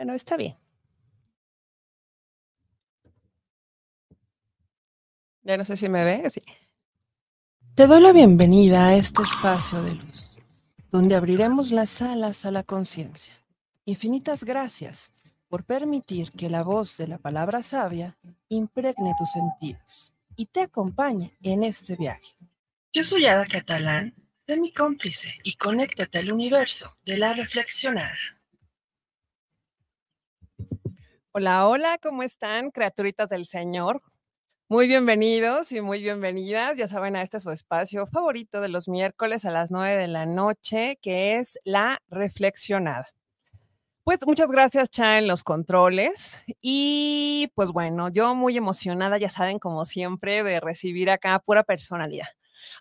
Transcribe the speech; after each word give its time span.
Bueno, 0.00 0.14
está 0.14 0.38
bien. 0.38 0.56
Ya 5.42 5.58
no 5.58 5.66
sé 5.66 5.76
si 5.76 5.90
me 5.90 6.04
ve, 6.04 6.30
sí. 6.30 6.40
Te 7.74 7.86
doy 7.86 8.00
la 8.00 8.14
bienvenida 8.14 8.86
a 8.86 8.94
este 8.94 9.22
espacio 9.22 9.82
de 9.82 9.96
luz, 9.96 10.30
donde 10.88 11.16
abriremos 11.16 11.70
las 11.70 12.00
alas 12.00 12.46
a 12.46 12.50
la 12.50 12.62
conciencia. 12.62 13.34
Infinitas 13.84 14.44
gracias 14.44 15.20
por 15.48 15.66
permitir 15.66 16.32
que 16.32 16.48
la 16.48 16.62
voz 16.62 16.96
de 16.96 17.06
la 17.06 17.18
palabra 17.18 17.62
sabia 17.62 18.16
impregne 18.48 19.14
tus 19.18 19.30
sentidos 19.32 20.14
y 20.34 20.46
te 20.46 20.62
acompañe 20.62 21.36
en 21.42 21.62
este 21.62 21.96
viaje. 21.96 22.36
Yo 22.94 23.04
soy 23.04 23.26
Ada 23.26 23.44
Catalán, 23.44 24.14
sé 24.46 24.56
mi 24.56 24.72
cómplice 24.72 25.34
y 25.42 25.56
conéctate 25.56 26.20
al 26.20 26.32
universo 26.32 26.96
de 27.04 27.18
la 27.18 27.34
reflexionada. 27.34 28.16
Hola, 31.32 31.68
hola, 31.68 31.96
¿cómo 32.02 32.24
están, 32.24 32.72
criaturitas 32.72 33.28
del 33.28 33.46
Señor? 33.46 34.02
Muy 34.68 34.88
bienvenidos 34.88 35.70
y 35.70 35.80
muy 35.80 36.02
bienvenidas, 36.02 36.76
ya 36.76 36.88
saben, 36.88 37.14
a 37.14 37.22
este 37.22 37.38
su 37.38 37.52
espacio 37.52 38.04
favorito 38.06 38.60
de 38.60 38.68
los 38.68 38.88
miércoles 38.88 39.44
a 39.44 39.52
las 39.52 39.70
9 39.70 39.96
de 39.96 40.08
la 40.08 40.26
noche, 40.26 40.98
que 41.00 41.36
es 41.36 41.56
la 41.64 42.02
reflexionada. 42.08 43.06
Pues 44.02 44.18
muchas 44.26 44.48
gracias, 44.48 44.90
Cha, 44.90 45.18
en 45.18 45.28
los 45.28 45.44
controles. 45.44 46.36
Y 46.60 47.52
pues 47.54 47.70
bueno, 47.70 48.08
yo 48.08 48.34
muy 48.34 48.56
emocionada, 48.56 49.16
ya 49.16 49.30
saben, 49.30 49.60
como 49.60 49.84
siempre, 49.84 50.42
de 50.42 50.58
recibir 50.58 51.10
acá 51.10 51.38
pura 51.38 51.62
personalidad, 51.62 52.26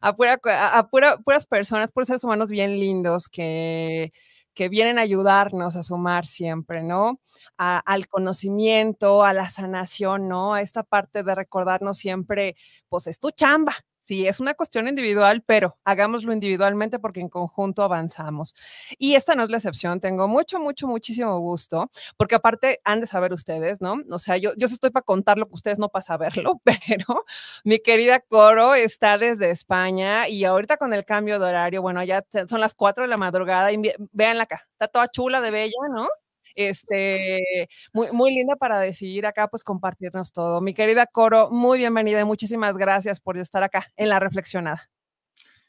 a, 0.01 0.09
a, 0.09 0.87
puras 0.89 1.45
personas, 1.45 1.91
puros 1.91 2.07
seres 2.07 2.23
humanos 2.23 2.49
bien 2.49 2.79
lindos 2.79 3.29
que 3.29 4.11
que 4.59 4.67
vienen 4.67 4.99
a 4.99 5.03
ayudarnos 5.03 5.77
a 5.77 5.83
sumar 5.83 6.27
siempre, 6.27 6.83
¿no? 6.83 7.21
al 7.55 8.07
conocimiento, 8.09 9.23
a 9.23 9.31
la 9.31 9.49
sanación, 9.49 10.27
¿no? 10.27 10.53
A 10.53 10.61
esta 10.61 10.83
parte 10.83 11.23
de 11.23 11.33
recordarnos 11.33 11.97
siempre, 11.97 12.57
pues 12.89 13.07
es 13.07 13.21
tu 13.21 13.31
chamba, 13.31 13.73
Sí, 14.09 14.25
es 14.25 14.39
una 14.39 14.55
cuestión 14.55 14.87
individual, 14.87 15.43
pero 15.45 15.77
hagámoslo 15.83 16.33
individualmente 16.33 16.97
porque 16.97 17.19
en 17.19 17.29
conjunto 17.29 17.83
avanzamos. 17.83 18.55
Y 18.97 19.13
esta 19.13 19.35
no 19.35 19.43
es 19.43 19.51
la 19.51 19.57
excepción. 19.57 19.99
Tengo 20.01 20.27
mucho, 20.27 20.57
mucho, 20.59 20.87
muchísimo 20.87 21.37
gusto, 21.39 21.91
porque 22.17 22.33
aparte 22.33 22.81
han 22.83 23.01
de 23.01 23.05
saber 23.05 23.33
ustedes, 23.33 23.81
¿no? 23.81 23.97
O 24.09 24.17
sea, 24.17 24.37
yo, 24.37 24.53
yo 24.57 24.65
estoy 24.65 24.89
para 24.89 25.03
contarlo 25.03 25.47
que 25.47 25.53
ustedes 25.53 25.77
no 25.77 25.89
para 25.89 26.01
saberlo, 26.01 26.59
pero 26.87 27.23
mi 27.63 27.77
querida 27.77 28.19
Coro 28.19 28.73
está 28.73 29.19
desde 29.19 29.51
España 29.51 30.27
y 30.27 30.43
ahorita 30.43 30.77
con 30.77 30.91
el 30.95 31.05
cambio 31.05 31.37
de 31.37 31.45
horario, 31.45 31.83
bueno, 31.83 32.03
ya 32.03 32.25
son 32.47 32.61
las 32.61 32.73
4 32.73 33.03
de 33.03 33.09
la 33.09 33.17
madrugada 33.17 33.71
y 33.71 33.77
véanla 34.11 34.45
acá, 34.45 34.63
está 34.71 34.87
toda 34.87 35.07
chula 35.09 35.39
de 35.39 35.51
bella, 35.51 35.77
¿no? 35.93 36.07
Este, 36.55 37.67
muy, 37.93 38.11
muy 38.11 38.33
linda 38.33 38.55
para 38.55 38.79
decidir 38.79 39.25
acá, 39.25 39.47
pues 39.47 39.63
compartirnos 39.63 40.31
todo. 40.31 40.61
Mi 40.61 40.73
querida 40.73 41.05
Coro, 41.05 41.49
muy 41.51 41.77
bienvenida 41.77 42.21
y 42.21 42.25
muchísimas 42.25 42.77
gracias 42.77 43.19
por 43.19 43.37
estar 43.37 43.63
acá 43.63 43.87
en 43.95 44.09
la 44.09 44.19
reflexionada. 44.19 44.89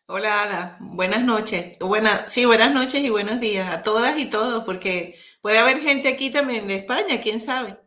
Hola 0.07 0.43
Ada, 0.43 0.77
buenas 0.81 1.23
noches. 1.23 1.79
Buena, 1.79 2.29
sí, 2.29 2.45
buenas 2.45 2.73
noches 2.73 3.01
y 3.01 3.11
buenos 3.11 3.39
días 3.39 3.73
a 3.73 3.85
todas 3.85 4.19
y 4.19 4.27
todos, 4.27 4.65
porque 4.65 5.15
puede 5.41 5.59
haber 5.59 5.81
gente 5.81 6.09
aquí 6.09 6.31
también 6.31 6.67
de 6.67 6.75
España, 6.77 7.21
quién 7.21 7.39
sabe. 7.39 7.79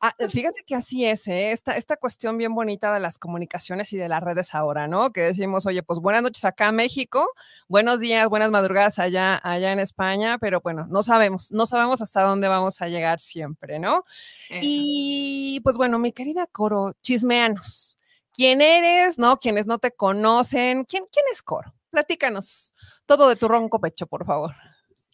Ah, 0.00 0.14
fíjate 0.28 0.62
que 0.64 0.74
así 0.74 1.04
es, 1.04 1.26
¿eh? 1.28 1.52
esta, 1.52 1.76
esta 1.76 1.96
cuestión 1.96 2.38
bien 2.38 2.54
bonita 2.54 2.92
de 2.94 3.00
las 3.00 3.18
comunicaciones 3.18 3.92
y 3.92 3.96
de 3.96 4.08
las 4.08 4.22
redes 4.22 4.54
ahora, 4.54 4.86
¿no? 4.86 5.12
Que 5.12 5.22
decimos, 5.22 5.66
oye, 5.66 5.82
pues 5.82 5.98
buenas 5.98 6.22
noches 6.22 6.44
acá 6.44 6.70
México, 6.72 7.28
buenos 7.68 8.00
días, 8.00 8.28
buenas 8.28 8.50
madrugadas 8.50 8.98
allá, 8.98 9.40
allá 9.42 9.72
en 9.72 9.80
España, 9.80 10.38
pero 10.38 10.60
bueno, 10.60 10.86
no 10.88 11.02
sabemos, 11.02 11.50
no 11.50 11.66
sabemos 11.66 12.00
hasta 12.00 12.22
dónde 12.22 12.48
vamos 12.48 12.80
a 12.80 12.86
llegar 12.86 13.20
siempre, 13.20 13.78
¿no? 13.78 14.04
Y 14.50 15.60
pues 15.64 15.76
bueno, 15.76 15.98
mi 15.98 16.12
querida 16.12 16.46
Coro, 16.46 16.94
chismeanos. 17.02 17.98
¿Quién 18.32 18.62
eres? 18.62 19.18
¿No? 19.18 19.36
Quienes 19.36 19.66
no 19.66 19.78
te 19.78 19.90
conocen. 19.90 20.84
¿Quién, 20.84 21.04
quién 21.12 21.24
es 21.32 21.42
Coro? 21.42 21.74
Platícanos 21.90 22.74
todo 23.04 23.28
de 23.28 23.36
tu 23.36 23.46
ronco 23.46 23.78
pecho, 23.78 24.06
por 24.06 24.24
favor. 24.24 24.54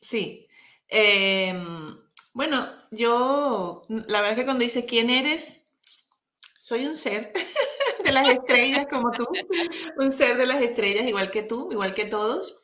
Sí. 0.00 0.46
Eh, 0.88 1.52
bueno, 2.38 2.68
yo, 2.92 3.82
la 3.88 4.20
verdad 4.20 4.30
es 4.30 4.36
que 4.36 4.44
cuando 4.44 4.62
dice 4.62 4.86
quién 4.86 5.10
eres, 5.10 5.64
soy 6.56 6.86
un 6.86 6.96
ser 6.96 7.32
de 8.04 8.12
las 8.12 8.28
estrellas 8.28 8.86
como 8.88 9.10
tú, 9.10 9.26
un 9.96 10.12
ser 10.12 10.36
de 10.36 10.46
las 10.46 10.62
estrellas 10.62 11.08
igual 11.08 11.32
que 11.32 11.42
tú, 11.42 11.68
igual 11.72 11.94
que 11.94 12.04
todos. 12.04 12.62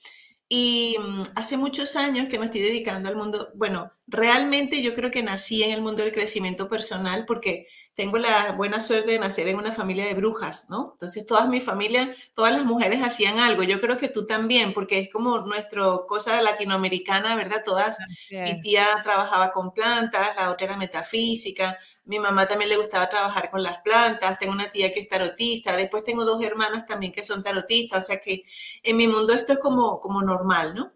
Y 0.48 0.96
mm, 1.00 1.22
hace 1.34 1.56
muchos 1.56 1.96
años 1.96 2.28
que 2.28 2.38
me 2.38 2.44
estoy 2.44 2.60
dedicando 2.60 3.08
al 3.08 3.16
mundo, 3.16 3.50
bueno, 3.56 3.90
realmente 4.06 4.82
yo 4.82 4.94
creo 4.94 5.10
que 5.10 5.22
nací 5.22 5.62
en 5.62 5.70
el 5.70 5.80
mundo 5.80 6.02
del 6.02 6.12
crecimiento 6.12 6.68
personal 6.68 7.24
porque 7.26 7.66
tengo 7.94 8.18
la 8.18 8.52
buena 8.52 8.80
suerte 8.80 9.12
de 9.12 9.18
nacer 9.20 9.46
en 9.48 9.56
una 9.56 9.72
familia 9.72 10.04
de 10.04 10.14
brujas, 10.14 10.68
¿no? 10.68 10.90
Entonces 10.94 11.24
todas 11.26 11.48
mi 11.48 11.60
familia, 11.60 12.14
todas 12.34 12.52
las 12.52 12.64
mujeres 12.64 13.00
hacían 13.02 13.38
algo. 13.38 13.62
Yo 13.62 13.80
creo 13.80 13.96
que 13.96 14.08
tú 14.08 14.26
también, 14.26 14.74
porque 14.74 14.98
es 14.98 15.12
como 15.12 15.38
nuestra 15.38 15.84
cosa 16.08 16.42
latinoamericana, 16.42 17.36
¿verdad? 17.36 17.62
Todas, 17.64 18.02
mi 18.42 18.60
tía 18.60 18.86
trabajaba 19.04 19.52
con 19.52 19.72
plantas, 19.72 20.34
la 20.36 20.50
otra 20.50 20.66
era 20.66 20.76
metafísica, 20.76 21.78
mi 22.04 22.18
mamá 22.18 22.48
también 22.48 22.68
le 22.70 22.76
gustaba 22.76 23.08
trabajar 23.08 23.50
con 23.50 23.62
las 23.62 23.80
plantas, 23.82 24.38
tengo 24.38 24.52
una 24.52 24.68
tía 24.70 24.92
que 24.92 25.00
es 25.00 25.08
tarotista, 25.08 25.76
después 25.76 26.02
tengo 26.04 26.24
dos 26.24 26.42
hermanas 26.42 26.84
también 26.86 27.12
que 27.12 27.24
son 27.24 27.42
tarotistas, 27.42 28.04
o 28.04 28.06
sea 28.08 28.20
que 28.20 28.44
en 28.82 28.96
mi 28.96 29.06
mundo 29.06 29.32
esto 29.32 29.54
es 29.54 29.58
como, 29.60 30.00
como 30.00 30.20
normal, 30.20 30.74
¿no? 30.74 30.92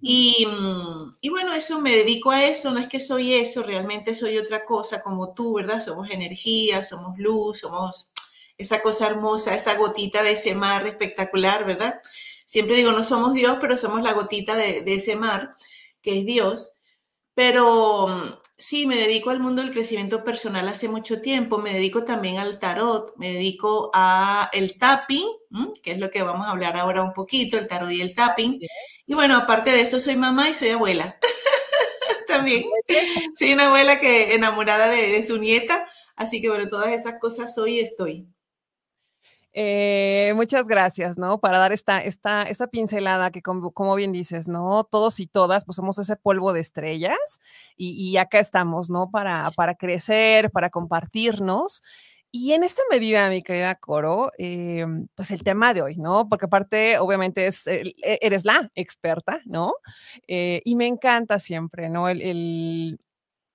Y, 0.00 0.46
mm, 0.46 1.12
y, 1.22 1.28
bueno, 1.30 1.52
eso 1.54 1.80
me 1.80 1.94
dedico 1.96 2.30
a 2.30 2.44
eso, 2.44 2.70
no 2.72 2.80
es 2.80 2.88
que 2.88 3.00
soy 3.00 3.34
eso, 3.34 3.62
realmente 3.62 4.14
soy 4.14 4.38
otra 4.38 4.64
cosa 4.64 5.02
como 5.02 5.32
tú, 5.34 5.54
¿verdad? 5.54 5.82
Somos 5.82 6.10
energía, 6.10 6.82
somos 6.82 7.18
luz, 7.18 7.60
somos 7.60 8.12
esa 8.58 8.82
cosa 8.82 9.06
hermosa, 9.06 9.54
esa 9.54 9.76
gotita 9.76 10.22
de 10.22 10.32
ese 10.32 10.54
mar 10.54 10.86
espectacular, 10.86 11.64
¿verdad? 11.66 12.00
Siempre 12.46 12.76
digo, 12.76 12.92
no 12.92 13.02
somos 13.04 13.34
Dios, 13.34 13.58
pero 13.60 13.76
somos 13.76 14.02
la 14.02 14.12
gotita 14.12 14.54
de, 14.56 14.82
de 14.82 14.94
ese 14.94 15.16
mar, 15.16 15.56
que 16.02 16.20
es 16.20 16.26
Dios. 16.26 16.72
Pero 17.34 18.08
mm, 18.08 18.22
sí, 18.56 18.86
me 18.86 18.96
dedico 18.96 19.30
al 19.30 19.40
mundo 19.40 19.62
del 19.62 19.72
crecimiento 19.72 20.24
personal 20.24 20.68
hace 20.68 20.88
mucho 20.88 21.20
tiempo, 21.20 21.58
me 21.58 21.72
dedico 21.74 22.04
también 22.04 22.38
al 22.38 22.58
tarot, 22.58 23.14
me 23.16 23.32
dedico 23.34 23.90
a 23.94 24.48
el 24.52 24.78
tapping, 24.78 25.26
que 25.82 25.92
es 25.92 25.98
lo 25.98 26.10
que 26.10 26.22
vamos 26.22 26.46
a 26.46 26.50
hablar 26.50 26.76
ahora 26.76 27.02
un 27.02 27.12
poquito, 27.12 27.58
el 27.58 27.68
tarot 27.68 27.90
y 27.90 28.00
el 28.00 28.14
tapping. 28.14 28.58
Y 29.06 29.14
bueno, 29.14 29.36
aparte 29.36 29.70
de 29.70 29.82
eso, 29.82 30.00
soy 30.00 30.16
mamá 30.16 30.48
y 30.48 30.54
soy 30.54 30.70
abuela. 30.70 31.18
También. 32.26 32.64
Soy 33.38 33.52
una 33.52 33.66
abuela 33.66 34.00
que 34.00 34.34
enamorada 34.34 34.88
de, 34.88 35.22
su 35.22 35.38
nieta. 35.38 35.86
Así 36.16 36.40
que 36.40 36.48
bueno, 36.48 36.68
todas 36.68 36.88
esas 36.88 37.20
cosas 37.20 37.54
soy 37.54 37.74
y 37.74 37.80
estoy. 37.80 38.28
Eh, 39.52 40.32
muchas 40.34 40.66
gracias, 40.66 41.16
¿no? 41.16 41.40
Para 41.40 41.58
dar 41.58 41.72
esta, 41.72 42.00
esta, 42.00 42.66
pincelada 42.70 43.30
que, 43.30 43.40
como, 43.40 43.70
como, 43.72 43.94
bien 43.94 44.12
dices, 44.12 44.48
¿no? 44.48 44.84
Todos 44.84 45.18
y 45.18 45.26
todas, 45.26 45.64
pues 45.64 45.76
somos 45.76 45.98
ese 45.98 46.16
polvo 46.16 46.52
de 46.52 46.60
estrellas 46.60 47.16
y, 47.74 47.92
y 47.92 48.18
acá 48.18 48.38
estamos, 48.38 48.90
¿no? 48.90 49.10
Para, 49.10 49.50
para 49.56 49.74
crecer, 49.74 50.50
para 50.50 50.68
compartirnos. 50.68 51.80
Y 52.38 52.52
en 52.52 52.64
este 52.64 52.82
me 52.90 52.98
vive, 52.98 53.30
mi 53.30 53.42
querida 53.42 53.74
Coro, 53.76 54.30
em, 54.36 55.08
pues 55.14 55.30
el 55.30 55.42
tema 55.42 55.72
de 55.72 55.80
hoy, 55.80 55.96
¿no? 55.96 56.28
Porque 56.28 56.44
aparte, 56.44 56.98
obviamente, 56.98 57.46
e, 57.48 57.94
eres 58.20 58.44
la 58.44 58.70
experta, 58.74 59.40
¿no? 59.46 59.72
Eh, 60.28 60.60
y 60.66 60.76
me 60.76 60.86
encanta 60.86 61.38
siempre, 61.38 61.88
¿no? 61.88 62.08
El, 62.10 62.20
el, 62.20 63.00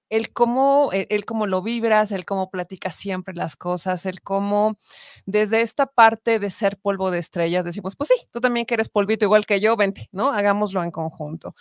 el 0.10 0.34
cómo, 0.34 0.92
el, 0.94 1.26
cómo 1.26 1.48
lo 1.48 1.62
vibras, 1.62 2.12
el 2.12 2.26
cómo 2.26 2.50
platicas 2.52 2.96
siempre 2.96 3.36
las 3.36 3.56
cosas, 3.58 4.06
el 4.08 4.22
cómo 4.22 4.78
desde 5.26 5.62
esta 5.62 5.88
parte 5.88 6.40
de 6.40 6.50
ser 6.52 6.78
polvo 6.78 7.12
de 7.12 7.20
estrellas 7.20 7.66
decimos, 7.66 7.96
pues 7.96 8.10
sí, 8.10 8.28
tú 8.32 8.42
también 8.42 8.66
que 8.66 8.76
eres 8.76 8.90
polvito 8.90 9.26
igual 9.26 9.46
que 9.46 9.62
yo, 9.62 9.78
vente, 9.78 10.10
¿no? 10.14 10.32
Hagámoslo 10.34 10.84
en 10.84 10.92
conjunto. 10.92 11.56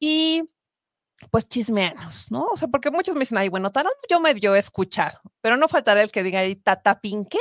Y 0.00 0.44
pues 1.30 1.48
chismeanos, 1.48 2.30
¿no? 2.30 2.46
O 2.46 2.56
sea, 2.56 2.68
porque 2.68 2.90
muchos 2.90 3.14
me 3.14 3.20
dicen, 3.20 3.38
ay, 3.38 3.48
bueno, 3.48 3.70
tarot 3.70 3.92
yo 4.08 4.20
me 4.20 4.30
he 4.30 4.58
escuchado, 4.58 5.20
pero 5.40 5.56
no 5.56 5.68
faltará 5.68 6.02
el 6.02 6.10
que 6.10 6.22
diga 6.22 6.40
ahí, 6.40 6.56
tatapín, 6.56 7.24
¿qué? 7.24 7.38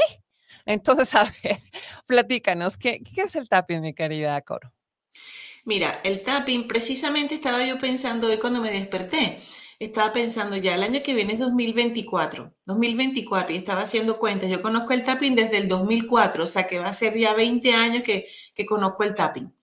Entonces, 0.65 1.13
a 1.15 1.31
ver, 1.44 1.59
platícanos, 2.06 2.77
¿qué, 2.77 3.01
¿qué 3.03 3.21
es 3.21 3.35
el 3.35 3.50
tapping, 3.50 3.81
mi 3.81 3.94
querida 3.94 4.39
Coro? 4.41 4.74
Mira, 5.65 6.00
el 6.03 6.24
tapping, 6.24 6.68
precisamente 6.68 7.35
estaba 7.35 7.65
yo 7.65 7.77
pensando 7.77 8.27
hoy 8.27 8.38
cuando 8.38 8.62
me 8.62 8.71
desperté, 8.71 9.41
estaba 9.80 10.13
pensando 10.13 10.56
ya, 10.56 10.75
el 10.75 10.83
año 10.83 11.03
que 11.03 11.13
viene 11.13 11.33
es 11.33 11.39
2024, 11.39 12.56
2024, 12.65 13.53
y 13.53 13.57
estaba 13.57 13.81
haciendo 13.81 14.18
cuentas, 14.18 14.50
yo 14.50 14.62
conozco 14.62 14.94
el 14.94 15.03
tapping 15.03 15.35
desde 15.35 15.57
el 15.57 15.68
2004, 15.68 16.44
o 16.44 16.47
sea 16.47 16.68
que 16.68 16.80
va 16.80 16.88
a 16.88 16.94
ser 16.94 17.18
ya 17.18 17.33
20 17.33 17.73
años 17.73 18.03
que, 18.03 18.27
que 18.56 18.65
conozco 18.65 19.03
el 19.03 19.13
tapping. 19.13 19.53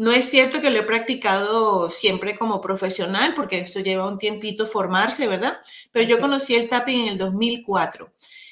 No 0.00 0.12
es 0.12 0.30
cierto 0.30 0.62
que 0.62 0.70
lo 0.70 0.78
he 0.78 0.82
practicado 0.84 1.90
siempre 1.90 2.34
como 2.34 2.62
profesional, 2.62 3.34
porque 3.34 3.58
esto 3.58 3.80
lleva 3.80 4.08
un 4.08 4.16
tiempito 4.16 4.66
formarse, 4.66 5.28
¿verdad? 5.28 5.60
Pero 5.92 6.08
yo 6.08 6.18
conocí 6.18 6.54
el 6.54 6.70
tapping 6.70 7.02
en 7.02 7.08
el 7.08 7.18
2004. 7.18 8.10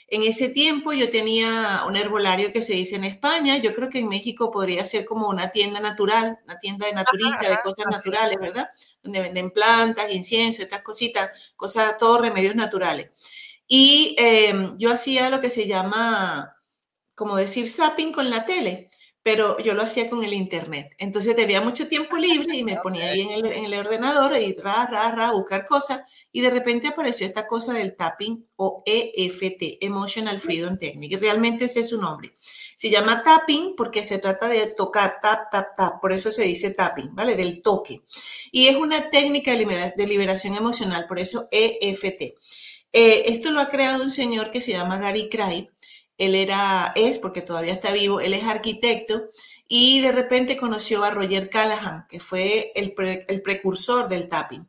En 0.09 0.25
ese 0.25 0.51
tiempo 0.51 0.93
yo 0.93 1.09
tenía 1.09 1.85
un 1.89 1.97
herbolario 1.97 2.53
que 2.53 2.61
se 2.61 2.75
dice 2.75 2.97
en 2.97 3.05
España, 3.05 3.57
yo 3.57 3.73
creo 3.75 3.89
que 3.89 4.01
en 4.01 4.09
México 4.09 4.51
podría 4.51 4.85
ser 4.85 5.07
como 5.07 5.31
una 5.31 5.49
tienda 5.49 5.81
natural, 5.81 6.37
una 6.45 6.59
tienda 6.59 6.87
de 6.87 6.93
naturista, 6.93 7.49
de 7.49 7.59
cosas 7.65 7.87
naturales, 7.91 8.37
¿verdad? 8.39 8.69
Donde 9.03 9.23
venden 9.23 9.51
plantas, 9.51 10.13
incienso, 10.13 10.61
estas 10.61 10.83
cositas, 10.83 11.31
cosas, 11.57 11.97
todos 11.97 12.21
remedios 12.21 12.57
naturales. 12.57 13.09
Y 13.67 14.15
em, 14.19 14.77
yo 14.77 14.93
hacía 14.93 15.31
lo 15.31 15.41
que 15.41 15.49
se 15.49 15.67
llama, 15.67 16.57
como 17.15 17.37
decir, 17.39 17.67
zapping 17.67 18.13
con 18.13 18.29
la 18.29 18.45
tele 18.45 18.88
pero 19.29 19.59
yo 19.59 19.75
lo 19.75 19.83
hacía 19.83 20.09
con 20.09 20.25
el 20.25 20.33
internet. 20.33 20.95
Entonces 20.97 21.37
tenía 21.37 21.61
mucho 21.61 21.87
tiempo 21.87 22.17
libre 22.17 22.57
y 22.57 22.65
me 22.65 22.77
ponía 22.83 23.11
ahí 23.11 23.21
en 23.21 23.31
el, 23.33 23.53
en 23.53 23.65
el, 23.67 23.75
ordenador 23.75 24.35
y 24.41 24.55
ra, 24.55 24.89
ra, 24.91 25.11
ra, 25.11 25.33
buscar 25.33 25.67
cosas 25.67 26.01
y 26.33 26.41
de 26.41 26.49
repente 26.49 26.89
apareció 26.89 27.27
esta 27.27 27.47
cosa 27.47 27.75
del 27.75 27.95
tapping 27.95 28.47
o 28.57 28.83
EFT, 28.87 29.85
Emotional 29.85 30.41
Freedom 30.41 30.79
Technique. 30.79 31.19
Realmente 31.19 31.67
ese 31.67 31.81
es 31.81 31.91
su 31.91 32.01
nombre. 32.01 32.39
Se 32.79 32.89
llama 32.89 33.23
tapping 33.23 33.75
porque 33.77 34.03
se 34.03 34.17
trata 34.17 34.49
de 34.49 34.69
tocar, 34.69 35.19
tap, 35.21 35.51
tap, 35.51 35.77
tap. 35.77 36.01
Por 36.01 36.15
eso 36.15 36.33
se 36.33 36.45
dice 36.45 36.71
tapping, 36.71 37.15
¿vale? 37.15 37.37
Del 37.37 37.61
toque. 37.61 38.05
Y 38.51 38.69
es 38.69 38.77
una 38.77 39.11
técnica 39.11 39.53
de 39.53 40.07
liberación 40.07 40.57
emocional, 40.57 41.05
por 41.07 41.19
eso 41.19 41.49
EFT. 41.51 42.35
Eh, 42.95 43.25
esto 43.27 43.51
lo 43.51 43.61
ha 43.61 43.69
creado 43.69 44.03
un 44.03 44.11
señor 44.11 44.51
que 44.51 44.63
se 44.63 44.73
llama 44.73 44.99
Gary 44.99 45.29
Craig 45.29 45.69
él 46.19 46.35
era, 46.35 46.93
es, 46.97 47.19
porque 47.19 47.43
todavía 47.43 47.73
está 47.73 47.93
vivo, 47.93 48.21
él 48.21 48.35
es 48.35 48.45
arquitecto 48.45 49.31
y 49.69 50.01
de 50.01 50.13
repente 50.13 50.57
conoció 50.57 51.05
a 51.05 51.11
Roger 51.11 51.49
Callahan, 51.49 52.07
que 52.09 52.21
fue 52.21 52.73
el, 52.75 52.93
precursor 52.93 54.09
del 54.09 54.29
tapping. 54.29 54.69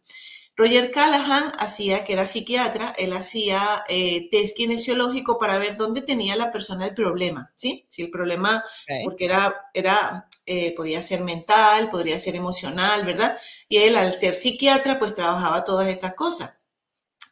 Roger 0.55 0.91
Callahan 0.91 1.53
hacía, 1.57 2.03
que 2.03 2.13
era 2.13 2.27
psiquiatra, 2.27 2.93
él 2.97 3.13
hacía 3.13 3.85
eh, 3.87 4.27
test 4.29 4.57
kinesiológico 4.57 5.39
para 5.39 5.57
ver 5.57 5.77
dónde 5.77 6.01
tenía 6.01 6.35
la 6.35 6.51
persona 6.51 6.85
el 6.85 6.93
problema, 6.93 7.53
¿sí? 7.55 7.85
Si 7.87 8.01
el 8.01 8.11
problema, 8.11 8.61
porque 9.05 9.23
era, 9.23 9.55
era 9.73 10.27
eh, 10.45 10.75
podía 10.75 11.01
ser 11.01 11.21
mental, 11.21 11.89
podría 11.89 12.19
ser 12.19 12.35
emocional, 12.35 13.05
¿verdad? 13.05 13.37
Y 13.69 13.77
él, 13.77 13.95
al 13.95 14.11
ser 14.11 14.35
psiquiatra, 14.35 14.99
pues 14.99 15.13
trabajaba 15.13 15.63
todas 15.63 15.87
estas 15.87 16.13
cosas. 16.13 16.58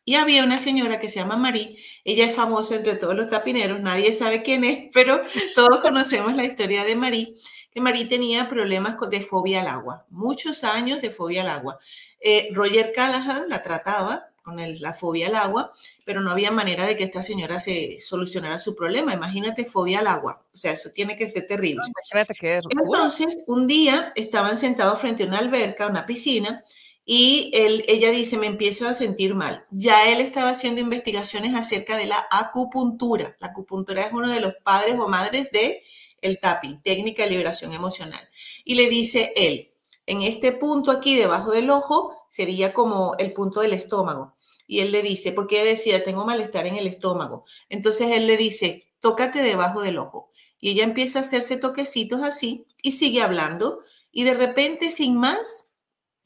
Y 0.09 0.15
había 0.15 0.45
una 0.45 0.57
señora 0.57 1.01
que 1.01 1.09
se 1.09 1.19
llama 1.19 1.35
Marí, 1.35 1.77
ella 2.05 2.23
es 2.23 2.33
famosa 2.33 2.77
entre 2.77 2.95
todos 2.95 3.13
los 3.13 3.29
tapineros, 3.29 3.81
nadie 3.81 4.13
sabe 4.13 4.41
quién 4.41 4.63
es, 4.63 4.87
pero 4.93 5.19
todos 5.53 5.81
conocemos 5.81 6.33
la 6.33 6.45
historia 6.45 6.85
de 6.85 6.95
Marí, 6.95 7.35
que 7.71 7.81
Marí 7.81 8.05
tenía 8.05 8.47
problemas 8.47 8.95
de 9.09 9.19
fobia 9.19 9.59
al 9.59 9.67
agua, 9.67 10.05
muchos 10.09 10.63
años 10.63 11.01
de 11.01 11.11
fobia 11.11 11.41
al 11.41 11.49
agua. 11.49 11.77
Eh, 12.21 12.47
Roger 12.53 12.93
Callahan 12.95 13.49
la 13.49 13.61
trataba 13.61 14.29
con 14.43 14.55
la 14.79 14.93
fobia 14.93 15.27
al 15.27 15.35
agua, 15.35 15.73
pero 16.05 16.21
no 16.21 16.31
había 16.31 16.51
manera 16.51 16.85
de 16.85 16.95
que 16.95 17.03
esta 17.03 17.21
señora 17.21 17.59
se 17.59 17.97
solucionara 17.99 18.59
su 18.59 18.77
problema. 18.77 19.13
Imagínate 19.13 19.65
fobia 19.65 19.99
al 19.99 20.07
agua, 20.07 20.41
o 20.53 20.55
sea, 20.55 20.71
eso 20.71 20.89
tiene 20.91 21.17
que 21.17 21.27
ser 21.27 21.47
terrible. 21.47 21.81
imagínate 21.85 22.33
que 22.33 22.61
Entonces, 22.69 23.39
un 23.45 23.67
día 23.67 24.13
estaban 24.15 24.55
sentados 24.55 25.01
frente 25.01 25.23
a 25.23 25.27
una 25.27 25.39
alberca, 25.39 25.87
una 25.87 26.05
piscina, 26.05 26.63
y 27.09 27.51
ella 27.53 28.11
dice, 28.11 28.37
me 28.37 28.47
empieza 28.47 28.89
a 28.89 28.93
sentir 28.93 29.33
mal. 29.33 29.63
Ya 29.71 30.11
él 30.11 30.19
estaba 30.19 30.49
haciendo 30.49 30.81
investigaciones 30.81 31.55
acerca 31.55 31.95
de 31.95 32.05
la 32.05 32.27
acupuntura. 32.29 33.37
La 33.39 33.47
acupuntura 33.47 34.01
es 34.01 34.11
uno 34.11 34.29
de 34.29 34.41
los 34.41 34.55
padres 34.61 34.97
o 34.99 35.07
madres 35.07 35.49
de 35.51 35.83
el 36.19 36.41
tapping, 36.41 36.81
técnica 36.81 37.23
de 37.23 37.29
liberación 37.29 37.71
emocional. 37.71 38.27
Y 38.65 38.75
le 38.75 38.89
dice 38.89 39.31
él, 39.37 39.71
en 40.05 40.21
este 40.21 40.51
punto 40.51 40.91
aquí 40.91 41.15
debajo 41.15 41.51
del 41.51 41.69
ojo 41.69 42.13
sería 42.29 42.73
como 42.73 43.15
el 43.19 43.31
punto 43.31 43.61
del 43.61 43.71
estómago. 43.71 44.35
Y 44.67 44.81
él 44.81 44.91
le 44.91 45.01
dice, 45.01 45.31
porque 45.31 45.63
decía, 45.63 46.03
tengo 46.03 46.25
malestar 46.25 46.67
en 46.67 46.75
el 46.75 46.87
estómago. 46.87 47.45
Entonces 47.69 48.11
él 48.11 48.27
le 48.27 48.35
dice, 48.35 48.91
tócate 48.99 49.39
debajo 49.39 49.81
del 49.81 49.97
ojo. 49.97 50.29
Y 50.59 50.71
ella 50.71 50.83
empieza 50.83 51.19
a 51.19 51.21
hacerse 51.21 51.55
toquecitos 51.55 52.21
así 52.21 52.65
y 52.81 52.91
sigue 52.91 53.21
hablando. 53.21 53.79
Y 54.11 54.25
de 54.25 54.33
repente, 54.33 54.91
sin 54.91 55.15
más, 55.15 55.66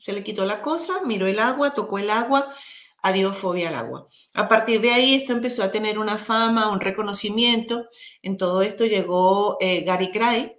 se 0.02 0.14
le 0.14 0.24
quitó 0.24 0.46
la 0.46 0.64
cosa, 0.64 1.02
miró 1.06 1.28
el 1.28 1.38
agua, 1.38 1.76
tocó 1.76 2.00
el 2.00 2.10
agua, 2.10 2.50
adiós 3.04 3.38
fobia 3.38 3.70
al 3.70 3.76
agua. 3.76 4.08
A 4.34 4.50
partir 4.50 4.82
de 4.82 4.90
ahí 4.92 5.14
esto 5.14 5.32
empezó 5.32 5.62
a 5.62 5.70
tener 5.70 6.00
una 6.00 6.18
fama, 6.18 6.72
un 6.72 6.80
reconocimiento. 6.80 7.86
En 8.24 8.36
todo 8.36 8.64
esto 8.64 8.84
llegó 8.84 9.58
eh, 9.60 9.84
Gary 9.84 10.10
Craig 10.10 10.58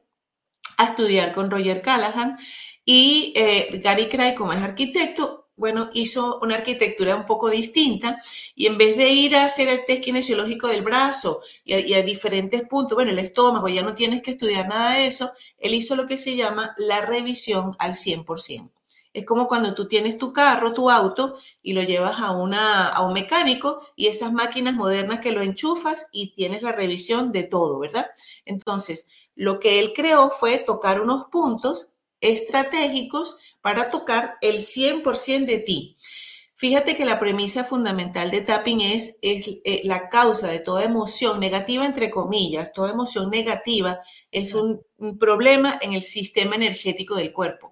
a 0.76 0.84
estudiar 0.84 1.32
con 1.32 1.50
Roger 1.50 1.82
Callahan 1.82 2.38
y 2.84 3.32
eh, 3.34 3.80
Gary 3.82 4.08
Craig, 4.08 4.36
como 4.36 4.52
es 4.52 4.62
arquitecto, 4.62 5.48
bueno, 5.56 5.90
hizo 5.92 6.38
una 6.40 6.54
arquitectura 6.54 7.16
un 7.16 7.26
poco 7.26 7.50
distinta 7.50 8.20
y 8.54 8.66
en 8.66 8.78
vez 8.78 8.96
de 8.96 9.08
ir 9.08 9.34
a 9.34 9.46
hacer 9.46 9.66
el 9.66 9.84
test 9.84 10.04
kinesiológico 10.04 10.68
del 10.68 10.82
brazo 10.82 11.40
y 11.64 11.72
a, 11.72 11.80
y 11.80 11.94
a, 11.94 12.02
diferentes 12.02 12.62
puntos, 12.68 12.94
bueno, 12.94 13.10
el 13.10 13.18
estómago, 13.18 13.68
ya 13.68 13.82
no 13.82 13.92
tienes 13.92 14.22
que 14.22 14.30
estudiar 14.32 14.68
nada 14.68 14.92
de 14.92 15.06
eso, 15.06 15.32
él 15.58 15.74
hizo 15.74 15.96
lo 15.96 16.06
que 16.06 16.16
se 16.16 16.36
llama 16.36 16.74
la 16.78 17.00
revisión 17.00 17.74
al 17.80 17.94
100%. 17.94 18.70
Es 19.12 19.26
como 19.26 19.46
cuando 19.46 19.74
tú 19.74 19.88
tienes 19.88 20.16
tu 20.18 20.32
carro, 20.32 20.72
tu 20.72 20.90
auto, 20.90 21.36
y 21.62 21.74
lo 21.74 21.82
llevas 21.82 22.18
a, 22.20 22.32
una, 22.32 22.88
a 22.88 23.02
un 23.06 23.12
mecánico 23.12 23.82
y 23.94 24.06
esas 24.06 24.32
máquinas 24.32 24.74
modernas 24.74 25.20
que 25.20 25.32
lo 25.32 25.42
enchufas 25.42 26.08
y 26.12 26.34
tienes 26.34 26.62
la 26.62 26.72
revisión 26.72 27.32
de 27.32 27.42
todo, 27.42 27.78
¿verdad? 27.78 28.06
Entonces, 28.44 29.08
lo 29.34 29.60
que 29.60 29.80
él 29.80 29.92
creó 29.94 30.30
fue 30.30 30.58
tocar 30.58 31.00
unos 31.00 31.26
puntos 31.26 31.94
estratégicos 32.20 33.36
para 33.60 33.90
tocar 33.90 34.36
el 34.40 34.60
100% 34.60 35.46
de 35.46 35.58
ti. 35.58 35.96
Fíjate 36.54 36.96
que 36.96 37.04
la 37.04 37.18
premisa 37.18 37.64
fundamental 37.64 38.30
de 38.30 38.40
tapping 38.40 38.82
es, 38.82 39.18
es 39.20 39.48
eh, 39.64 39.80
la 39.84 40.08
causa 40.08 40.46
de 40.46 40.60
toda 40.60 40.84
emoción 40.84 41.40
negativa, 41.40 41.84
entre 41.84 42.08
comillas, 42.08 42.72
toda 42.72 42.92
emoción 42.92 43.30
negativa 43.30 44.00
es 44.30 44.54
un 44.54 44.80
problema 45.18 45.78
en 45.82 45.92
el 45.92 46.02
sistema 46.02 46.54
energético 46.54 47.16
del 47.16 47.32
cuerpo. 47.32 47.71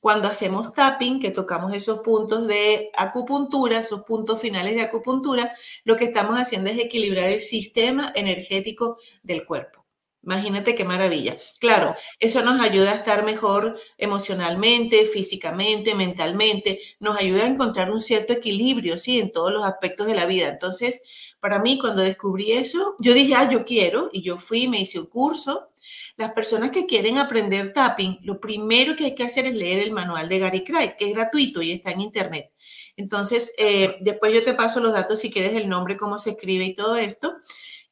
Cuando 0.00 0.28
hacemos 0.28 0.72
tapping, 0.72 1.20
que 1.20 1.30
tocamos 1.30 1.74
esos 1.74 2.00
puntos 2.00 2.46
de 2.46 2.90
acupuntura, 2.96 3.80
esos 3.80 4.02
puntos 4.02 4.40
finales 4.40 4.74
de 4.74 4.82
acupuntura, 4.82 5.52
lo 5.84 5.96
que 5.96 6.04
estamos 6.04 6.38
haciendo 6.38 6.70
es 6.70 6.78
equilibrar 6.78 7.30
el 7.30 7.40
sistema 7.40 8.12
energético 8.14 8.98
del 9.22 9.44
cuerpo. 9.44 9.78
Imagínate 10.22 10.74
qué 10.74 10.84
maravilla. 10.84 11.36
Claro, 11.60 11.94
eso 12.18 12.42
nos 12.42 12.60
ayuda 12.60 12.92
a 12.92 12.96
estar 12.96 13.24
mejor 13.24 13.80
emocionalmente, 13.96 15.06
físicamente, 15.06 15.94
mentalmente, 15.94 16.80
nos 17.00 17.16
ayuda 17.16 17.44
a 17.44 17.48
encontrar 17.48 17.90
un 17.90 18.00
cierto 18.00 18.32
equilibrio, 18.32 18.98
sí, 18.98 19.20
en 19.20 19.32
todos 19.32 19.52
los 19.52 19.64
aspectos 19.64 20.06
de 20.06 20.14
la 20.14 20.26
vida. 20.26 20.48
Entonces, 20.48 21.34
para 21.40 21.60
mí, 21.60 21.78
cuando 21.78 22.02
descubrí 22.02 22.52
eso, 22.52 22.94
yo 22.98 23.14
dije, 23.14 23.34
ah, 23.36 23.48
yo 23.48 23.64
quiero, 23.64 24.10
y 24.12 24.22
yo 24.22 24.38
fui, 24.38 24.68
me 24.68 24.80
hice 24.80 24.98
un 24.98 25.06
curso, 25.06 25.70
las 26.18 26.32
personas 26.32 26.72
que 26.72 26.84
quieren 26.84 27.16
aprender 27.16 27.72
tapping, 27.72 28.18
lo 28.22 28.40
primero 28.40 28.96
que 28.96 29.04
hay 29.04 29.14
que 29.14 29.22
hacer 29.22 29.46
es 29.46 29.54
leer 29.54 29.78
el 29.78 29.92
manual 29.92 30.28
de 30.28 30.40
Gary 30.40 30.64
Craig, 30.64 30.96
que 30.98 31.08
es 31.08 31.14
gratuito 31.14 31.62
y 31.62 31.70
está 31.70 31.92
en 31.92 32.00
internet. 32.00 32.52
Entonces, 32.96 33.54
eh, 33.56 33.94
después 34.00 34.34
yo 34.34 34.42
te 34.42 34.54
paso 34.54 34.80
los 34.80 34.92
datos 34.92 35.20
si 35.20 35.30
quieres 35.30 35.54
el 35.54 35.68
nombre, 35.68 35.96
cómo 35.96 36.18
se 36.18 36.30
escribe 36.30 36.64
y 36.64 36.74
todo 36.74 36.96
esto. 36.96 37.36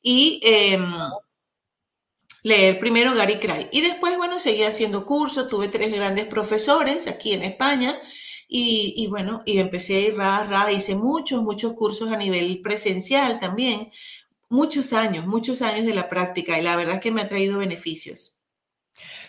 Y 0.03 0.41
em, 0.43 0.85
leer 2.43 2.81
primero 2.81 3.15
Gary 3.15 3.39
Craig. 3.39 3.69
Y 3.71 3.81
después, 3.81 4.17
bueno, 4.17 4.41
seguí 4.41 4.65
haciendo 4.65 5.07
cursos, 5.07 5.49
tuve 5.49 5.69
tres 5.69 5.93
grandes 5.93 6.27
profesores 6.27 7.07
aquí 7.07 7.33
en 7.33 7.45
España. 7.45 7.97
Y, 8.49 9.07
bueno, 9.09 9.43
y 9.45 9.59
empecé 9.59 9.97
a 9.97 10.01
ir, 10.01 10.17
ra, 10.17 10.45
ra, 10.45 10.73
hice 10.73 10.97
muchos, 10.97 11.43
muchos 11.43 11.75
cursos 11.75 12.11
a 12.13 12.17
nivel 12.17 12.61
presencial 12.61 13.41
también, 13.41 13.91
muchos 14.51 14.93
años, 14.93 15.27
muchos 15.27 15.63
años 15.63 15.87
de 15.87 15.95
la 15.95 16.09
práctica 16.09 16.59
y 16.59 16.63
la 16.63 16.77
verdad 16.77 16.97
es 16.97 17.01
que 17.01 17.11
me 17.13 17.23
ha 17.23 17.29
traído 17.29 17.59
beneficios. 17.59 18.36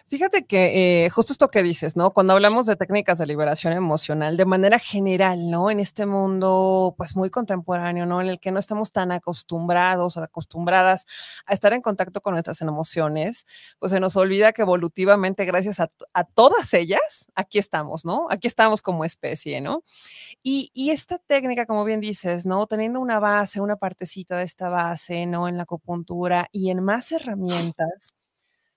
Fíjate 0.10 0.46
que 0.46 1.06
eh, 1.06 1.10
justo 1.10 1.34
esto 1.34 1.50
que 1.50 1.62
dices, 1.62 1.98
¿no? 1.98 2.12
Cuando 2.12 2.32
hablamos 2.32 2.66
de 2.66 2.78
técnicas 2.78 3.18
de 3.18 3.26
liberación 3.26 3.74
emocional 3.74 4.38
de 4.38 4.46
manera 4.46 4.80
general, 4.80 5.52
¿no? 5.52 5.70
En 5.70 5.82
este 5.82 6.06
mundo, 6.06 6.96
pues 6.98 7.18
muy 7.18 7.30
contemporáneo, 7.30 8.06
¿no? 8.06 8.22
En 8.22 8.28
el 8.30 8.40
que 8.40 8.52
no 8.54 8.60
estamos 8.60 8.94
tan 8.94 9.12
acostumbrados 9.12 10.16
acostumbradas 10.16 11.06
a 11.46 11.54
estar 11.54 11.74
en 11.74 11.82
contacto 11.82 12.22
con 12.22 12.36
nuestras 12.36 12.62
emociones, 12.62 13.46
pues 13.80 13.92
se 13.92 14.00
nos 14.00 14.16
olvida 14.16 14.54
que 14.54 14.62
evolutivamente, 14.62 15.44
gracias 15.44 15.82
a, 15.82 15.90
todas 16.36 16.74
ellas, 16.74 17.28
aquí 17.36 17.60
estamos, 17.60 18.06
¿no? 18.06 18.28
Aquí 18.30 18.48
estamos 18.48 18.82
como 18.82 19.04
especie, 19.04 19.60
¿no? 19.60 19.84
Y, 20.42 20.72
y 20.74 20.92
esta 20.92 21.18
técnica, 21.20 21.66
como 21.66 21.84
bien 21.84 22.00
dices, 22.00 22.46
¿no? 22.46 22.66
Teniendo 22.68 23.02
una 23.02 23.20
base, 23.20 23.60
una 23.60 23.76
partecita 23.76 24.38
de 24.38 24.46
esta 24.46 24.70
base, 24.70 25.26
¿no? 25.26 25.50
En 25.50 25.58
la 25.58 25.64
acupuntura 25.64 26.48
y 26.54 26.70
en 26.70 26.82
más 26.84 27.12
herramientas 27.12 28.14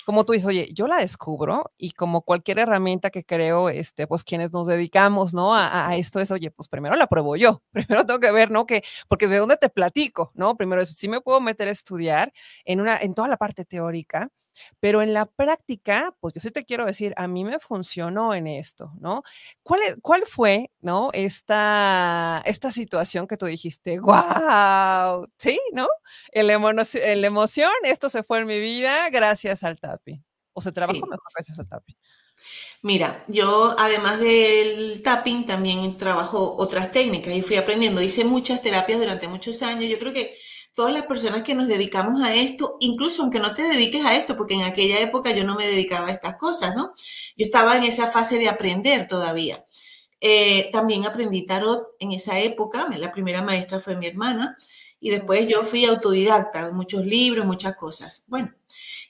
como 0.05 0.25
tú 0.25 0.33
dices, 0.33 0.47
oye, 0.47 0.69
yo 0.75 0.87
la 0.87 0.99
descubro 0.99 1.73
y 1.77 1.93
como 1.93 2.23
cualquier 2.23 2.59
herramienta 2.59 3.11
que 3.11 3.25
creo, 3.25 3.69
este, 3.69 4.07
pues 4.07 4.25
quienes 4.25 4.53
nos 4.53 4.67
dedicamos, 4.67 5.35
¿no? 5.35 5.55
A, 5.55 5.97
esto 5.97 6.21
es, 6.21 6.31
oye, 6.31 6.51
pues 6.51 6.69
primero 6.69 6.97
la 6.97 7.07
pruebo 7.07 7.37
yo, 7.37 7.63
primero 7.73 8.07
tengo 8.07 8.21
que 8.21 8.33
ver, 8.33 8.51
¿no? 8.51 8.67
Que, 8.67 8.83
porque 9.09 9.29
de 9.29 9.39
dónde 9.39 9.57
te 9.57 9.69
platico, 9.69 10.33
¿no? 10.35 10.57
Primero 10.57 10.85
sí 10.85 11.09
me 11.09 11.21
puedo 11.21 11.41
meter 11.41 11.69
a 11.69 11.73
estudiar 11.73 12.33
en 12.65 12.81
una, 12.81 12.99
en 12.99 13.15
toda 13.15 13.29
la 13.29 13.37
parte 13.37 13.65
teórica, 13.65 14.31
pero 14.81 15.03
en 15.03 15.15
la 15.15 15.27
práctica, 15.27 16.15
pues 16.21 16.35
yo 16.35 16.41
sí 16.41 16.51
te 16.51 16.65
quiero 16.65 16.85
decir, 16.85 17.15
a 17.17 17.29
mí 17.29 17.45
me 17.45 17.59
funcionó 17.59 18.35
en 18.35 18.47
esto, 18.47 18.93
¿no? 19.01 19.23
¿Cuál, 19.63 19.81
cuál 20.03 20.25
fue, 20.27 20.71
¿no? 20.81 21.11
Esta, 21.13 22.43
esta 22.45 22.71
situación 22.71 23.27
que 23.27 23.37
tú 23.37 23.47
dijiste, 23.47 23.99
wow, 24.01 25.29
sí, 25.39 25.59
¿no? 25.73 25.89
El, 26.33 26.51
el 26.51 27.25
emoción, 27.25 27.71
esto 27.85 28.09
se 28.09 28.23
fue 28.23 28.41
en 28.41 28.47
mi 28.47 28.61
vida 28.61 29.11
gracias 29.11 29.63
al 29.65 29.79
tapping. 29.81 30.25
O 30.53 30.61
se 30.61 30.73
trabajó 30.73 31.07
mejor 31.07 31.31
gracias 31.35 31.59
al 31.59 31.69
tapping. 31.69 31.97
Mira, 32.83 33.25
yo 33.29 33.75
además 33.79 34.21
del 34.21 35.03
tapping 35.03 35.47
también 35.47 35.97
trabajo 35.97 36.57
otras 36.57 36.91
técnicas 36.91 37.35
y 37.35 37.43
fui 37.43 37.57
aprendiendo. 37.57 38.03
Hice 38.03 38.25
muchas 38.25 38.63
terapias 38.63 38.99
durante 38.99 39.29
muchos 39.29 39.63
años. 39.63 39.91
Yo 39.91 39.99
creo 39.99 40.13
que 40.13 40.35
todas 40.75 40.93
las 40.93 41.05
personas 41.05 41.43
que 41.43 41.55
nos 41.55 41.69
dedicamos 41.69 42.23
a 42.23 42.35
esto, 42.35 42.77
incluso 42.81 43.23
aunque 43.23 43.39
no 43.39 43.55
te 43.55 43.63
dediques 43.63 44.05
a 44.05 44.17
esto, 44.17 44.37
porque 44.37 44.55
en 44.55 44.63
aquella 44.63 45.01
época 45.01 45.33
yo 45.33 45.45
no 45.45 45.57
me 45.57 45.67
dedicaba 45.67 46.09
a 46.09 46.13
estas 46.13 46.37
cosas, 46.37 46.77
¿no? 46.77 46.93
Yo 47.37 47.45
estaba 47.47 47.77
en 47.77 47.85
esa 47.85 48.07
fase 48.11 48.39
de 48.39 48.49
aprender 48.49 49.09
todavía. 49.09 49.65
Eh, 50.21 50.69
también 50.73 51.07
aprendí 51.07 51.47
tarot 51.47 51.89
en 51.99 52.13
esa 52.13 52.39
época, 52.39 52.89
la 52.97 53.11
primera 53.11 53.43
maestra 53.43 53.81
fue 53.81 53.97
mi 53.97 54.07
hermana, 54.07 54.57
y 55.01 55.11
después 55.11 55.49
yo 55.49 55.65
fui 55.65 55.87
autodidacta, 55.87 56.71
muchos 56.73 57.05
libros, 57.07 57.47
muchas 57.47 57.75
cosas. 57.77 58.25
Bueno, 58.29 58.55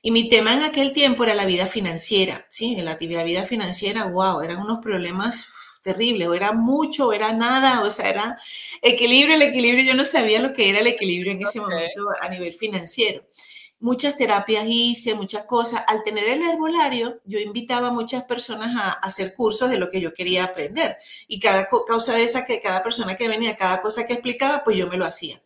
y 0.03 0.13
mi 0.13 0.29
tema 0.29 0.55
en 0.55 0.63
aquel 0.63 0.93
tiempo 0.93 1.25
era 1.25 1.35
la 1.35 1.45
vida 1.45 1.67
financiera, 1.67 2.47
¿sí? 2.49 2.77
La, 2.77 2.97
la 2.99 3.25
vida 3.25 3.43
financiera, 3.43 4.05
wow, 4.05 4.41
eran 4.41 4.61
unos 4.61 4.79
problemas 4.79 5.47
terrible, 5.83 6.29
o 6.29 6.35
era 6.35 6.53
mucho, 6.53 7.09
o 7.09 7.13
era 7.13 7.33
nada, 7.33 7.83
o 7.83 7.91
sea, 7.91 8.09
era 8.11 8.39
equilibrio, 8.83 9.37
el 9.37 9.43
equilibrio, 9.43 9.85
yo 9.85 9.95
no 9.95 10.05
sabía 10.05 10.41
lo 10.41 10.53
que 10.53 10.69
era 10.69 10.81
el 10.81 10.87
equilibrio 10.87 11.33
en 11.33 11.43
ese 11.43 11.61
momento 11.61 12.09
a 12.21 12.29
nivel 12.29 12.55
financiero. 12.55 13.25
Muchas 13.83 14.17
terapias 14.19 14.65
hice, 14.69 15.15
muchas 15.15 15.45
cosas. 15.45 15.83
Al 15.87 16.03
tener 16.03 16.25
el 16.29 16.43
herbolario, 16.43 17.21
yo 17.25 17.39
invitaba 17.39 17.89
a 17.89 17.93
muchas 17.93 18.25
personas 18.25 18.77
a, 18.77 18.91
hacer 18.91 19.35
cursos 19.35 19.71
de 19.71 19.79
lo 19.79 19.89
que 19.89 20.03
yo 20.03 20.13
quería 20.13 20.45
aprender. 20.45 20.99
Y 21.29 21.41
cada 21.41 21.67
causa 21.87 22.13
de 22.15 22.25
esa, 22.25 22.45
que 22.45 22.61
cada 22.61 22.83
persona 22.83 23.17
que 23.17 23.27
venía, 23.27 23.57
cada 23.57 23.81
cosa 23.81 24.05
que 24.05 24.13
explicaba, 24.13 24.65
pues 24.65 24.77
yo 24.77 24.87
me 24.87 24.99
lo 24.99 25.07
hacía. 25.07 25.43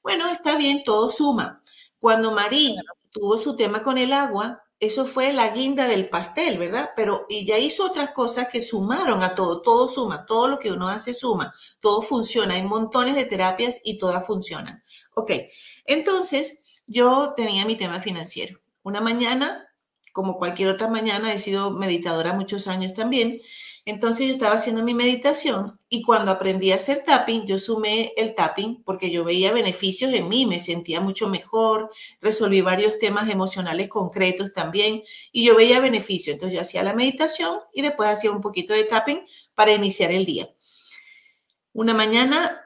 Bueno, 0.00 0.30
está 0.30 0.56
bien, 0.56 0.84
todo 0.84 1.10
suma. 1.10 1.60
Cuando 1.98 2.30
Marí 2.30 2.76
tuvo 3.10 3.36
su 3.36 3.56
tema 3.56 3.82
con 3.82 3.98
el 3.98 4.12
agua, 4.12 4.62
eso 4.82 5.06
fue 5.06 5.32
la 5.32 5.50
guinda 5.50 5.86
del 5.86 6.08
pastel, 6.08 6.58
¿verdad? 6.58 6.90
Pero 6.96 7.24
y 7.28 7.46
ya 7.46 7.56
hizo 7.56 7.86
otras 7.86 8.10
cosas 8.10 8.48
que 8.48 8.60
sumaron 8.60 9.22
a 9.22 9.36
todo, 9.36 9.62
todo 9.62 9.88
suma, 9.88 10.26
todo 10.26 10.48
lo 10.48 10.58
que 10.58 10.72
uno 10.72 10.88
hace 10.88 11.14
suma, 11.14 11.54
todo 11.78 12.02
funciona, 12.02 12.54
hay 12.54 12.64
montones 12.64 13.14
de 13.14 13.24
terapias 13.24 13.80
y 13.84 13.96
todas 13.96 14.26
funcionan. 14.26 14.82
Ok, 15.14 15.30
entonces 15.84 16.82
yo 16.88 17.32
tenía 17.36 17.64
mi 17.64 17.76
tema 17.76 18.00
financiero. 18.00 18.58
Una 18.82 19.00
mañana, 19.00 19.68
como 20.12 20.36
cualquier 20.36 20.70
otra 20.70 20.88
mañana, 20.88 21.32
he 21.32 21.38
sido 21.38 21.70
meditadora 21.70 22.32
muchos 22.32 22.66
años 22.66 22.92
también, 22.92 23.40
entonces 23.84 24.28
yo 24.28 24.32
estaba 24.34 24.54
haciendo 24.54 24.84
mi 24.84 24.94
meditación 24.94 25.80
y 25.88 26.02
cuando 26.02 26.30
aprendí 26.30 26.70
a 26.70 26.76
hacer 26.76 27.02
tapping, 27.04 27.46
yo 27.46 27.58
sumé 27.58 28.12
el 28.16 28.36
tapping 28.36 28.82
porque 28.84 29.10
yo 29.10 29.24
veía 29.24 29.52
beneficios 29.52 30.12
en 30.14 30.28
mí, 30.28 30.46
me 30.46 30.60
sentía 30.60 31.00
mucho 31.00 31.28
mejor, 31.28 31.90
resolví 32.20 32.60
varios 32.60 33.00
temas 33.00 33.28
emocionales 33.28 33.88
concretos 33.88 34.52
también 34.52 35.02
y 35.32 35.44
yo 35.44 35.56
veía 35.56 35.80
beneficios. 35.80 36.34
Entonces 36.34 36.54
yo 36.54 36.62
hacía 36.62 36.84
la 36.84 36.94
meditación 36.94 37.58
y 37.74 37.82
después 37.82 38.08
hacía 38.08 38.30
un 38.30 38.40
poquito 38.40 38.72
de 38.72 38.84
tapping 38.84 39.26
para 39.56 39.72
iniciar 39.72 40.12
el 40.12 40.26
día. 40.26 40.48
Una 41.72 41.92
mañana, 41.92 42.60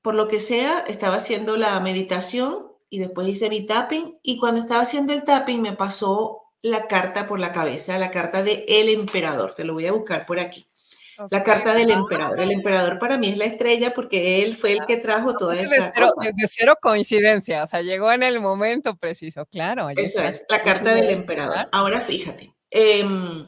por 0.00 0.14
lo 0.14 0.28
que 0.28 0.38
sea, 0.38 0.84
estaba 0.86 1.16
haciendo 1.16 1.56
la 1.56 1.78
meditación 1.80 2.68
y 2.88 3.00
después 3.00 3.26
hice 3.26 3.48
mi 3.48 3.66
tapping 3.66 4.18
y 4.22 4.38
cuando 4.38 4.60
estaba 4.60 4.82
haciendo 4.82 5.12
el 5.12 5.24
tapping 5.24 5.60
me 5.60 5.72
pasó 5.72 6.41
la 6.62 6.86
carta 6.86 7.26
por 7.26 7.40
la 7.40 7.52
cabeza, 7.52 7.98
la 7.98 8.10
carta 8.10 8.42
de 8.42 8.64
el 8.68 8.88
emperador. 8.88 9.54
Te 9.54 9.64
lo 9.64 9.74
voy 9.74 9.86
a 9.86 9.92
buscar 9.92 10.24
por 10.24 10.38
aquí. 10.38 10.66
La 11.30 11.42
carta 11.42 11.74
del 11.74 11.90
emperador. 11.90 12.40
El 12.40 12.50
emperador 12.50 12.98
para 12.98 13.18
mí 13.18 13.28
es 13.28 13.36
la 13.36 13.44
estrella 13.44 13.92
porque 13.94 14.42
él 14.42 14.56
fue 14.56 14.72
el 14.72 14.80
que 14.86 14.96
trajo 14.96 15.36
toda 15.36 15.54
esta 15.54 15.70
de 15.70 15.90
cero, 15.94 16.14
de 16.18 16.48
cero 16.48 16.74
coincidencia, 16.80 17.62
o 17.62 17.66
sea, 17.66 17.82
llegó 17.82 18.10
en 18.12 18.22
el 18.22 18.40
momento 18.40 18.96
preciso, 18.96 19.46
claro. 19.46 19.88
Eso 19.90 20.22
es, 20.22 20.44
la 20.48 20.62
carta 20.62 20.94
del 20.94 21.10
emperador. 21.10 21.68
Ahora 21.70 22.00
fíjate, 22.00 22.54
em, 22.70 23.46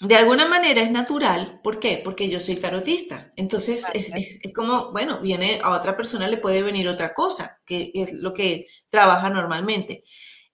de 0.00 0.16
alguna 0.16 0.46
manera 0.48 0.80
es 0.80 0.90
natural, 0.90 1.60
¿por 1.62 1.78
qué? 1.78 2.00
Porque 2.02 2.28
yo 2.28 2.40
soy 2.40 2.56
tarotista. 2.56 3.32
Entonces 3.36 3.84
es, 3.94 4.10
es, 4.14 4.52
como, 4.52 4.92
bueno, 4.92 5.20
viene 5.20 5.60
a 5.62 5.70
otra 5.70 5.96
persona 5.96 6.26
le 6.26 6.38
puede 6.38 6.62
venir 6.62 6.88
otra 6.88 7.12
cosa, 7.12 7.60
que 7.64 7.92
es 7.94 8.12
lo 8.12 8.34
que 8.34 8.66
trabaja 8.88 9.30
normalmente. 9.30 10.04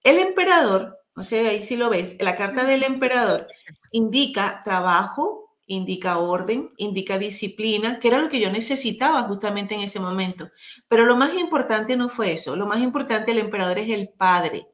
El 0.03 0.19
emperador 0.19 1.00
no 1.21 1.25
sé, 1.25 1.47
ahí 1.47 1.62
sí 1.62 1.77
lo 1.77 1.91
ves. 1.91 2.17
La 2.19 2.35
carta 2.35 2.65
del 2.65 2.83
emperador 2.83 3.47
indica 3.93 4.62
trabajo, 4.65 5.53
indica 5.67 6.17
orden, 6.17 6.71
indica 6.79 7.19
disciplina, 7.19 8.00
que 8.00 8.09
era 8.09 8.19
lo 8.19 8.31
que 8.31 8.41
yo 8.41 8.50
necesitaba 8.50 9.25
justamente 9.25 9.75
en 9.75 9.83
ese 9.83 10.00
momento. 10.00 10.49
Pero 10.89 11.05
lo 11.05 11.19
más 11.19 11.35
importante 11.35 11.95
no 11.95 12.09
fue 12.09 12.33
eso. 12.33 12.57
Lo 12.57 12.67
más 12.67 12.81
importante 12.81 13.33
del 13.33 13.41
emperador 13.45 13.79
es 13.79 13.91
el 13.91 14.09
padre. 14.09 14.69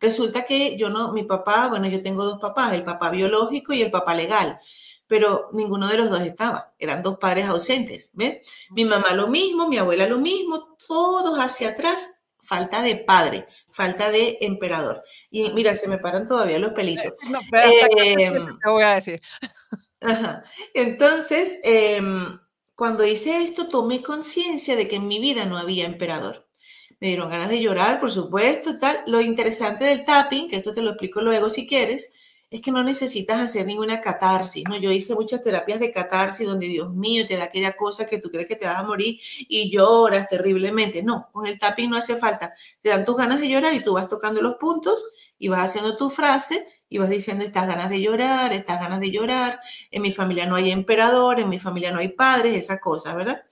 Resulta 0.00 0.42
que 0.42 0.76
yo 0.76 0.90
no, 0.90 1.12
mi 1.12 1.22
papá, 1.22 1.68
bueno, 1.68 1.86
yo 1.86 2.02
tengo 2.02 2.24
dos 2.24 2.40
papás, 2.40 2.72
el 2.72 2.82
papá 2.82 3.08
biológico 3.08 3.72
y 3.72 3.82
el 3.82 3.92
papá 3.92 4.16
legal 4.16 4.58
pero 5.06 5.50
ninguno 5.52 5.88
de 5.88 5.98
los 5.98 6.08
dos 6.08 6.22
estaba, 6.22 6.72
eran 6.78 7.02
dos 7.02 7.18
padres 7.18 7.46
ausentes, 7.46 8.12
¿ves? 8.14 8.48
Mi 8.70 8.86
mamá 8.86 9.12
lo 9.12 9.28
mismo, 9.28 9.68
mi 9.68 9.76
abuela 9.76 10.06
lo 10.06 10.16
mismo, 10.16 10.78
todos 10.88 11.38
hacia 11.38 11.70
atrás 11.70 12.21
falta 12.42 12.82
de 12.82 12.96
padre, 12.96 13.46
falta 13.70 14.10
de 14.10 14.38
emperador. 14.40 15.02
Y 15.30 15.50
mira, 15.52 15.74
se 15.76 15.88
me 15.88 15.98
paran 15.98 16.26
todavía 16.26 16.58
los 16.58 16.72
pelitos. 16.72 17.16
No, 17.30 17.40
em, 17.52 18.58
te 18.58 18.70
voy 18.70 18.82
a 18.82 18.94
decir. 18.96 19.22
Entonces, 20.74 21.58
em, 21.62 22.38
cuando 22.74 23.06
hice 23.06 23.42
esto, 23.42 23.68
tomé 23.68 24.02
conciencia 24.02 24.76
de 24.76 24.88
que 24.88 24.96
en 24.96 25.06
mi 25.06 25.20
vida 25.20 25.44
no 25.44 25.58
había 25.58 25.86
emperador. 25.86 26.48
Me 27.00 27.08
dieron 27.08 27.30
ganas 27.30 27.48
de 27.48 27.60
llorar, 27.60 28.00
por 28.00 28.10
supuesto, 28.10 28.78
tal. 28.78 29.02
Lo 29.06 29.20
interesante 29.20 29.84
del 29.84 30.04
tapping, 30.04 30.48
que 30.48 30.56
esto 30.56 30.72
te 30.72 30.82
lo 30.82 30.90
explico 30.90 31.20
luego 31.20 31.50
si 31.50 31.66
quieres, 31.66 32.14
es 32.52 32.60
que 32.60 32.70
no 32.70 32.84
necesitas 32.84 33.40
hacer 33.40 33.64
ninguna 33.64 34.02
catarsis, 34.02 34.64
¿no? 34.68 34.76
Yo 34.76 34.92
hice 34.92 35.14
muchas 35.14 35.40
terapias 35.40 35.80
de 35.80 35.90
catarsis 35.90 36.46
donde, 36.46 36.66
Dios 36.66 36.92
mío, 36.92 37.26
te 37.26 37.38
da 37.38 37.44
aquella 37.44 37.72
cosa 37.72 38.04
que 38.04 38.18
tú 38.18 38.30
crees 38.30 38.46
que 38.46 38.56
te 38.56 38.66
vas 38.66 38.76
a 38.76 38.82
morir 38.82 39.18
y 39.48 39.70
lloras 39.70 40.28
terriblemente. 40.28 41.02
No, 41.02 41.30
con 41.32 41.46
el 41.46 41.58
tapping 41.58 41.88
no 41.88 41.96
hace 41.96 42.14
falta. 42.14 42.52
Te 42.82 42.90
dan 42.90 43.06
tus 43.06 43.16
ganas 43.16 43.40
de 43.40 43.48
llorar 43.48 43.72
y 43.72 43.82
tú 43.82 43.94
vas 43.94 44.06
tocando 44.06 44.42
los 44.42 44.56
puntos 44.56 45.02
y 45.38 45.48
vas 45.48 45.60
haciendo 45.60 45.96
tu 45.96 46.10
frase 46.10 46.68
y 46.90 46.98
vas 46.98 47.08
diciendo 47.08 47.42
estas 47.42 47.66
ganas 47.66 47.88
de 47.88 48.02
llorar, 48.02 48.52
estas 48.52 48.78
ganas 48.78 49.00
de 49.00 49.10
llorar. 49.10 49.58
En 49.90 50.02
mi 50.02 50.10
familia 50.10 50.44
no 50.44 50.54
hay 50.54 50.70
emperador, 50.70 51.40
en 51.40 51.48
mi 51.48 51.58
familia 51.58 51.90
no 51.90 52.00
hay 52.00 52.08
padres, 52.08 52.54
esas 52.54 52.80
cosas, 52.80 53.16
¿verdad? 53.16 53.42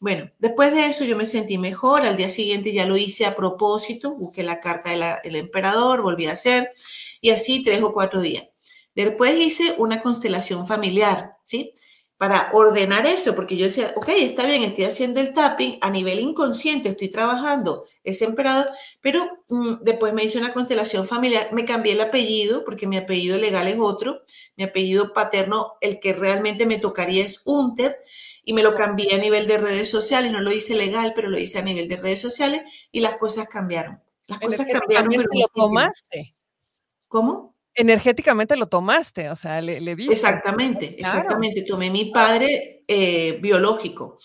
Bueno, 0.00 0.30
después 0.38 0.72
de 0.72 0.86
eso 0.86 1.04
yo 1.04 1.16
me 1.16 1.26
sentí 1.26 1.58
mejor. 1.58 2.02
Al 2.02 2.16
día 2.16 2.28
siguiente 2.28 2.72
ya 2.72 2.86
lo 2.86 2.96
hice 2.96 3.26
a 3.26 3.34
propósito, 3.34 4.14
busqué 4.14 4.44
la 4.44 4.60
carta 4.60 4.90
del 5.24 5.34
emperador, 5.34 6.02
volví 6.02 6.26
a 6.26 6.32
hacer 6.34 6.70
y 7.20 7.30
así 7.30 7.62
tres 7.62 7.82
o 7.82 7.92
cuatro 7.92 8.20
días. 8.20 8.44
Después 8.94 9.38
hice 9.38 9.74
una 9.78 10.00
constelación 10.00 10.66
familiar, 10.66 11.36
¿sí? 11.44 11.72
Para 12.16 12.50
ordenar 12.52 13.06
eso, 13.06 13.36
porque 13.36 13.56
yo 13.56 13.66
decía, 13.66 13.92
ok, 13.94 14.08
está 14.08 14.44
bien, 14.44 14.64
estoy 14.64 14.86
haciendo 14.86 15.20
el 15.20 15.32
tapping, 15.32 15.78
a 15.80 15.88
nivel 15.88 16.18
inconsciente 16.18 16.88
estoy 16.88 17.08
trabajando 17.08 17.84
ese 18.02 18.24
emperador, 18.24 18.70
pero 19.00 19.24
mm, 19.50 19.82
después 19.82 20.12
me 20.14 20.24
hice 20.24 20.38
una 20.38 20.52
constelación 20.52 21.06
familiar, 21.06 21.50
me 21.52 21.64
cambié 21.64 21.92
el 21.92 22.00
apellido, 22.00 22.64
porque 22.64 22.88
mi 22.88 22.96
apellido 22.96 23.38
legal 23.38 23.68
es 23.68 23.76
otro, 23.78 24.22
mi 24.56 24.64
apellido 24.64 25.12
paterno, 25.12 25.74
el 25.80 26.00
que 26.00 26.12
realmente 26.12 26.66
me 26.66 26.78
tocaría 26.78 27.24
es 27.24 27.42
Unter, 27.44 27.96
y 28.42 28.52
me 28.52 28.64
lo 28.64 28.74
cambié 28.74 29.14
a 29.14 29.18
nivel 29.18 29.46
de 29.46 29.58
redes 29.58 29.90
sociales, 29.90 30.32
no 30.32 30.40
lo 30.40 30.50
hice 30.50 30.74
legal, 30.74 31.12
pero 31.14 31.28
lo 31.28 31.38
hice 31.38 31.58
a 31.58 31.62
nivel 31.62 31.86
de 31.86 31.98
redes 31.98 32.20
sociales, 32.20 32.62
y 32.90 32.98
las 32.98 33.14
cosas 33.14 33.46
cambiaron. 33.46 34.02
Las 34.26 34.40
cosas 34.40 34.66
cambiaron. 34.66 35.08
Pero 35.08 35.28
lo 35.34 35.48
tomaste. 35.54 36.34
¿Cómo? 37.08 37.56
Energéticamente 37.74 38.56
lo 38.56 38.66
tomaste, 38.66 39.30
o 39.30 39.36
sea, 39.36 39.60
le, 39.60 39.80
le 39.80 39.92
Exactamente, 39.92 40.94
exactamente. 40.98 41.62
Tomé 41.62 41.90
mi 41.90 42.06
padre 42.06 42.82
eh, 42.88 43.38
biológico. 43.40 44.18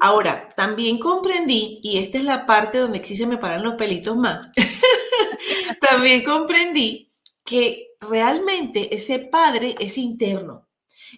Ahora, 0.00 0.48
también 0.56 0.98
comprendí, 0.98 1.80
y 1.82 1.98
esta 1.98 2.18
es 2.18 2.24
la 2.24 2.44
parte 2.44 2.78
donde 2.78 3.02
sí 3.02 3.16
se 3.16 3.26
me 3.26 3.38
paran 3.38 3.62
los 3.62 3.74
pelitos 3.74 4.16
más, 4.16 4.48
también 5.80 6.22
comprendí 6.22 7.10
que 7.44 7.94
realmente 8.00 8.94
ese 8.94 9.20
padre 9.20 9.74
es 9.78 9.96
interno. 9.98 10.68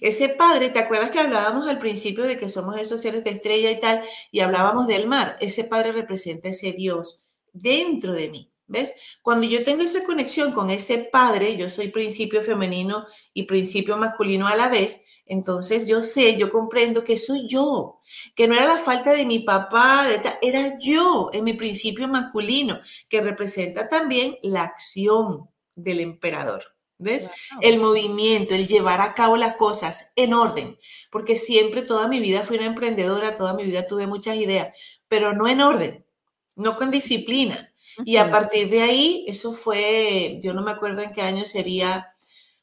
Ese 0.00 0.28
padre, 0.28 0.68
¿te 0.70 0.78
acuerdas 0.78 1.10
que 1.10 1.20
hablábamos 1.20 1.68
al 1.68 1.78
principio 1.78 2.24
de 2.24 2.36
que 2.36 2.48
somos 2.48 2.80
esos 2.80 3.00
seres 3.00 3.24
de 3.24 3.30
estrella 3.30 3.70
y 3.70 3.80
tal, 3.80 4.02
y 4.30 4.40
hablábamos 4.40 4.86
del 4.86 5.06
mar? 5.06 5.36
Ese 5.40 5.64
padre 5.64 5.92
representa 5.92 6.48
ese 6.48 6.72
Dios 6.72 7.20
dentro 7.52 8.12
de 8.12 8.28
mí. 8.28 8.53
¿Ves? 8.66 8.94
Cuando 9.20 9.46
yo 9.46 9.62
tengo 9.62 9.82
esa 9.82 10.04
conexión 10.04 10.52
con 10.52 10.70
ese 10.70 10.98
padre, 10.98 11.56
yo 11.56 11.68
soy 11.68 11.88
principio 11.88 12.42
femenino 12.42 13.06
y 13.34 13.42
principio 13.42 13.96
masculino 13.98 14.48
a 14.48 14.56
la 14.56 14.68
vez, 14.68 15.02
entonces 15.26 15.86
yo 15.86 16.02
sé, 16.02 16.36
yo 16.36 16.50
comprendo 16.50 17.04
que 17.04 17.16
soy 17.16 17.46
yo, 17.48 18.00
que 18.34 18.46
no 18.46 18.54
era 18.54 18.66
la 18.66 18.78
falta 18.78 19.12
de 19.12 19.24
mi 19.24 19.40
papá, 19.40 20.06
era 20.42 20.78
yo 20.78 21.30
en 21.32 21.44
mi 21.44 21.54
principio 21.54 22.08
masculino, 22.08 22.80
que 23.08 23.20
representa 23.20 23.88
también 23.88 24.36
la 24.42 24.62
acción 24.62 25.48
del 25.74 26.00
emperador. 26.00 26.64
¿Ves? 26.96 27.26
El 27.60 27.80
movimiento, 27.80 28.54
el 28.54 28.68
llevar 28.68 29.00
a 29.00 29.14
cabo 29.14 29.36
las 29.36 29.56
cosas 29.56 30.12
en 30.14 30.32
orden, 30.32 30.78
porque 31.10 31.36
siempre 31.36 31.82
toda 31.82 32.06
mi 32.06 32.20
vida 32.20 32.44
fui 32.44 32.56
una 32.56 32.66
emprendedora, 32.66 33.34
toda 33.34 33.52
mi 33.52 33.64
vida 33.64 33.86
tuve 33.86 34.06
muchas 34.06 34.36
ideas, 34.36 34.74
pero 35.08 35.34
no 35.34 35.48
en 35.48 35.60
orden, 35.60 36.06
no 36.54 36.76
con 36.76 36.92
disciplina. 36.92 37.73
Y 38.04 38.16
a 38.16 38.30
partir 38.30 38.70
de 38.70 38.82
ahí, 38.82 39.24
eso 39.28 39.52
fue, 39.52 40.38
yo 40.42 40.54
no 40.54 40.62
me 40.62 40.70
acuerdo 40.70 41.02
en 41.02 41.12
qué 41.12 41.22
año 41.22 41.46
sería, 41.46 42.14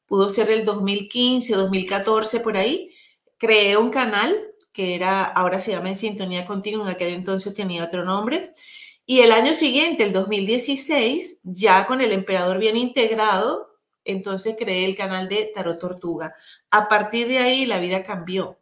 pudo 0.05 0.29
ser 0.29 0.49
el 0.51 0.65
2015, 0.65 1.55
2014, 1.55 2.39
por 2.41 2.57
ahí, 2.57 2.91
creé 3.37 3.77
un 3.77 3.89
canal 3.89 4.51
que 4.71 4.95
era, 4.95 5.23
ahora 5.23 5.59
se 5.59 5.71
llama 5.71 5.89
En 5.89 5.95
Sintonía 5.95 6.45
Contigo, 6.45 6.83
en 6.83 6.89
aquel 6.89 7.09
entonces 7.09 7.53
tenía 7.53 7.83
otro 7.83 8.05
nombre. 8.05 8.53
Y 9.05 9.19
el 9.19 9.31
año 9.31 9.53
siguiente, 9.55 10.03
el 10.03 10.13
2016, 10.13 11.41
ya 11.43 11.85
con 11.85 12.01
el 12.01 12.11
emperador 12.13 12.59
bien 12.59 12.77
integrado, 12.77 13.71
entonces 14.05 14.55
creé 14.57 14.85
el 14.85 14.95
canal 14.95 15.27
de 15.27 15.51
Tarot 15.53 15.79
Tortuga. 15.79 16.33
A 16.69 16.87
partir 16.87 17.27
de 17.27 17.39
ahí 17.39 17.65
la 17.65 17.79
vida 17.79 18.03
cambió. 18.03 18.60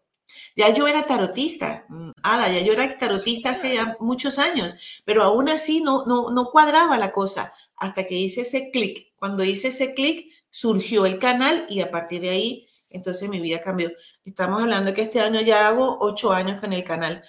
Ya 0.55 0.73
yo 0.73 0.87
era 0.87 1.03
tarotista, 1.03 1.85
mm, 1.89 2.11
Ada, 2.23 2.49
ya 2.49 2.61
yo 2.61 2.73
era 2.73 2.97
tarotista 2.97 3.51
hace 3.51 3.77
muchos 3.99 4.39
años, 4.39 4.75
pero 5.05 5.23
aún 5.23 5.49
así 5.49 5.81
no, 5.81 6.05
no, 6.05 6.31
no 6.31 6.49
cuadraba 6.51 6.97
la 6.97 7.11
cosa 7.11 7.53
hasta 7.77 8.05
que 8.05 8.15
hice 8.15 8.41
ese 8.41 8.71
clic. 8.71 9.13
Cuando 9.15 9.43
hice 9.43 9.69
ese 9.69 9.93
clic, 9.93 10.31
surgió 10.49 11.05
el 11.05 11.19
canal 11.19 11.65
y 11.69 11.81
a 11.81 11.91
partir 11.91 12.21
de 12.21 12.29
ahí, 12.29 12.67
entonces 12.89 13.29
mi 13.29 13.39
vida 13.39 13.61
cambió. 13.61 13.91
Estamos 14.25 14.61
hablando 14.61 14.93
que 14.93 15.03
este 15.03 15.21
año 15.21 15.41
ya 15.41 15.67
hago 15.67 15.97
ocho 16.01 16.31
años 16.31 16.59
con 16.59 16.73
el 16.73 16.83
canal. 16.83 17.23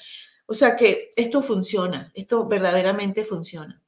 O 0.46 0.54
sea 0.54 0.76
que 0.76 1.10
esto 1.16 1.42
funciona, 1.42 2.10
esto 2.14 2.46
verdaderamente 2.46 3.22
funciona. 3.24 3.80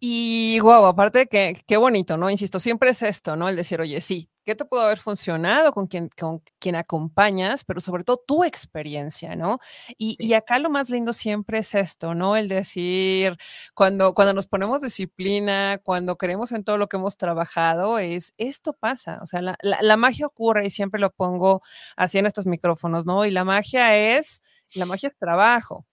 Y 0.00 0.58
guau, 0.60 0.86
aparte 0.86 1.26
que 1.26 1.62
qué 1.66 1.76
bonito, 1.76 2.16
¿no? 2.16 2.30
Insisto, 2.30 2.60
siempre 2.60 2.90
es 2.90 3.02
esto, 3.02 3.36
¿no? 3.36 3.48
El 3.48 3.56
decir, 3.56 3.80
oye, 3.80 4.00
sí, 4.00 4.30
¿qué 4.44 4.54
te 4.54 4.64
pudo 4.64 4.82
haber 4.82 4.98
funcionado 4.98 5.72
con 5.72 5.86
quien, 5.86 6.08
con 6.18 6.42
quien 6.58 6.76
acompañas? 6.76 7.64
Pero 7.64 7.80
sobre 7.80 8.04
todo 8.04 8.18
tu 8.26 8.44
experiencia, 8.44 9.36
¿no? 9.36 9.58
Y, 9.98 10.16
y, 10.18 10.34
acá 10.34 10.58
lo 10.58 10.70
más 10.70 10.90
lindo 10.90 11.12
siempre 11.12 11.58
es 11.58 11.74
esto, 11.74 12.14
¿no? 12.14 12.36
El 12.36 12.48
decir, 12.48 13.36
cuando, 13.74 14.14
cuando 14.14 14.34
nos 14.34 14.46
ponemos 14.46 14.80
disciplina, 14.80 15.78
cuando 15.82 16.16
creemos 16.16 16.52
en 16.52 16.64
todo 16.64 16.78
lo 16.78 16.88
que 16.88 16.96
hemos 16.96 17.16
trabajado, 17.16 17.98
es 17.98 18.34
esto 18.38 18.72
pasa, 18.74 19.18
o 19.22 19.26
sea, 19.26 19.42
la, 19.42 19.56
la, 19.62 19.78
la 19.80 19.96
magia 19.96 20.26
ocurre 20.26 20.66
y 20.66 20.70
siempre 20.70 21.00
lo 21.00 21.10
pongo 21.10 21.62
así 21.96 22.18
en 22.18 22.26
estos 22.26 22.46
micrófonos, 22.46 23.06
¿no? 23.06 23.24
Y 23.24 23.30
la 23.30 23.44
magia 23.44 23.96
es, 24.16 24.42
la 24.74 24.86
magia 24.86 25.08
es 25.08 25.16
trabajo. 25.18 25.86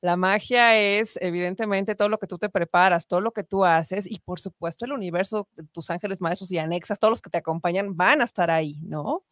La 0.00 0.16
magia 0.16 0.78
es 0.78 1.18
evidentemente 1.20 1.94
todo 1.94 2.08
lo 2.08 2.18
que 2.18 2.26
tú 2.26 2.38
te 2.38 2.48
preparas, 2.48 3.06
todo 3.06 3.20
lo 3.20 3.32
que 3.32 3.44
tú 3.44 3.64
haces 3.64 4.10
y 4.10 4.18
por 4.20 4.40
supuesto 4.40 4.86
el 4.86 4.92
universo, 4.92 5.48
tus 5.72 5.90
ángeles 5.90 6.22
maestros 6.22 6.50
y 6.52 6.58
anexas, 6.58 6.98
todos 6.98 7.12
los 7.12 7.20
que 7.20 7.28
te 7.28 7.38
acompañan 7.38 7.96
van 7.96 8.22
a 8.22 8.24
estar 8.24 8.50
ahí, 8.50 8.78
¿no? 8.82 9.24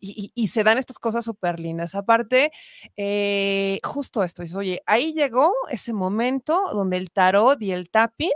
Y, 0.00 0.48
se 0.48 0.64
dan 0.64 0.78
estas 0.78 0.98
cosas 0.98 1.24
súper 1.24 1.60
lindas. 1.60 1.94
Aparte, 1.94 2.50
eh, 2.96 3.80
justo 3.84 4.22
esto, 4.24 4.42
es, 4.42 4.54
oye, 4.54 4.82
ahí 4.86 5.12
llegó 5.12 5.52
ese 5.70 5.92
momento 5.92 6.60
donde 6.72 6.96
el 6.96 7.10
tarot 7.10 7.60
y 7.62 7.72
el 7.72 7.90
tapping 7.90 8.30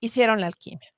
hicieron 0.00 0.40
la 0.40 0.46
alquimia. 0.48 0.94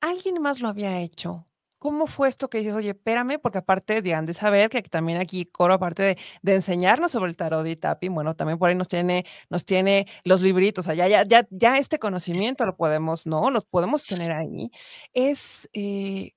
Alguien 0.00 0.40
más 0.40 0.60
lo 0.60 0.68
había 0.68 1.00
hecho 1.00 1.46
¿Cómo 1.84 2.06
fue 2.06 2.28
esto 2.28 2.48
que 2.48 2.56
dices, 2.56 2.74
oye, 2.74 2.88
espérame, 2.92 3.38
porque 3.38 3.58
aparte 3.58 4.00
de, 4.00 4.22
de 4.22 4.32
saber 4.32 4.70
que 4.70 4.80
también 4.80 5.20
aquí 5.20 5.44
Coro, 5.44 5.74
aparte 5.74 6.16
de, 6.42 6.54
enseñarnos 6.54 7.12
sobre 7.12 7.28
el 7.28 7.36
tarot 7.36 7.66
y 7.66 7.76
tapping, 7.76 8.14
bueno, 8.14 8.34
también 8.34 8.58
por 8.58 8.70
ahí 8.70 8.74
nos 8.74 8.88
tiene, 8.88 9.26
nos 9.50 9.66
tiene 9.66 10.06
los 10.24 10.40
libritos, 10.40 10.86
o 10.86 10.94
sea, 10.94 10.94
ya, 10.94 11.24
ya, 11.26 11.46
ya 11.50 11.76
este 11.76 11.98
conocimiento 11.98 12.64
lo 12.64 12.74
podemos, 12.74 13.26
¿no? 13.26 13.50
Lo 13.50 13.60
podemos 13.60 14.02
tener 14.04 14.32
ahí. 14.32 14.70
Es, 15.12 15.68
eh, 15.74 16.32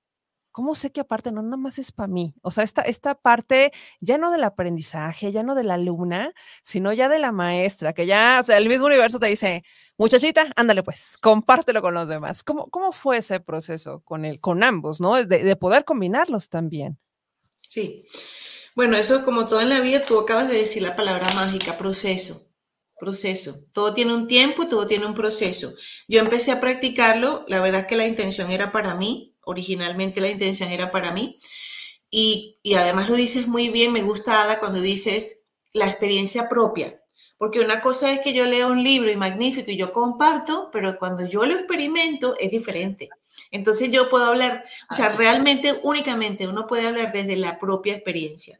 ¿cómo 0.57 0.73
sé 0.73 0.91
que 0.91 1.01
aparte 1.01 1.31
no 1.31 1.43
nada 1.43 1.55
más 1.55 1.77
es 1.77 1.91
para 1.91 2.07
mí? 2.07 2.33
O 2.41 2.49
sea, 2.49 2.63
esta, 2.63 2.81
esta 2.81 3.13
parte 3.13 3.71
ya 3.99 4.17
no 4.17 4.31
del 4.31 4.43
aprendizaje, 4.43 5.31
ya 5.31 5.43
no 5.43 5.53
de 5.53 5.63
la 5.63 5.75
alumna, 5.75 6.33
sino 6.63 6.91
ya 6.93 7.09
de 7.09 7.19
la 7.19 7.31
maestra, 7.31 7.93
que 7.93 8.07
ya, 8.07 8.39
o 8.41 8.43
sea, 8.43 8.57
el 8.57 8.67
mismo 8.67 8.87
universo 8.87 9.19
te 9.19 9.27
dice, 9.27 9.63
muchachita, 9.99 10.51
ándale 10.55 10.81
pues, 10.81 11.19
compártelo 11.21 11.83
con 11.83 11.93
los 11.93 12.09
demás. 12.09 12.41
¿Cómo, 12.41 12.71
cómo 12.71 12.91
fue 12.91 13.17
ese 13.17 13.39
proceso 13.39 14.01
con, 14.03 14.25
el, 14.25 14.41
con 14.41 14.63
ambos, 14.63 14.99
¿no? 14.99 15.23
De, 15.23 15.43
de 15.43 15.55
poder 15.57 15.85
combinarlos 15.85 16.49
también. 16.49 16.97
Sí. 17.69 18.07
Bueno, 18.75 18.97
eso 18.97 19.15
es 19.15 19.21
como 19.21 19.47
todo 19.47 19.61
en 19.61 19.69
la 19.69 19.79
vida, 19.79 20.05
tú 20.05 20.17
acabas 20.17 20.49
de 20.49 20.55
decir 20.55 20.81
la 20.81 20.95
palabra 20.95 21.29
mágica, 21.35 21.77
proceso 21.77 22.47
proceso. 22.99 23.59
Todo 23.73 23.93
tiene 23.93 24.15
un 24.15 24.25
tiempo, 24.25 24.67
todo 24.67 24.87
tiene 24.87 25.05
un 25.05 25.13
proceso. 25.13 25.75
Yo 26.07 26.19
empecé 26.19 26.51
a 26.51 26.59
practicarlo, 26.59 27.45
la 27.47 27.61
verdad 27.61 27.85
que 27.85 27.95
la 27.95 28.07
intención 28.07 28.49
era 28.49 28.71
para 28.71 28.95
mí, 28.95 29.36
originalmente 29.47 30.21
la 30.21 30.29
intención 30.29 30.69
era 30.69 30.91
para 30.91 31.11
mí. 31.11 31.39
Y, 32.09 32.59
además 32.77 33.09
lo 33.09 33.15
dices 33.15 33.47
muy 33.47 33.69
bien, 33.69 33.91
me 33.91 34.03
gusta 34.03 34.43
Ada 34.43 34.59
cuando 34.59 34.79
dices 34.79 35.45
la 35.73 35.87
experiencia 35.87 36.47
propia, 36.47 37.01
porque 37.37 37.59
una 37.59 37.81
cosa 37.81 38.11
es 38.11 38.21
que 38.21 38.33
yo 38.33 38.45
leo 38.45 38.69
un 38.69 38.83
libro 38.83 39.11
y 39.11 39.15
magnífico 39.15 39.71
y 39.71 39.77
yo 39.77 39.91
comparto, 39.91 40.69
pero 40.71 40.97
cuando 40.97 41.25
yo 41.27 41.45
lo 41.45 41.55
experimento 41.55 42.35
es 42.39 42.51
diferente. 42.51 43.09
Entonces 43.51 43.91
yo 43.91 44.09
puedo 44.09 44.25
hablar, 44.25 44.63
o 44.89 44.93
sea, 44.93 45.09
realmente 45.09 45.79
únicamente 45.83 46.47
uno 46.47 46.65
puede 46.65 46.87
hablar 46.87 47.11
desde 47.11 47.35
la 47.35 47.59
propia 47.59 47.93
experiencia. 47.93 48.59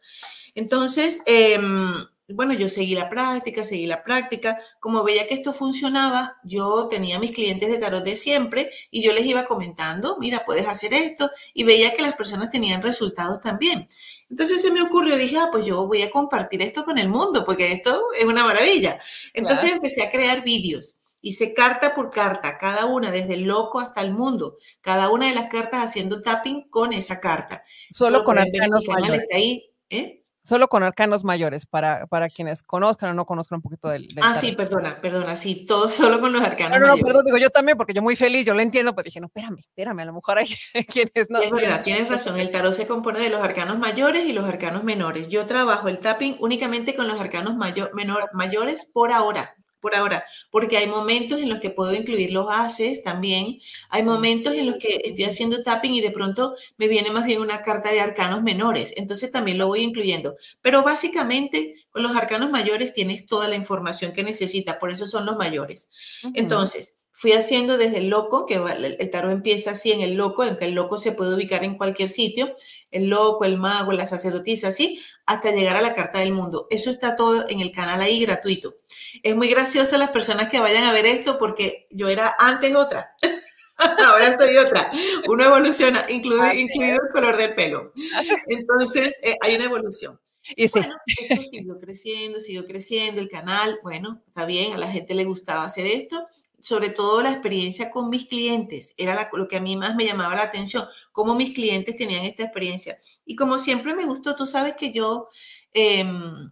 Entonces, 0.54 1.24
em, 1.26 2.06
bueno, 2.30 2.54
yo 2.54 2.68
seguí 2.68 2.94
la 2.94 3.10
práctica, 3.10 3.64
seguí 3.64 3.86
la 3.86 4.04
práctica. 4.04 4.60
Como 4.80 5.04
veía 5.04 5.28
que 5.28 5.36
esto 5.36 5.54
funcionaba, 5.54 6.38
yo 6.44 6.88
tenía 6.90 7.20
mis 7.20 7.32
clientes 7.32 7.70
de 7.70 7.78
tarot 7.78 8.04
de 8.04 8.18
siempre 8.18 8.70
y 8.92 9.02
yo 9.02 9.14
les 9.14 9.26
iba 9.26 9.46
comentando, 9.46 10.18
mira, 10.20 10.44
puedes 10.46 10.68
hacer 10.68 10.94
esto, 10.94 11.30
y 11.54 11.64
veía 11.64 11.94
que 11.94 12.02
las 12.02 12.14
personas 12.16 12.52
tenían 12.52 12.82
resultados 12.82 13.40
también. 13.40 13.88
Entonces 14.30 14.62
se 14.62 14.72
me 14.72 14.82
ocurrió, 14.82 15.16
dije, 15.16 15.38
ah, 15.38 15.50
pues 15.52 15.66
yo 15.66 15.88
voy 15.88 16.02
a 16.02 16.12
compartir 16.12 16.62
esto 16.62 16.84
con 16.84 16.98
el 16.98 17.08
mundo, 17.08 17.46
porque 17.46 17.72
esto 17.72 18.08
es 18.18 18.26
una 18.26 18.44
maravilla. 18.44 19.00
Entonces 19.34 19.72
empecé 19.72 20.04
a 20.04 20.12
crear 20.12 20.44
vídeos. 20.44 21.00
Hice 21.22 21.54
carta 21.54 21.96
por 21.96 22.12
carta, 22.12 22.58
cada 22.58 22.86
una, 22.86 23.10
desde 23.10 23.34
el 23.34 23.44
loco 23.44 23.80
hasta 23.80 24.02
el 24.02 24.12
mundo, 24.12 24.58
cada 24.82 25.10
una 25.10 25.28
de 25.28 25.34
las 25.34 25.48
cartas 25.48 25.84
haciendo 25.84 26.22
tapping 26.22 26.70
con 26.70 26.94
esa 26.94 27.20
carta. 27.20 27.64
Solo, 27.90 28.24
con 28.24 28.38
arcanos 28.38 28.86
mayores. 28.88 29.26
Ahí, 29.34 29.72
¿eh? 29.90 30.22
Solo 30.48 30.70
con 30.70 30.82
arcanos 30.82 31.26
mayores, 31.26 31.66
para, 31.66 32.08
para 32.08 32.30
quienes 32.30 32.64
conozcan 32.64 33.10
o 33.10 33.14
no 33.14 33.26
conozcan 33.26 33.58
un 33.58 33.62
poquito 33.62 33.90
del. 33.90 34.08
ah, 34.22 34.34
sí, 34.34 34.54
perdona, 34.54 35.02
perdona, 35.02 35.36
sí, 35.36 35.66
todo 35.66 35.90
solo 35.90 36.22
con 36.22 36.32
los 36.32 36.42
arcanos 36.42 36.80
no, 36.80 36.88
no, 36.88 36.96
No, 36.96 37.04
perdón, 37.04 37.26
digo 37.26 37.38
yo 37.38 37.50
también, 37.50 37.78
porque 37.78 37.94
yo 37.94 38.02
muy 38.02 38.16
feliz, 38.16 38.46
yo 38.46 38.54
lo 38.54 38.62
entiendo, 38.62 38.96
pero 38.96 39.04
dije, 39.04 39.20
no, 39.20 39.28
espérame, 39.28 39.60
espérame, 39.60 40.00
a 40.00 40.06
lo 40.06 40.14
mejor 40.14 40.38
hay 40.38 40.48
quienes 40.88 41.30
no. 41.30 41.42
Es 41.42 41.52
verdad, 41.52 41.82
tienes 41.84 42.08
razón, 42.08 42.38
el 42.38 42.50
tarot 42.50 42.74
se 42.74 42.88
compone 42.88 43.20
de 43.20 43.30
los 43.30 43.44
arcanos 43.44 43.78
mayores 43.78 44.26
y 44.26 44.32
los 44.32 44.46
arcanos 44.46 44.86
menores. 44.86 45.28
Yo 45.28 45.46
trabajo 45.46 45.90
el 45.90 46.00
tapping 46.00 46.38
únicamente 46.40 46.96
con 46.96 47.08
los 47.08 47.20
arcanos 47.20 47.58
mayor, 47.58 47.94
menor, 47.94 48.30
mayores 48.34 48.88
por 48.94 49.12
ahora 49.12 49.54
por 49.88 49.96
ahora, 49.96 50.26
porque 50.52 50.76
hay 50.76 50.88
momentos 50.88 51.40
en 51.40 51.48
los 51.48 51.60
que 51.60 51.70
puedo 51.70 51.94
incluir 51.94 52.34
los 52.34 52.48
haces 52.50 53.04
también, 53.04 53.60
hay 53.90 54.04
momentos 54.04 54.54
en 54.54 54.66
los 54.66 54.76
que 54.76 55.02
estoy 55.06 55.24
haciendo 55.24 55.64
tapping 55.64 55.96
y 55.96 56.02
de 56.02 56.12
pronto 56.12 56.56
me 56.78 56.90
viene 56.90 57.10
más 57.10 57.24
bien 57.24 57.40
una 57.40 57.62
carta 57.62 57.90
de 57.90 58.02
arcanos 58.02 58.44
menores, 58.44 58.94
entonces 58.98 59.32
también 59.32 59.58
lo 59.58 59.68
voy 59.68 59.80
incluyendo, 59.80 60.36
pero 60.62 60.84
básicamente 60.84 61.76
con 61.90 62.04
los 62.04 62.18
arcanos 62.18 62.50
mayores 62.50 62.92
tienes 62.92 63.26
toda 63.26 63.48
la 63.48 63.56
información 63.56 64.12
que 64.12 64.24
necesitas, 64.24 64.76
por 64.76 64.92
eso 64.92 65.06
son 65.06 65.26
los 65.26 65.38
mayores. 65.38 65.90
Entonces, 66.34 66.97
fui 67.18 67.34
haciendo 67.34 67.80
desde 67.80 67.98
el 67.98 68.10
loco, 68.10 68.46
que 68.46 68.62
el 69.00 69.10
tarot 69.10 69.32
empieza 69.32 69.72
así 69.72 69.92
en 69.92 70.02
el 70.02 70.14
loco, 70.14 70.44
en 70.44 70.56
que 70.56 70.66
el 70.66 70.76
loco 70.76 71.00
se 71.00 71.14
puede 71.14 71.34
ubicar 71.34 71.64
en 71.64 71.76
cualquier 71.76 72.10
sitio, 72.10 72.56
el 72.92 73.08
loco, 73.08 73.44
el 73.44 73.58
mago, 73.58 73.92
la 73.92 74.06
sacerdotisa, 74.06 74.68
así, 74.68 75.02
hasta 75.26 75.50
llegar 75.50 75.76
a 75.76 75.82
la 75.82 75.96
carta 75.96 76.20
del 76.20 76.32
mundo. 76.32 76.68
Eso 76.70 76.92
está 76.92 77.16
todo 77.16 77.50
en 77.50 77.60
el 77.60 77.72
canal 77.72 78.02
ahí 78.02 78.20
gratuito. 78.20 78.76
Es 79.24 79.36
muy 79.36 79.50
gracioso 79.50 79.98
las 79.98 80.12
personas 80.12 80.48
que 80.48 80.60
vayan 80.60 80.84
a 80.84 80.92
ver 80.92 81.08
esto 81.08 81.40
porque 81.40 81.88
yo 81.90 82.08
era 82.08 82.36
antes 82.38 82.76
otra. 82.76 83.16
Ahora 83.78 84.38
soy 84.38 84.56
otra. 84.58 84.92
Uno 85.28 85.44
evoluciona, 85.44 86.06
incluido, 86.10 86.54
incluido 86.54 87.00
el 87.04 87.12
color 87.12 87.36
del 87.36 87.56
pelo. 87.56 87.94
Entonces, 88.48 89.18
eh, 89.24 89.38
hay 89.42 89.56
una 89.56 89.66
evolución. 89.66 90.20
Y 90.56 90.68
sí. 90.68 90.80
Bueno, 90.80 90.96
esto 91.08 91.42
siguió 91.50 91.80
creciendo, 91.80 92.40
siguió 92.42 92.66
creciendo 92.66 93.22
el 93.22 93.28
canal. 93.28 93.80
Bueno, 93.82 94.22
está 94.28 94.46
bien, 94.46 94.74
a 94.74 94.78
la 94.78 94.92
gente 94.92 95.16
le 95.16 95.24
gustaba 95.24 95.64
hacer 95.64 95.88
esto 95.88 96.28
sobre 96.60 96.90
todo 96.90 97.22
la 97.22 97.32
experiencia 97.32 97.92
con 97.92 98.10
mis 98.10 98.26
clientes, 98.28 98.94
era 98.98 99.30
lo 99.32 99.48
que 99.48 99.58
a 99.58 99.62
mí 99.62 99.78
más 99.78 99.96
me 99.96 100.06
llamaba 100.06 100.36
la 100.36 100.44
atención, 100.44 100.86
cómo 101.12 101.36
mis 101.36 101.54
clientes 101.54 101.96
tenían 101.96 102.26
esta 102.26 102.44
experiencia. 102.44 102.98
Y 103.26 103.36
como 103.36 103.60
siempre 103.60 103.96
me 103.96 104.06
gustó, 104.06 104.36
tú 104.36 104.46
sabes 104.46 104.76
que 104.76 104.92
yo, 104.92 105.28
em, 105.74 106.52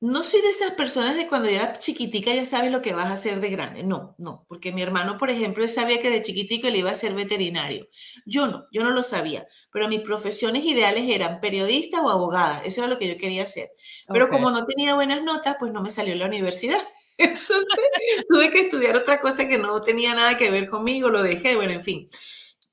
no 0.00 0.22
soy 0.22 0.40
de 0.42 0.50
esas 0.50 0.72
personas 0.72 1.16
de 1.16 1.26
cuando 1.26 1.50
ya 1.50 1.56
era 1.64 1.78
chiquitica 1.78 2.32
ya 2.32 2.44
sabes 2.44 2.70
lo 2.70 2.82
que 2.82 2.92
vas 2.92 3.06
a 3.06 3.14
hacer 3.14 3.40
de 3.40 3.50
grande. 3.50 3.82
No, 3.82 4.14
no, 4.18 4.44
porque 4.48 4.70
mi 4.72 4.80
hermano, 4.80 5.18
por 5.18 5.28
ejemplo, 5.28 5.64
él 5.64 5.68
sabía 5.68 5.98
que 5.98 6.10
de 6.10 6.22
chiquitico 6.22 6.68
él 6.68 6.76
iba 6.76 6.90
a 6.92 6.94
ser 6.94 7.14
veterinario. 7.14 7.88
Yo 8.24 8.46
no, 8.46 8.66
yo 8.70 8.84
no 8.84 8.90
lo 8.90 9.02
sabía, 9.02 9.48
pero 9.72 9.88
mis 9.88 10.00
profesiones 10.00 10.64
ideales 10.64 11.04
eran 11.08 11.40
periodista 11.40 12.00
o 12.00 12.10
abogada. 12.10 12.62
Eso 12.64 12.82
era 12.82 12.88
lo 12.88 12.98
que 12.98 13.08
yo 13.08 13.16
quería 13.16 13.42
hacer. 13.42 13.70
Pero 14.12 14.28
como 14.28 14.50
no 14.52 14.66
tenía 14.66 14.94
buenas 14.94 15.22
notas, 15.22 15.56
pues 15.58 15.72
no 15.72 15.82
me 15.82 15.90
salió 15.90 16.12
en 16.12 16.20
la 16.20 16.26
universidad. 16.26 16.80
Entonces 17.18 18.24
tuve 18.28 18.50
que 18.50 18.60
estudiar 18.60 18.96
otra 18.96 19.20
cosa 19.20 19.46
que 19.46 19.58
no 19.58 19.82
tenía 19.82 20.14
nada 20.14 20.36
que 20.36 20.50
ver 20.50 20.68
conmigo, 20.68 21.10
lo 21.10 21.22
dejé, 21.22 21.56
bueno, 21.56 21.72
en 21.72 21.84
fin. 21.84 22.08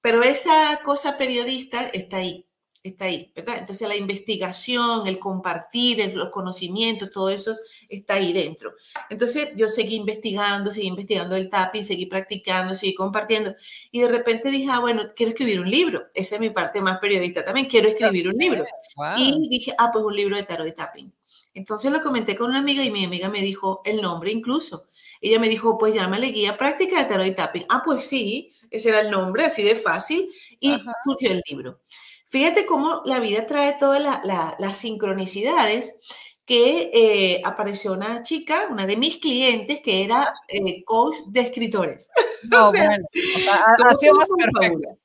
Pero 0.02 0.22
esa 0.22 0.80
cosa 0.84 1.18
periodista 1.18 1.82
está 1.88 2.18
ahí 2.18 2.46
está 2.90 3.06
ahí, 3.06 3.32
¿verdad? 3.36 3.58
Entonces 3.58 3.88
la 3.88 3.96
investigación, 3.96 5.08
el 5.08 5.18
compartir, 5.18 6.14
los 6.16 6.32
conocimientos, 6.32 7.10
todo 7.12 7.30
eso 7.30 7.54
está 7.90 8.16
ahí 8.16 8.32
dentro. 8.32 8.74
Entonces 9.10 9.50
yo 9.56 9.68
seguí 9.68 9.96
investigando, 9.96 10.72
seguí 10.72 10.88
investigando 10.88 11.36
el 11.36 11.50
tapping, 11.50 11.84
seguí 11.84 12.06
practicando, 12.06 12.76
seguí 12.76 12.94
compartiendo 12.94 13.56
y 13.92 14.02
de 14.02 14.08
repente 14.08 14.52
dije, 14.52 14.68
ah, 14.72 14.80
bueno, 14.80 15.04
quiero 15.16 15.32
escribir 15.32 15.60
un 15.60 15.70
libro. 15.70 16.06
Esa 16.14 16.36
es 16.36 16.42
mi 16.42 16.52
parte 16.52 16.80
más 16.80 17.00
periodista 17.00 17.44
también, 17.44 17.66
quiero 17.66 17.90
escribir 17.90 18.28
un 18.28 18.38
libro. 18.38 18.66
Y 19.18 19.50
dije, 19.50 19.74
ah, 19.78 19.90
pues 19.92 20.06
un 20.06 20.16
libro 20.16 20.36
de 20.36 20.44
tarot 20.44 20.68
y 20.68 20.72
tapping. 20.72 21.12
Entonces 21.56 21.92
lo 21.92 22.02
comenté 22.02 22.36
con 22.36 22.50
una 22.50 22.60
amiga 22.60 22.84
y 22.84 22.92
mi 22.92 23.06
amiga 23.06 23.30
me 23.30 23.42
dijo 23.42 23.82
el 23.86 24.02
nombre 24.02 24.30
incluso. 24.30 24.88
Ella 25.22 25.40
me 25.40 25.50
dijo, 25.50 25.78
pues 25.78 25.96
llámale 25.96 26.28
guía 26.28 26.58
práctica 26.58 27.00
de 27.00 27.06
tarot 27.06 27.26
y 27.26 27.32
tapping. 27.32 27.66
Ah, 27.70 27.82
pues 27.84 28.04
sí, 28.04 28.52
ese 28.70 28.90
era 28.90 29.00
el 29.00 29.10
nombre, 29.10 29.46
así 29.46 29.64
de 29.64 29.76
fácil. 29.76 30.30
Y 30.60 30.78
surgió 31.04 31.32
el 31.32 31.42
libro. 31.50 31.80
Fíjate 32.28 32.66
cómo 32.66 33.02
la 33.06 33.20
vida 33.20 33.48
trae 33.48 33.78
todas 33.80 34.02
las 34.60 34.78
sincronicidades 34.78 35.96
que 36.46 36.92
eh, 36.94 37.42
apareció 37.44 37.94
una 37.94 38.22
chica, 38.22 38.68
una 38.70 38.86
de 38.86 38.98
mis 38.98 39.18
clientes, 39.18 39.80
que 39.82 40.04
era 40.04 40.34
eh, 40.48 40.84
coach 40.84 41.16
de 41.28 41.42
escritores. 41.42 42.10
No, 42.48 42.70
bueno, 42.70 43.04
ha 43.90 43.96
sido 43.96 44.14
más 44.14 44.30
perfecto. 44.38 45.00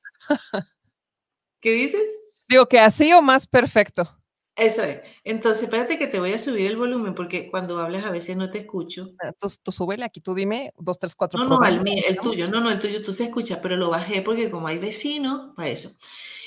¿Qué 1.59 1.71
dices? 1.73 2.03
Digo 2.47 2.67
que 2.67 2.79
así 2.79 3.11
o 3.15 3.23
más 3.23 3.47
perfecto. 3.47 4.20
Eso 4.61 4.83
es. 4.83 5.01
Entonces, 5.25 5.63
espérate 5.65 5.97
que 5.97 6.07
te 6.07 6.21
voy 6.21 6.35
a 6.35 6.39
subir 6.39 6.67
el 6.67 6.77
volumen 6.77 7.15
porque 7.15 7.51
cuando 7.51 7.79
hablas 7.79 8.05
a 8.05 8.11
veces 8.11 8.37
no 8.37 8.51
te 8.51 8.59
escucho. 8.59 9.13
Tú, 9.39 9.49
tú 9.63 9.73
súbele 9.73 10.05
aquí, 10.05 10.21
tú 10.21 10.35
dime 10.35 10.71
dos, 10.77 10.99
tres, 10.99 11.15
cuatro. 11.15 11.43
No, 11.43 11.59
no, 11.59 11.65
el, 11.65 11.83
el 12.07 12.19
tuyo, 12.19 12.51
no, 12.51 12.61
no, 12.61 12.71
el 12.71 12.79
tuyo 12.79 13.03
tú 13.03 13.15
te 13.15 13.25
escuchas, 13.25 13.59
pero 13.63 13.77
lo 13.77 13.89
bajé 13.89 14.21
porque 14.21 14.51
como 14.51 14.67
hay 14.67 14.77
vecinos, 14.77 15.55
para 15.57 15.71
eso. 15.71 15.93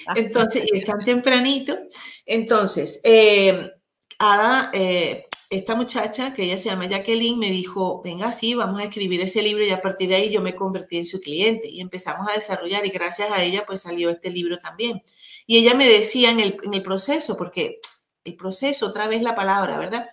Ah. 0.05 0.13
Entonces, 0.15 0.63
y 0.71 0.77
están 0.77 0.99
tempranito. 0.99 1.75
Entonces, 2.23 3.01
eh, 3.03 3.71
Ada, 4.19 4.69
eh, 4.73 5.25
esta 5.49 5.75
muchacha, 5.75 6.33
que 6.33 6.43
ella 6.43 6.59
se 6.59 6.69
llama 6.69 6.85
Jacqueline, 6.85 7.39
me 7.39 7.49
dijo, 7.49 8.01
venga, 8.03 8.31
sí, 8.31 8.53
vamos 8.53 8.79
a 8.79 8.85
escribir 8.85 9.21
ese 9.21 9.41
libro 9.41 9.65
y 9.65 9.71
a 9.71 9.81
partir 9.81 10.09
de 10.09 10.15
ahí 10.15 10.31
yo 10.31 10.41
me 10.41 10.55
convertí 10.55 10.97
en 10.97 11.05
su 11.05 11.19
cliente 11.19 11.67
y 11.67 11.81
empezamos 11.81 12.27
a 12.29 12.33
desarrollar 12.33 12.85
y 12.85 12.89
gracias 12.89 13.31
a 13.31 13.43
ella 13.43 13.63
pues 13.65 13.81
salió 13.81 14.11
este 14.11 14.29
libro 14.29 14.59
también. 14.59 15.01
Y 15.47 15.57
ella 15.57 15.73
me 15.73 15.89
decía 15.89 16.29
en 16.29 16.39
el, 16.39 16.57
en 16.63 16.73
el 16.75 16.83
proceso, 16.83 17.37
porque 17.37 17.79
el 18.23 18.35
proceso, 18.35 18.87
otra 18.87 19.07
vez 19.07 19.21
la 19.21 19.35
palabra, 19.35 19.77
¿verdad? 19.77 20.09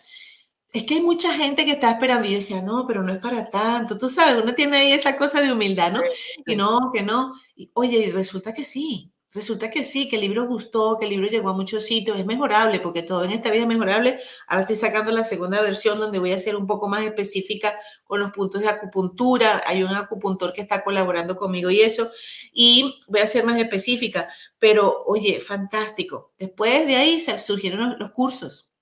Es 0.72 0.84
que 0.84 0.94
hay 0.94 1.00
mucha 1.02 1.32
gente 1.34 1.64
que 1.64 1.72
está 1.72 1.90
esperando 1.90 2.26
y 2.26 2.30
yo 2.32 2.36
decía, 2.36 2.62
no, 2.62 2.86
pero 2.86 3.02
no 3.02 3.12
es 3.12 3.18
para 3.18 3.50
tanto. 3.50 3.98
Tú 3.98 4.08
sabes, 4.08 4.42
uno 4.42 4.54
tiene 4.54 4.78
ahí 4.78 4.92
esa 4.92 5.16
cosa 5.16 5.40
de 5.40 5.52
humildad, 5.52 5.92
¿no? 5.92 6.00
Y 6.46 6.56
no, 6.56 6.92
que 6.94 7.02
no. 7.02 7.34
Y, 7.56 7.70
oye, 7.74 7.98
y 7.98 8.10
resulta 8.10 8.52
que 8.54 8.64
sí. 8.64 9.10
Resulta 9.32 9.70
que 9.70 9.84
sí, 9.84 10.08
que 10.08 10.16
el 10.16 10.22
libro 10.22 10.48
gustó, 10.48 10.96
que 10.98 11.04
el 11.04 11.10
libro 11.10 11.28
llegó 11.28 11.50
a 11.50 11.52
muchos 11.52 11.84
sitios, 11.84 12.18
es 12.18 12.26
mejorable, 12.26 12.80
porque 12.80 13.02
todo 13.02 13.24
en 13.24 13.30
esta 13.30 13.48
vida 13.50 13.62
es 13.62 13.68
mejorable. 13.68 14.18
Ahora 14.48 14.62
estoy 14.62 14.74
sacando 14.74 15.12
la 15.12 15.24
segunda 15.24 15.60
versión 15.62 16.00
donde 16.00 16.18
voy 16.18 16.32
a 16.32 16.38
ser 16.40 16.56
un 16.56 16.66
poco 16.66 16.88
más 16.88 17.04
específica 17.04 17.78
con 18.02 18.18
los 18.18 18.32
puntos 18.32 18.60
de 18.60 18.68
acupuntura. 18.68 19.62
Hay 19.66 19.84
un 19.84 19.94
acupuntor 19.94 20.52
que 20.52 20.62
está 20.62 20.82
colaborando 20.82 21.36
conmigo 21.36 21.70
y 21.70 21.80
eso, 21.80 22.10
y 22.52 23.00
voy 23.06 23.20
a 23.20 23.26
ser 23.28 23.44
más 23.44 23.56
específica. 23.60 24.28
Pero, 24.58 25.04
oye, 25.06 25.40
fantástico. 25.40 26.32
Después 26.36 26.88
de 26.88 26.96
ahí 26.96 27.20
surgieron 27.20 27.96
los, 28.00 28.10
cursos. 28.10 28.72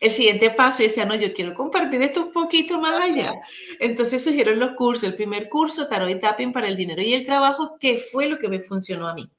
El 0.00 0.10
siguiente 0.10 0.50
paso, 0.50 0.80
yo 0.80 0.88
decía, 0.88 1.06
no, 1.06 1.14
yo 1.14 1.32
quiero 1.32 1.54
compartir 1.54 2.02
esto 2.02 2.26
un 2.26 2.32
poquito 2.32 2.78
más 2.78 3.02
allá. 3.02 3.32
Entonces 3.80 4.22
surgieron 4.22 4.58
los 4.58 4.72
cursos. 4.72 5.04
El 5.04 5.16
primer 5.16 5.48
curso, 5.48 5.88
Tarot 5.88 6.10
y 6.10 6.16
Tapping 6.16 6.52
para 6.52 6.68
el 6.68 6.76
dinero 6.76 7.00
y 7.00 7.14
el 7.14 7.24
trabajo, 7.24 7.78
que 7.80 7.96
fue 7.98 8.28
lo 8.28 8.38
que 8.38 8.48
me 8.48 8.60
funcionó 8.60 9.08
a 9.08 9.14
mí. 9.14 9.30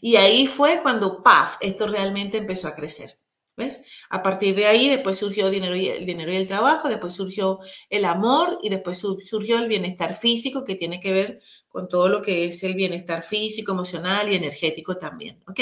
Y 0.00 0.16
ahí 0.16 0.46
fue 0.46 0.80
cuando, 0.82 1.22
¡paf!, 1.22 1.56
esto 1.60 1.86
realmente 1.86 2.38
empezó 2.38 2.68
a 2.68 2.74
crecer. 2.74 3.10
¿Ves? 3.56 3.82
A 4.08 4.22
partir 4.22 4.54
de 4.54 4.66
ahí 4.66 4.88
después 4.88 5.18
surgió 5.18 5.50
dinero 5.50 5.74
y, 5.74 5.88
el 5.88 6.06
dinero 6.06 6.32
y 6.32 6.36
el 6.36 6.46
trabajo, 6.46 6.88
después 6.88 7.12
surgió 7.12 7.58
el 7.90 8.04
amor 8.04 8.60
y 8.62 8.68
después 8.68 8.98
surgió 8.98 9.58
el 9.58 9.66
bienestar 9.66 10.14
físico 10.14 10.64
que 10.64 10.76
tiene 10.76 11.00
que 11.00 11.12
ver 11.12 11.40
con 11.66 11.88
todo 11.88 12.08
lo 12.08 12.22
que 12.22 12.44
es 12.44 12.62
el 12.62 12.74
bienestar 12.74 13.24
físico, 13.24 13.72
emocional 13.72 14.30
y 14.30 14.36
energético 14.36 14.96
también. 14.96 15.42
¿Ok? 15.48 15.60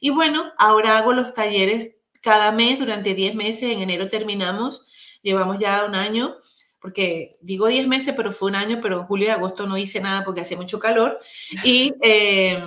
Y 0.00 0.10
bueno, 0.10 0.52
ahora 0.56 0.96
hago 0.98 1.12
los 1.12 1.34
talleres 1.34 1.96
cada 2.22 2.52
mes 2.52 2.78
durante 2.78 3.12
10 3.12 3.34
meses. 3.34 3.64
En 3.72 3.82
enero 3.82 4.08
terminamos, 4.08 4.86
llevamos 5.20 5.58
ya 5.58 5.84
un 5.84 5.96
año 5.96 6.36
porque 6.82 7.38
digo 7.40 7.68
10 7.68 7.86
meses, 7.86 8.12
pero 8.16 8.32
fue 8.32 8.50
un 8.50 8.56
año, 8.56 8.80
pero 8.82 9.00
en 9.00 9.06
julio 9.06 9.28
y 9.28 9.30
agosto 9.30 9.66
no 9.66 9.78
hice 9.78 10.00
nada 10.00 10.24
porque 10.24 10.40
hacía 10.40 10.56
mucho 10.56 10.80
calor. 10.80 11.20
Y 11.64 11.92
eh, 12.02 12.60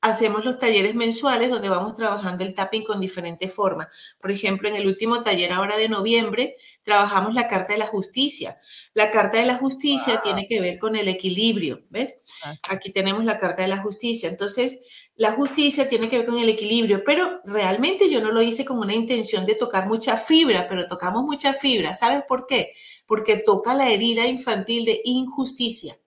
hacemos 0.00 0.44
los 0.44 0.58
talleres 0.58 0.94
mensuales 0.94 1.50
donde 1.50 1.68
vamos 1.68 1.94
trabajando 1.94 2.44
el 2.44 2.54
tapping 2.54 2.84
con 2.84 3.00
diferentes 3.00 3.52
formas. 3.52 3.88
Por 4.20 4.30
ejemplo, 4.30 4.68
en 4.68 4.76
el 4.76 4.86
último 4.86 5.22
taller 5.22 5.52
ahora 5.52 5.76
de 5.76 5.88
noviembre 5.88 6.56
trabajamos 6.84 7.34
la 7.34 7.48
carta 7.48 7.72
de 7.72 7.80
la 7.80 7.86
justicia. 7.86 8.58
La 8.94 9.10
carta 9.10 9.38
de 9.38 9.46
la 9.46 9.56
justicia 9.56 10.20
tiene 10.20 10.46
que 10.46 10.60
ver 10.60 10.78
con 10.78 10.94
el 10.94 11.08
equilibrio, 11.08 11.84
¿ves? 11.90 12.20
Aquí 12.68 12.92
tenemos 12.92 13.24
la 13.24 13.38
carta 13.38 13.62
de 13.62 13.68
la 13.68 13.78
justicia. 13.78 14.28
Entonces, 14.28 14.80
la 15.16 15.32
justicia 15.32 15.88
tiene 15.88 16.08
que 16.08 16.18
ver 16.18 16.26
con 16.26 16.38
el 16.38 16.48
equilibrio, 16.48 17.02
pero 17.04 17.40
realmente 17.44 18.08
yo 18.08 18.20
no 18.20 18.30
lo 18.30 18.40
hice 18.40 18.64
con 18.64 18.78
una 18.78 18.94
intención 18.94 19.46
de 19.46 19.56
tocar 19.56 19.88
mucha 19.88 20.16
fibra, 20.16 20.68
pero 20.68 20.86
tocamos 20.86 21.24
mucha 21.24 21.52
fibra. 21.54 21.92
¿Sabes 21.92 22.22
por 22.28 22.46
qué? 22.46 22.72
Porque 23.04 23.36
toca 23.36 23.74
la 23.74 23.90
herida 23.90 24.26
infantil 24.26 24.84
de 24.84 25.00
injusticia. 25.04 25.98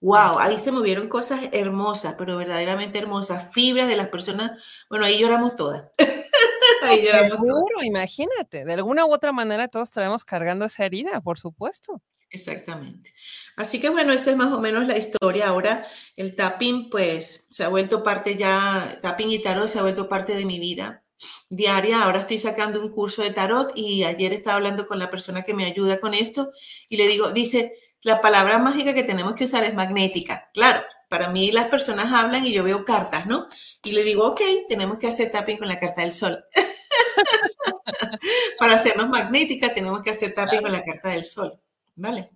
Wow, 0.00 0.38
ahí 0.38 0.58
se 0.58 0.70
movieron 0.70 1.08
cosas 1.08 1.40
hermosas, 1.52 2.14
pero 2.16 2.36
verdaderamente 2.36 2.98
hermosas, 2.98 3.52
fibras 3.52 3.88
de 3.88 3.96
las 3.96 4.08
personas. 4.08 4.84
Bueno, 4.88 5.04
ahí 5.04 5.18
lloramos 5.18 5.56
todas. 5.56 5.90
ahí 6.82 7.04
lloramos 7.04 7.30
Seguro, 7.30 7.82
imagínate. 7.82 8.64
De 8.64 8.74
alguna 8.74 9.06
u 9.06 9.12
otra 9.12 9.32
manera 9.32 9.66
todos 9.68 9.90
traemos 9.90 10.24
cargando 10.24 10.64
esa 10.66 10.84
herida, 10.84 11.20
por 11.20 11.38
supuesto. 11.38 12.00
Exactamente. 12.30 13.12
Así 13.56 13.80
que 13.80 13.88
bueno, 13.88 14.12
esa 14.12 14.30
es 14.30 14.36
más 14.36 14.52
o 14.52 14.60
menos 14.60 14.86
la 14.86 14.96
historia. 14.96 15.48
Ahora 15.48 15.86
el 16.14 16.36
tapping, 16.36 16.90
pues, 16.90 17.48
se 17.50 17.64
ha 17.64 17.68
vuelto 17.68 18.02
parte 18.04 18.36
ya, 18.36 18.98
tapping 19.02 19.30
y 19.30 19.42
tarot 19.42 19.66
se 19.66 19.80
ha 19.80 19.82
vuelto 19.82 20.08
parte 20.08 20.34
de 20.34 20.44
mi 20.44 20.60
vida 20.60 21.02
diaria. 21.50 22.02
Ahora 22.02 22.20
estoy 22.20 22.38
sacando 22.38 22.80
un 22.80 22.90
curso 22.90 23.22
de 23.22 23.30
tarot 23.30 23.72
y 23.74 24.04
ayer 24.04 24.32
estaba 24.32 24.56
hablando 24.56 24.86
con 24.86 24.98
la 24.98 25.10
persona 25.10 25.42
que 25.42 25.54
me 25.54 25.64
ayuda 25.64 26.00
con 26.00 26.14
esto 26.14 26.52
y 26.88 26.96
le 26.96 27.08
digo, 27.08 27.32
dice, 27.32 27.74
la 28.02 28.20
palabra 28.20 28.58
mágica 28.58 28.94
que 28.94 29.02
tenemos 29.02 29.34
que 29.34 29.44
usar 29.44 29.64
es 29.64 29.74
magnética. 29.74 30.50
Claro, 30.54 30.82
para 31.08 31.30
mí 31.30 31.50
las 31.50 31.68
personas 31.68 32.12
hablan 32.12 32.44
y 32.44 32.52
yo 32.52 32.62
veo 32.62 32.84
cartas, 32.84 33.26
¿no? 33.26 33.48
Y 33.82 33.92
le 33.92 34.04
digo, 34.04 34.26
ok, 34.26 34.40
tenemos 34.68 34.98
que 34.98 35.08
hacer 35.08 35.30
tapping 35.30 35.58
con 35.58 35.68
la 35.68 35.78
carta 35.78 36.02
del 36.02 36.12
sol. 36.12 36.44
para 38.58 38.74
hacernos 38.74 39.08
magnética 39.08 39.72
tenemos 39.72 40.02
que 40.02 40.10
hacer 40.10 40.34
tapping 40.34 40.62
con 40.62 40.72
la 40.72 40.82
carta 40.82 41.08
del 41.08 41.24
sol, 41.24 41.60
¿vale? 41.96 42.30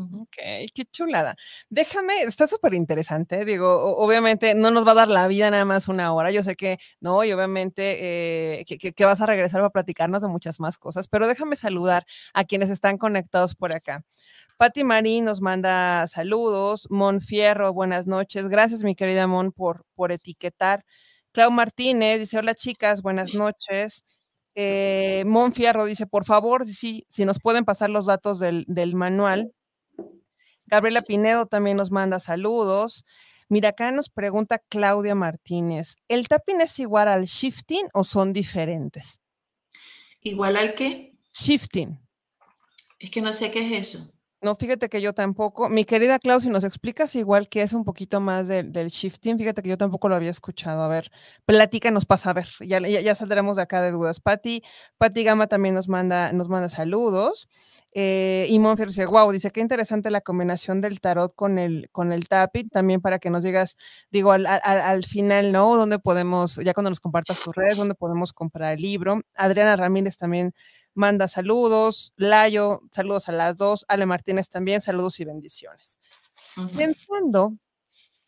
Ok, 0.00 0.36
qué 0.74 0.84
chulada. 0.92 1.34
Déjame, 1.70 2.22
está 2.22 2.46
súper 2.46 2.74
interesante. 2.74 3.44
Digo, 3.44 3.96
obviamente 3.96 4.54
no 4.54 4.70
nos 4.70 4.86
va 4.86 4.92
a 4.92 4.94
dar 4.94 5.08
la 5.08 5.26
vida 5.26 5.50
nada 5.50 5.64
más 5.64 5.88
una 5.88 6.12
hora. 6.12 6.30
Yo 6.30 6.44
sé 6.44 6.54
que 6.54 6.78
no, 7.00 7.24
y 7.24 7.32
obviamente 7.32 8.60
eh, 8.60 8.64
que, 8.64 9.04
vas 9.04 9.20
a 9.20 9.26
regresar 9.26 9.60
para 9.60 9.70
platicarnos 9.70 10.22
de 10.22 10.28
muchas 10.28 10.60
más 10.60 10.78
cosas, 10.78 11.08
pero 11.08 11.26
déjame 11.26 11.56
saludar 11.56 12.06
a 12.32 12.44
quienes 12.44 12.70
están 12.70 12.96
conectados 12.96 13.56
por 13.56 13.74
acá. 13.74 14.04
Patti 14.56 14.84
Marín 14.84 15.24
nos 15.24 15.40
manda 15.40 16.06
saludos. 16.06 16.86
Mon 16.90 17.20
Fierro, 17.20 17.72
buenas 17.72 18.06
noches. 18.06 18.48
Gracias, 18.48 18.84
mi 18.84 18.94
querida 18.94 19.26
Mon, 19.26 19.50
por, 19.50 19.84
por 19.96 20.12
etiquetar. 20.12 20.84
Clau 21.32 21.50
Martínez 21.50 22.20
dice: 22.20 22.38
Hola, 22.38 22.54
chicas, 22.54 23.02
buenas 23.02 23.34
noches. 23.34 24.04
Eh, 24.54 25.24
Mon 25.26 25.52
Fierro 25.52 25.86
dice: 25.86 26.06
Por 26.06 26.24
favor, 26.24 26.66
si, 26.68 27.04
si 27.08 27.24
nos 27.24 27.40
pueden 27.40 27.64
pasar 27.64 27.90
los 27.90 28.06
datos 28.06 28.38
del, 28.38 28.64
del 28.68 28.94
manual 28.94 29.52
Gabriela 30.68 31.00
Pinedo 31.00 31.46
también 31.46 31.78
nos 31.78 31.90
manda 31.90 32.20
saludos. 32.20 33.04
Mira, 33.48 33.70
acá 33.70 33.90
nos 33.90 34.10
pregunta 34.10 34.58
Claudia 34.68 35.14
Martínez, 35.14 35.96
¿el 36.08 36.28
tapping 36.28 36.60
es 36.60 36.78
igual 36.78 37.08
al 37.08 37.24
shifting 37.24 37.88
o 37.94 38.04
son 38.04 38.34
diferentes? 38.34 39.20
¿Igual 40.20 40.56
al 40.56 40.74
qué? 40.74 41.14
Shifting. 41.32 41.98
Es 42.98 43.10
que 43.10 43.22
no 43.22 43.32
sé 43.32 43.50
qué 43.50 43.64
es 43.64 43.94
eso. 43.94 44.12
No, 44.40 44.54
fíjate 44.54 44.88
que 44.88 45.00
yo 45.00 45.14
tampoco. 45.14 45.68
Mi 45.68 45.84
querida 45.84 46.20
Clau, 46.20 46.40
si 46.40 46.48
nos 46.48 46.62
explicas 46.62 47.16
igual 47.16 47.48
que 47.48 47.62
es 47.62 47.72
un 47.72 47.84
poquito 47.84 48.20
más 48.20 48.46
del 48.46 48.88
shifting, 48.88 49.36
fíjate 49.36 49.62
que 49.62 49.68
yo 49.68 49.76
tampoco 49.76 50.08
lo 50.08 50.14
había 50.14 50.30
escuchado. 50.30 50.80
A 50.82 50.88
ver, 50.88 51.10
platícanos, 51.44 52.06
pasa 52.06 52.30
a 52.30 52.34
ver, 52.34 52.48
ya, 52.60 52.78
ya, 52.78 53.14
saldremos 53.16 53.56
de 53.56 53.62
acá 53.62 53.82
de 53.82 53.90
dudas. 53.90 54.20
Patti, 54.20 54.62
Patti 54.96 55.24
Gama 55.24 55.48
también 55.48 55.74
nos 55.74 55.88
manda, 55.88 56.32
nos 56.32 56.48
manda 56.48 56.68
saludos. 56.68 57.48
Eh, 57.94 58.46
y 58.48 58.58
Monfier 58.60 58.88
dice, 58.88 59.06
wow, 59.06 59.32
dice, 59.32 59.50
qué 59.50 59.60
interesante 59.60 60.08
la 60.10 60.20
combinación 60.20 60.80
del 60.80 61.00
tarot 61.00 61.34
con 61.34 61.58
el, 61.58 61.88
con 61.90 62.12
el 62.12 62.28
también 62.28 63.00
para 63.00 63.18
que 63.18 63.30
nos 63.30 63.42
digas, 63.42 63.76
digo, 64.12 64.30
al, 64.30 64.46
al, 64.46 65.04
final, 65.04 65.50
¿no? 65.50 65.76
¿Dónde 65.76 65.98
podemos, 65.98 66.56
ya 66.64 66.74
cuando 66.74 66.90
nos 66.90 67.00
compartas 67.00 67.40
tus 67.40 67.54
redes, 67.56 67.76
dónde 67.76 67.94
podemos 67.96 68.32
comprar 68.32 68.74
el 68.74 68.82
libro? 68.82 69.22
Adriana 69.34 69.74
Ramírez 69.74 70.16
también 70.16 70.54
manda 70.98 71.28
saludos, 71.28 72.12
Layo, 72.16 72.82
saludos 72.90 73.28
a 73.28 73.32
las 73.32 73.56
dos, 73.56 73.86
Ale 73.88 74.04
Martínez 74.04 74.48
también, 74.48 74.80
saludos 74.80 75.20
y 75.20 75.24
bendiciones. 75.24 76.00
Pensando, 76.76 77.54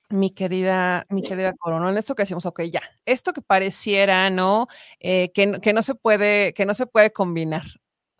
mi 0.08 0.30
querida, 0.30 1.04
mi 1.10 1.22
querida 1.22 1.52
Corona, 1.52 1.90
en 1.90 1.98
esto 1.98 2.14
que 2.14 2.22
decimos, 2.22 2.46
ok, 2.46 2.62
ya, 2.62 2.80
esto 3.04 3.32
que 3.32 3.42
pareciera, 3.42 4.30
¿no? 4.30 4.68
Eh, 5.00 5.32
que, 5.32 5.60
que, 5.60 5.72
no 5.72 5.82
se 5.82 5.96
puede, 5.96 6.52
que 6.52 6.64
no 6.64 6.74
se 6.74 6.86
puede 6.86 7.12
combinar, 7.12 7.64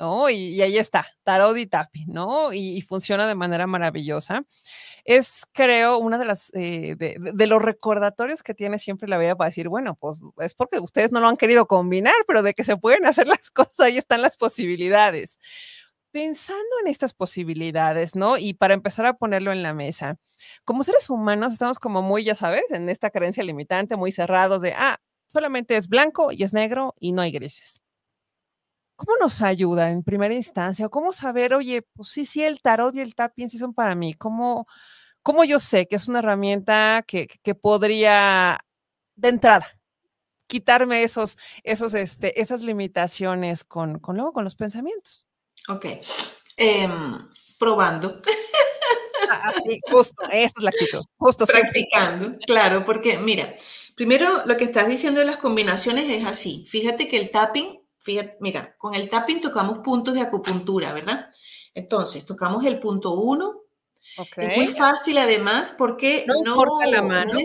¿no? 0.00 0.28
Y, 0.30 0.60
ahí 0.62 0.78
está, 0.78 1.06
tarot 1.22 1.56
y 1.56 1.66
tapi, 1.66 2.06
¿no? 2.06 2.52
y, 2.52 2.80
funciona 2.82 3.28
de 3.28 3.36
manera 3.36 3.66
maravillosa 3.68 4.44
es, 5.04 5.44
creo, 5.52 5.98
una 5.98 6.18
de 6.18 6.24
las 6.24 6.50
eh, 6.54 6.96
de, 6.96 7.46
los 7.46 7.62
recordatorios 7.62 8.42
que 8.42 8.54
tiene 8.54 8.78
siempre 8.78 9.08
la 9.08 9.18
vida 9.18 9.36
para 9.36 9.48
decir, 9.48 9.68
bueno, 9.68 9.96
pues 9.96 10.20
es 10.38 10.54
porque 10.54 10.78
ustedes 10.78 11.12
no 11.12 11.20
lo 11.20 11.28
han 11.28 11.36
querido 11.36 11.66
combinar, 11.66 12.14
pero 12.26 12.42
de 12.42 12.54
que 12.54 12.64
se 12.64 12.76
pueden 12.76 13.06
hacer 13.06 13.26
las 13.26 13.50
cosas, 13.50 13.80
ahí 13.80 13.98
están 13.98 14.22
las 14.22 14.36
posibilidades. 14.36 15.38
Pensando 16.12 16.70
en 16.82 16.88
estas 16.88 17.14
posibilidades, 17.14 18.16
¿no? 18.16 18.36
Y 18.36 18.54
para 18.54 18.74
empezar 18.74 19.06
a 19.06 19.14
ponerlo 19.14 19.52
en 19.52 19.62
la 19.62 19.74
mesa, 19.74 20.18
como 20.64 20.82
seres 20.82 21.08
humanos 21.08 21.52
estamos 21.52 21.78
como 21.78 22.02
muy, 22.02 22.24
ya 22.24 22.34
sabes, 22.34 22.64
en 22.70 22.88
esta 22.88 23.10
creencia 23.10 23.44
limitante, 23.44 23.96
muy 23.96 24.10
cerrados 24.12 24.60
de, 24.62 24.74
ah, 24.76 25.00
solamente 25.28 25.76
es 25.76 25.88
blanco 25.88 26.32
y 26.32 26.42
es 26.42 26.52
negro 26.52 26.94
y 26.98 27.12
no 27.12 27.22
hay 27.22 27.30
grises. 27.30 27.80
¿Cómo 29.00 29.16
nos 29.18 29.40
ayuda 29.40 29.88
en 29.88 30.02
primera 30.02 30.34
instancia? 30.34 30.90
¿Cómo 30.90 31.10
saber, 31.14 31.54
oye, 31.54 31.80
pues 31.80 32.08
sí, 32.08 32.26
sí, 32.26 32.42
el 32.42 32.60
tarot 32.60 32.94
y 32.94 33.00
el 33.00 33.14
tapping 33.14 33.48
sí 33.48 33.56
son 33.56 33.72
para 33.72 33.94
mí? 33.94 34.12
¿Cómo, 34.12 34.66
cómo 35.22 35.42
yo 35.42 35.58
sé 35.58 35.88
que 35.88 35.96
es 35.96 36.06
una 36.06 36.18
herramienta 36.18 37.02
que, 37.06 37.26
podría, 37.54 38.58
de 39.16 39.28
entrada, 39.30 39.66
quitarme 40.46 41.02
esos, 41.02 41.38
esos, 41.64 41.94
este, 41.94 42.42
esas 42.42 42.60
limitaciones 42.60 43.64
con, 43.64 44.00
con, 44.00 44.16
luego, 44.16 44.34
con 44.34 44.44
los 44.44 44.54
pensamientos? 44.54 45.26
Ok. 45.68 45.86
Em, 46.58 47.26
probando. 47.58 48.20
Ah, 49.30 49.40
ah, 49.44 49.52
justo, 49.90 50.24
esa 50.24 50.58
es 50.58 50.62
la 50.62 50.70
actitud. 50.70 51.04
Justo. 51.16 51.46
Practicando, 51.46 52.36
claro, 52.46 52.84
porque 52.84 53.16
mira, 53.16 53.54
primero 53.94 54.44
lo 54.44 54.58
que 54.58 54.64
estás 54.64 54.88
diciendo 54.88 55.20
de 55.20 55.26
las 55.26 55.38
combinaciones 55.38 56.06
es 56.10 56.26
así. 56.26 56.66
Fíjate 56.66 57.08
que 57.08 57.16
el 57.16 57.30
tapping 57.30 57.79
Fíjate, 58.00 58.36
mira, 58.40 58.76
con 58.78 58.94
el 58.94 59.08
tapping 59.08 59.40
tocamos 59.40 59.78
puntos 59.78 60.14
de 60.14 60.22
acupuntura, 60.22 60.92
¿verdad? 60.92 61.28
Entonces, 61.74 62.24
tocamos 62.24 62.64
el 62.64 62.80
punto 62.80 63.12
uno. 63.12 63.62
Es 64.36 64.56
muy 64.56 64.68
fácil 64.68 65.18
además 65.18 65.74
porque 65.76 66.24
no, 66.26 66.36
importa 66.36 66.86
la 66.86 67.02
mano, 67.02 67.34
no, 67.34 67.40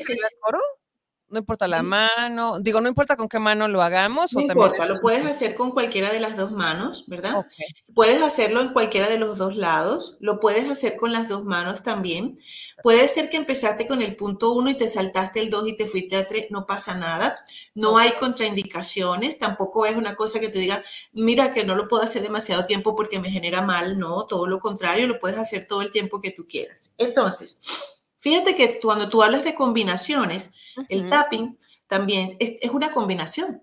no 1.36 1.40
importa 1.40 1.68
la 1.68 1.84
mano, 1.84 2.62
digo, 2.62 2.80
no 2.80 2.88
importa 2.88 3.18
con 3.18 3.28
qué 3.28 3.40
mano 3.40 3.68
lo 3.68 3.82
hagamos. 3.82 4.32
No 4.32 4.40
importa, 4.40 4.86
lo 4.86 5.02
puedes 5.02 5.26
hacer 5.26 5.54
con 5.54 5.72
cualquiera 5.72 6.10
de 6.10 6.22
las 6.22 6.38
dos 6.38 6.54
manos, 6.54 7.04
¿verdad? 7.08 7.46
Puedes 7.94 8.22
hacerlo 8.24 8.62
en 8.62 8.72
cualquiera 8.72 9.10
de 9.10 9.20
los 9.20 9.38
dos 9.38 9.58
lados, 9.58 10.16
lo 10.22 10.40
puedes 10.40 10.70
hacer 10.70 10.96
con 10.96 11.12
las 11.12 11.28
dos 11.28 11.44
manos 11.44 11.84
también. 11.84 12.40
Puede 12.84 13.10
ser 13.10 13.30
que 13.30 13.36
empezaste 13.36 13.86
con 13.86 14.02
el 14.02 14.16
punto 14.16 14.54
uno 14.54 14.70
y 14.70 14.78
te 14.78 14.88
saltaste 14.88 15.42
el 15.42 15.50
dos 15.50 15.68
y 15.68 15.76
te 15.76 15.88
fuiste 15.88 16.16
al 16.16 16.26
tres, 16.26 16.48
no 16.52 16.66
pasa 16.66 16.96
nada. 16.96 17.38
No 17.74 17.98
hay 17.98 18.14
contraindicaciones, 18.14 19.38
tampoco 19.38 19.86
es 19.86 19.98
una 19.98 20.16
cosa 20.16 20.40
que 20.40 20.48
te 20.48 20.60
diga, 20.60 20.82
mira 21.12 21.54
que 21.54 21.66
no 21.66 21.76
lo 21.76 21.90
puedo 21.90 22.04
hacer 22.04 22.22
demasiado 22.22 22.66
tiempo 22.66 22.96
porque 22.96 23.20
me 23.20 23.30
genera 23.30 23.62
mal, 23.62 24.00
no, 24.00 24.26
todo 24.26 24.48
lo 24.48 24.60
contrario, 24.60 25.06
lo 25.06 25.20
puedes 25.20 25.38
hacer 25.38 25.68
todo 25.68 25.82
el 25.82 25.92
tiempo 25.92 26.22
que 26.22 26.32
tú 26.32 26.48
quieras. 26.48 26.94
Entonces, 26.98 27.95
Fíjate 28.26 28.56
que 28.56 28.80
cuando 28.80 29.08
tú 29.08 29.22
hablas 29.22 29.44
de 29.44 29.54
combinaciones, 29.54 30.52
el 30.90 31.12
tapping 31.12 31.60
también 31.86 32.36
es, 32.40 32.72
una 32.72 32.92
combinación. 32.92 33.62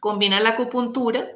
Combina 0.00 0.38
la 0.38 0.50
acupuntura, 0.50 1.30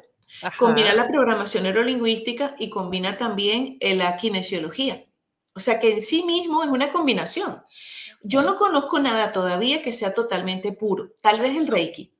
combina 0.59 0.93
la 0.93 1.07
programación 1.07 1.63
neurolingüística 1.63 2.55
y 2.59 2.69
combina 2.69 3.17
también 3.17 3.77
eh, 3.79 3.95
la 3.95 4.15
kinesiología. 4.15 5.07
O 5.55 5.59
sea 5.59 5.79
que 5.79 5.93
en 5.93 6.03
sí 6.03 6.21
mismo 6.21 6.61
es 6.61 6.69
una 6.69 6.91
combinación. 6.91 7.63
Yo 8.21 8.43
no 8.43 8.57
conozco 8.57 8.99
nada 8.99 9.31
todavía 9.31 9.81
que 9.81 9.91
sea 9.91 10.13
totalmente 10.13 10.71
puro. 10.71 11.13
Tal 11.23 11.41
vez 11.41 11.57
el 11.57 11.65
Reiki. 11.65 12.13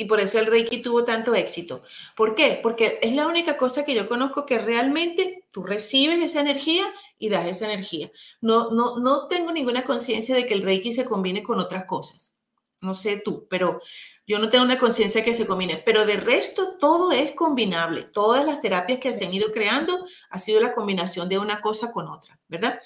Y 0.00 0.06
por 0.06 0.18
eso 0.18 0.38
el 0.38 0.46
Reiki 0.46 0.80
tuvo 0.80 1.04
tanto 1.04 1.34
éxito. 1.34 1.82
¿Por 2.16 2.34
qué? 2.34 2.58
Porque 2.62 2.98
es 3.02 3.12
la 3.12 3.26
única 3.26 3.58
cosa 3.58 3.84
que 3.84 3.94
yo 3.94 4.08
conozco 4.08 4.46
que 4.46 4.56
realmente 4.56 5.44
tú 5.50 5.62
recibes 5.62 6.24
esa 6.24 6.40
energía 6.40 6.90
y 7.18 7.28
das 7.28 7.46
esa 7.46 7.66
energía. 7.66 8.10
No, 8.40 8.70
no, 8.70 8.98
no 8.98 9.28
tengo 9.28 9.52
ninguna 9.52 9.84
conciencia 9.84 10.34
de 10.34 10.46
que 10.46 10.54
el 10.54 10.62
Reiki 10.62 10.94
se 10.94 11.04
combine 11.04 11.42
con 11.42 11.60
otras 11.60 11.84
cosas. 11.84 12.34
No 12.80 12.94
sé 12.94 13.20
tú, 13.22 13.46
pero 13.48 13.80
yo 14.26 14.38
no 14.38 14.48
tengo 14.48 14.64
una 14.64 14.78
conciencia 14.78 15.22
que 15.22 15.34
se 15.34 15.46
combine. 15.46 15.82
Pero 15.84 16.06
de 16.06 16.16
resto, 16.16 16.76
todo 16.78 17.12
es 17.12 17.32
combinable. 17.32 18.04
Todas 18.04 18.44
las 18.44 18.60
terapias 18.60 18.98
que 18.98 19.12
se 19.12 19.26
han 19.26 19.34
ido 19.34 19.52
creando 19.52 20.06
ha 20.30 20.38
sido 20.38 20.60
la 20.60 20.72
combinación 20.72 21.28
de 21.28 21.38
una 21.38 21.60
cosa 21.60 21.92
con 21.92 22.08
otra, 22.08 22.38
¿verdad? 22.48 22.80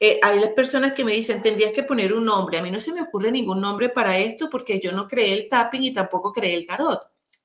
Eh, 0.00 0.18
hay 0.22 0.40
las 0.40 0.50
personas 0.50 0.94
que 0.94 1.04
me 1.04 1.12
dicen, 1.12 1.42
tendrías 1.42 1.72
que 1.72 1.82
poner 1.82 2.12
un 2.12 2.24
nombre. 2.24 2.58
A 2.58 2.62
mí 2.62 2.70
no 2.70 2.80
se 2.80 2.92
me 2.92 3.02
ocurre 3.02 3.30
ningún 3.30 3.60
nombre 3.60 3.88
para 3.88 4.18
esto 4.18 4.50
porque 4.50 4.80
yo 4.80 4.92
no 4.92 5.06
creé 5.06 5.32
el 5.34 5.48
tapping 5.48 5.84
y 5.84 5.92
tampoco 5.92 6.32
creé 6.32 6.54
el 6.54 6.66
tarot. 6.66 7.00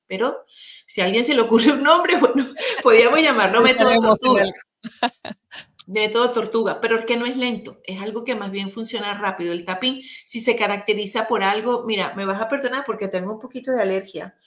Pero 0.08 0.46
si 0.86 1.00
a 1.02 1.06
alguien 1.06 1.24
se 1.24 1.34
le 1.34 1.42
ocurre 1.42 1.72
un 1.72 1.84
nombre, 1.84 2.18
bueno, 2.20 2.48
podríamos 2.82 3.22
llamarlo 3.22 3.62
método 3.62 3.92
tortuga. 4.02 4.46
De 5.91 5.99
método 5.99 6.32
tortuga, 6.32 6.80
pero 6.80 6.97
es 6.97 7.04
que 7.04 7.17
no 7.17 7.25
es 7.25 7.36
lento, 7.36 7.82
es 7.84 7.99
algo 7.99 8.23
que 8.23 8.34
más 8.34 8.49
bien 8.49 8.69
funciona 8.69 9.13
rápido. 9.19 9.51
El 9.51 9.65
tapping, 9.65 10.01
si 10.25 10.39
se 10.39 10.56
caracteriza 10.56 11.27
por 11.27 11.43
algo, 11.43 11.84
mira, 11.86 12.13
me 12.15 12.23
vas 12.23 12.41
a 12.41 12.47
perdonar 12.47 12.86
porque 12.86 13.10
tengo 13.10 13.34
un 13.34 13.41
poquito 13.41 13.73
de 13.73 13.82
alergia. 13.82 14.38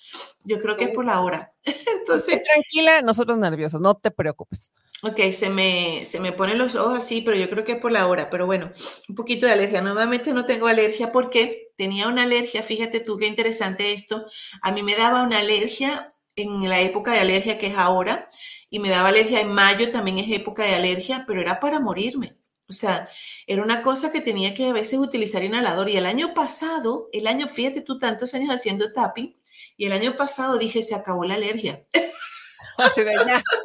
Yo 0.45 0.59
creo 0.59 0.75
que 0.75 0.85
es 0.85 0.95
por 0.95 1.05
la 1.05 1.21
hora. 1.21 1.53
Entonces, 2.01 2.41
tranquila, 2.41 3.03
nosotros 3.03 3.37
nerviosos, 3.37 3.79
no 3.79 3.95
te 3.95 4.11
preocupes. 4.11 4.73
Ok, 5.03 5.21
se 5.33 5.51
me, 5.51 6.07
se 6.07 6.19
me 6.19 6.33
ponen 6.33 6.57
los 6.57 6.77
ojos 6.77 6.97
así, 6.97 7.21
pero 7.21 7.37
yo 7.37 7.51
creo 7.51 7.63
que 7.63 7.73
es 7.73 7.79
por 7.79 7.93
la 7.93 8.07
hora. 8.07 8.31
Pero 8.31 8.47
bueno, 8.47 8.73
un 9.07 9.15
poquito 9.15 9.45
de 9.45 9.53
alergia. 9.53 9.83
Nuevamente 9.83 10.33
no 10.33 10.47
tengo 10.47 10.67
alergia 10.67 11.13
porque 11.13 11.73
tenía 11.77 12.09
una 12.09 12.23
alergia. 12.23 12.63
Fíjate 12.63 13.01
tú 13.01 13.19
qué 13.19 13.27
interesante 13.27 13.93
esto. 13.93 14.25
A 14.63 14.73
mí 14.73 14.83
me 14.83 14.97
daba 14.97 15.23
una 15.25 15.41
alergia 15.41 16.15
en 16.37 16.69
la 16.71 16.81
época 16.81 17.13
de 17.13 17.21
alergia 17.21 17.59
que 17.59 17.67
es 17.67 17.77
ahora 17.77 18.31
y 18.75 18.81
me 18.81 18.91
daba 18.91 19.11
alergia 19.11 19.41
en 19.41 19.53
mayo, 19.53 19.93
también 19.93 20.19
es 20.19 20.29
época 20.33 20.65
de 20.65 20.75
alergia, 20.75 21.23
pero 21.29 21.41
era 21.41 21.61
para 21.61 21.79
morirme. 21.79 22.37
O 22.69 22.73
sea, 22.73 23.09
era 23.47 23.63
una 23.63 23.83
cosa 23.83 24.11
que 24.11 24.21
tenía 24.21 24.53
que 24.53 24.67
a 24.67 24.73
veces 24.73 24.99
utilizar 24.99 25.45
inhalador. 25.45 25.89
Y 25.89 25.97
el 25.97 26.07
año 26.07 26.35
pasado, 26.35 27.09
el 27.13 27.29
año, 27.29 27.49
fíjate 27.49 27.83
tú 27.83 28.01
tantos 28.01 28.35
años 28.35 28.51
haciendo 28.53 28.93
tapping, 28.93 29.37
y 29.77 29.87
el 29.87 29.93
año 29.93 30.17
pasado 30.17 30.59
dije, 30.59 30.83
se 30.83 30.97
acabó 30.97 31.25
la 31.25 31.35
alergia. 31.35 31.87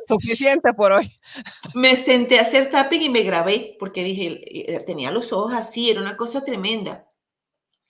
suficiente 0.07 0.73
por 0.75 0.91
hoy. 0.91 1.11
Me 1.73 1.97
senté 1.97 2.37
a 2.37 2.43
hacer 2.43 2.69
tapping 2.69 3.01
y 3.01 3.09
me 3.09 3.23
grabé 3.23 3.77
porque 3.79 4.03
dije, 4.03 4.75
eh, 4.75 4.83
tenía 4.85 5.09
los 5.09 5.33
ojos 5.33 5.53
así, 5.53 5.89
era 5.89 6.01
una 6.01 6.17
cosa 6.17 6.43
tremenda. 6.43 7.09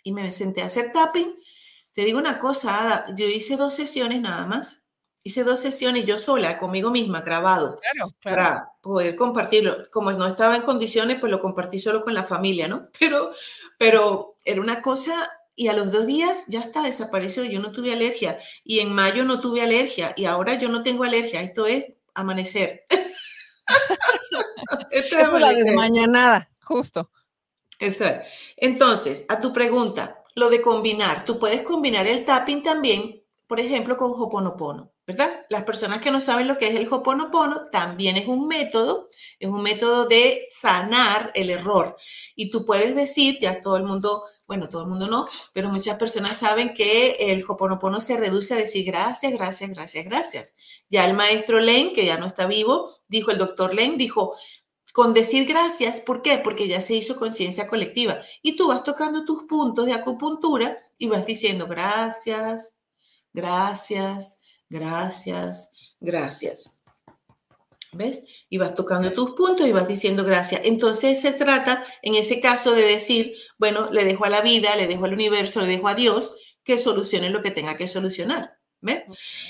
Y 0.04 0.14
me 0.14 0.32
senté 0.32 0.62
a 0.62 0.68
hacer 0.68 0.94
tapping. 0.94 1.38
Te 1.92 2.06
digo 2.06 2.18
una 2.18 2.40
cosa, 2.40 2.80
Ada, 2.82 3.14
yo 3.14 3.28
hice 3.28 3.58
dos 3.58 3.74
sesiones 3.74 4.22
nada 4.22 4.48
más. 4.48 4.86
Hice 5.30 5.44
dos 5.44 5.60
sesiones 5.60 6.06
yo 6.06 6.18
sola, 6.18 6.58
conmigo 6.58 6.90
misma, 6.90 7.22
grabado, 7.22 7.80
para 8.24 8.72
poder 8.82 9.16
compartirlo. 9.16 9.88
Como 9.92 10.12
no 10.12 10.26
estaba 10.26 10.56
en 10.56 10.64
condiciones, 10.64 11.20
pues 11.20 11.30
lo 11.30 11.40
compartí 11.40 11.78
solo 11.78 12.02
con 12.02 12.16
la 12.16 12.24
familia, 12.24 12.68
¿no? 12.68 12.90
Pero, 13.00 13.32
pero 13.78 14.34
era 14.44 14.60
una 14.60 14.82
cosa 14.82 15.30
y 15.56 15.68
a 15.68 15.74
los 15.74 15.92
dos 15.92 16.08
días 16.08 16.46
ya 16.48 16.62
está, 16.62 16.82
desapareció, 16.82 17.44
yo 17.44 17.60
no 17.60 17.72
tuve 17.72 17.94
alergia 17.94 18.40
y 18.64 18.80
en 18.80 18.92
mayo 18.92 19.24
no 19.24 19.40
tuve 19.40 19.62
alergia 19.62 20.16
y 20.18 20.26
ahora 20.26 20.56
yo 20.56 20.68
no 20.68 20.82
tengo 20.82 21.04
alergia, 21.04 21.44
esto 21.44 21.68
es 21.68 21.86
amanecer. 22.16 22.86
esto 24.90 25.16
es, 25.16 25.34
la 25.34 25.54
desmañanada, 25.54 26.50
justo. 26.64 27.12
Exacto. 27.78 28.28
Entonces, 28.58 29.28
a 29.30 29.40
tu 29.40 29.54
pregunta, 29.54 30.24
lo 30.34 30.50
de 30.50 30.60
combinar, 30.60 31.24
tú 31.24 31.38
puedes 31.38 31.62
combinar 31.62 32.08
el 32.08 32.26
tapping 32.26 32.64
también, 32.64 33.22
por 33.46 33.60
ejemplo, 33.60 33.96
con 33.96 34.12
Hoponopono. 34.12 34.92
¿Verdad? 35.10 35.44
Las 35.50 35.64
personas 35.64 36.02
que 36.02 36.12
no 36.12 36.22
saben 36.22 36.48
lo 36.48 36.60
que 36.60 36.68
es 36.68 36.76
el 36.76 36.88
Hoponopono, 36.88 37.64
también 37.72 38.16
es 38.16 38.28
un 38.28 38.46
método, 38.48 39.10
es 39.40 39.50
un 39.50 39.64
método 39.64 40.06
de 40.06 40.48
sanar 40.52 41.32
el 41.34 41.50
error. 41.50 41.98
Y 42.36 42.52
tú 42.52 42.64
puedes 42.64 42.96
decir, 42.96 43.40
ya 43.42 43.60
todo 43.64 43.76
el 43.78 43.86
mundo, 43.86 44.26
bueno, 44.46 44.70
todo 44.70 44.84
el 44.84 44.88
mundo 44.88 45.08
no, 45.08 45.26
pero 45.52 45.70
muchas 45.70 45.98
personas 45.98 46.38
saben 46.38 46.76
que 46.76 47.14
el 47.20 47.44
Hoponopono 47.44 48.02
se 48.02 48.18
reduce 48.18 48.54
a 48.54 48.58
decir 48.58 48.86
gracias, 48.86 49.34
gracias, 49.34 49.72
gracias, 49.72 50.06
gracias. 50.06 50.56
Ya 50.92 51.06
el 51.06 51.16
maestro 51.16 51.60
Len, 51.60 51.92
que 51.92 52.06
ya 52.06 52.20
no 52.20 52.28
está 52.28 52.46
vivo, 52.46 52.94
dijo, 53.08 53.32
el 53.32 53.40
doctor 53.40 53.74
Len 53.74 53.98
dijo, 53.98 54.36
con 54.94 55.16
decir 55.16 55.48
gracias. 55.48 56.02
¿Por 56.02 56.22
qué? 56.22 56.38
Porque 56.38 56.68
ya 56.68 56.82
se 56.82 56.94
hizo 56.94 57.16
conciencia 57.16 57.68
colectiva. 57.68 58.22
Y 58.44 58.56
tú 58.56 58.68
vas 58.68 58.84
tocando 58.84 59.26
tus 59.26 59.46
puntos 59.46 59.88
de 59.88 59.94
acupuntura 59.94 60.78
y 61.00 61.08
vas 61.08 61.26
diciendo 61.26 61.66
gracias, 61.66 62.78
gracias, 63.34 64.39
gracias, 64.70 65.72
gracias. 66.00 66.80
¿Ves? 67.92 68.24
Y 68.50 68.60
vas 68.60 68.76
tocando 68.76 69.12
tus 69.14 69.32
puntos 69.32 69.68
y 69.68 69.72
vas 69.72 69.88
diciendo 69.88 70.24
gracias. 70.24 70.62
Entonces 70.64 71.22
se 71.22 71.32
trata, 71.32 71.84
en 72.04 72.14
ese 72.14 72.40
caso, 72.40 72.74
de 72.74 72.84
decir, 72.84 73.36
bueno, 73.58 73.90
le 73.92 74.06
dejo 74.06 74.26
a 74.26 74.30
la 74.30 74.42
vida, 74.42 74.76
le 74.76 74.86
dejo 74.86 75.06
al 75.06 75.14
universo, 75.14 75.62
le 75.62 75.68
dejo 75.68 75.88
a 75.88 75.96
Dios 75.96 76.36
que 76.64 76.78
solucione 76.78 77.32
lo 77.32 77.42
que 77.42 77.52
tenga 77.52 77.78
que 77.78 77.88
solucionar. 77.88 78.60
¿Ves? 78.82 79.04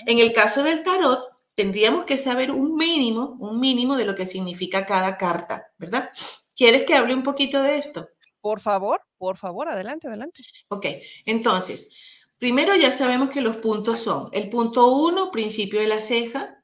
En 0.06 0.20
el 0.20 0.32
caso 0.32 0.64
del 0.64 0.84
tarot, 0.84 1.20
tendríamos 1.54 2.06
que 2.06 2.18
saber 2.18 2.52
un 2.52 2.76
mínimo, 2.76 3.36
un 3.40 3.60
mínimo 3.60 3.98
de 3.98 4.06
lo 4.06 4.16
que 4.16 4.26
significa 4.26 4.86
cada 4.86 5.18
carta, 5.18 5.74
¿verdad? 5.78 6.10
¿Quieres 6.56 6.86
que 6.86 6.96
hable 6.96 7.14
un 7.14 7.24
poquito 7.24 7.62
de 7.62 7.78
esto? 7.78 8.08
Por 8.40 8.62
favor, 8.62 9.02
por 9.18 9.36
favor, 9.36 9.68
adelante, 9.68 10.08
adelante. 10.08 10.42
Ok, 10.70 10.86
entonces, 11.26 11.90
primero 12.40 12.76
ya 12.76 12.92
sabemos 12.92 13.30
que 13.30 13.42
los 13.42 13.58
puntos 13.58 14.00
son 14.00 14.30
el 14.32 14.50
punto 14.50 14.88
1, 14.88 15.32
principio 15.32 15.80
de 15.80 15.88
la 15.88 16.00
ceja, 16.02 16.64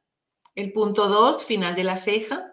el 0.55 0.71
punto 0.71 1.07
2, 1.07 1.43
final 1.43 1.75
de 1.75 1.83
la 1.83 1.97
ceja, 1.97 2.51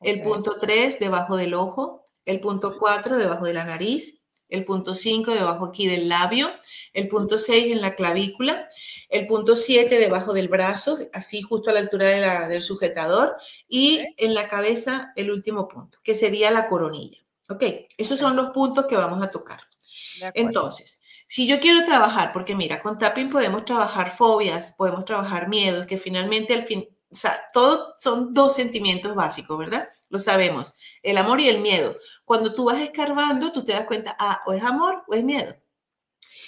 el 0.00 0.22
punto 0.22 0.58
3, 0.60 0.98
debajo 0.98 1.36
del 1.36 1.54
ojo, 1.54 2.04
el 2.24 2.40
punto 2.40 2.76
4, 2.78 3.16
debajo 3.16 3.46
de 3.46 3.54
la 3.54 3.64
nariz, 3.64 4.22
el 4.48 4.64
punto 4.64 4.94
5 4.94 5.32
debajo 5.32 5.66
aquí 5.66 5.86
del 5.86 6.08
labio, 6.08 6.50
el 6.92 7.08
punto 7.08 7.38
6 7.38 7.72
en 7.72 7.80
la 7.80 7.94
clavícula, 7.94 8.68
el 9.08 9.26
punto 9.26 9.56
7 9.56 9.98
debajo 9.98 10.32
del 10.32 10.48
brazo, 10.48 10.98
así 11.12 11.42
justo 11.42 11.70
a 11.70 11.72
la 11.72 11.80
altura 11.80 12.48
del 12.48 12.62
sujetador, 12.62 13.36
y 13.68 14.04
en 14.16 14.34
la 14.34 14.48
cabeza 14.48 15.12
el 15.16 15.30
último 15.30 15.68
punto, 15.68 15.98
que 16.02 16.14
sería 16.14 16.50
la 16.50 16.68
coronilla. 16.68 17.18
¿Ok? 17.48 17.62
Esos 17.98 18.18
son 18.18 18.36
los 18.36 18.50
puntos 18.50 18.86
que 18.86 18.96
vamos 18.96 19.22
a 19.22 19.30
tocar. 19.30 19.60
Entonces, 20.34 21.00
si 21.34 21.48
yo 21.48 21.58
quiero 21.58 21.84
trabajar, 21.84 22.32
porque 22.32 22.54
mira, 22.54 22.78
con 22.78 22.96
tapping 22.96 23.28
podemos 23.28 23.64
trabajar 23.64 24.12
fobias, 24.12 24.70
podemos 24.78 25.04
trabajar 25.04 25.48
miedos, 25.48 25.84
que 25.84 25.98
finalmente 25.98 26.54
al 26.54 26.62
fin, 26.62 26.88
o 27.10 27.16
sea, 27.16 27.50
todos 27.52 27.94
son 27.98 28.32
dos 28.32 28.54
sentimientos 28.54 29.16
básicos, 29.16 29.58
¿verdad? 29.58 29.88
Lo 30.10 30.20
sabemos, 30.20 30.76
el 31.02 31.18
amor 31.18 31.40
y 31.40 31.48
el 31.48 31.58
miedo. 31.58 31.96
Cuando 32.24 32.54
tú 32.54 32.66
vas 32.66 32.78
escarbando, 32.78 33.50
tú 33.50 33.64
te 33.64 33.72
das 33.72 33.84
cuenta, 33.84 34.14
ah, 34.16 34.42
o 34.46 34.52
es 34.52 34.62
amor 34.62 35.02
o 35.08 35.14
es 35.14 35.24
miedo. 35.24 35.56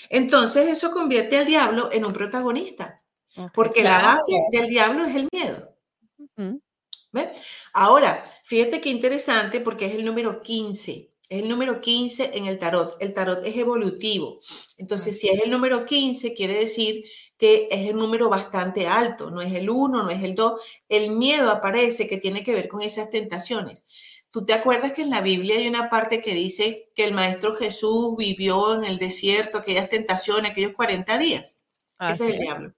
Entonces 0.08 0.68
eso 0.68 0.92
convierte 0.92 1.36
al 1.36 1.46
diablo 1.46 1.90
en 1.90 2.04
un 2.04 2.12
protagonista, 2.12 3.02
porque 3.54 3.82
la 3.82 4.00
base 4.00 4.34
del 4.52 4.68
diablo 4.68 5.04
es 5.04 5.16
el 5.16 5.28
miedo. 5.32 5.76
Ahora, 7.72 8.24
fíjate 8.44 8.80
qué 8.80 8.90
interesante 8.90 9.60
porque 9.60 9.86
es 9.86 9.96
el 9.96 10.04
número 10.04 10.42
15. 10.42 11.15
Es 11.28 11.42
el 11.42 11.48
número 11.48 11.80
15 11.80 12.32
en 12.34 12.46
el 12.46 12.58
tarot. 12.58 12.96
El 13.00 13.12
tarot 13.12 13.44
es 13.44 13.56
evolutivo. 13.56 14.40
Entonces, 14.78 15.18
si 15.18 15.28
es 15.28 15.42
el 15.42 15.50
número 15.50 15.84
15, 15.84 16.34
quiere 16.34 16.54
decir 16.54 17.04
que 17.36 17.68
es 17.70 17.88
el 17.88 17.96
número 17.96 18.28
bastante 18.28 18.86
alto. 18.86 19.30
No 19.30 19.42
es 19.42 19.52
el 19.52 19.68
1, 19.68 20.02
no 20.02 20.10
es 20.10 20.22
el 20.22 20.34
2. 20.34 20.60
El 20.88 21.10
miedo 21.12 21.50
aparece 21.50 22.06
que 22.06 22.16
tiene 22.16 22.42
que 22.42 22.54
ver 22.54 22.68
con 22.68 22.82
esas 22.82 23.10
tentaciones. 23.10 23.84
¿Tú 24.30 24.44
te 24.44 24.52
acuerdas 24.52 24.92
que 24.92 25.02
en 25.02 25.10
la 25.10 25.20
Biblia 25.20 25.56
hay 25.56 25.66
una 25.68 25.88
parte 25.88 26.20
que 26.20 26.34
dice 26.34 26.90
que 26.94 27.04
el 27.04 27.14
Maestro 27.14 27.54
Jesús 27.56 28.16
vivió 28.16 28.74
en 28.74 28.84
el 28.84 28.98
desierto 28.98 29.58
aquellas 29.58 29.88
tentaciones, 29.88 30.50
aquellos 30.50 30.72
40 30.72 31.18
días? 31.18 31.62
Ese 31.98 32.28
es 32.28 32.34
el 32.34 32.38
diablo. 32.40 32.74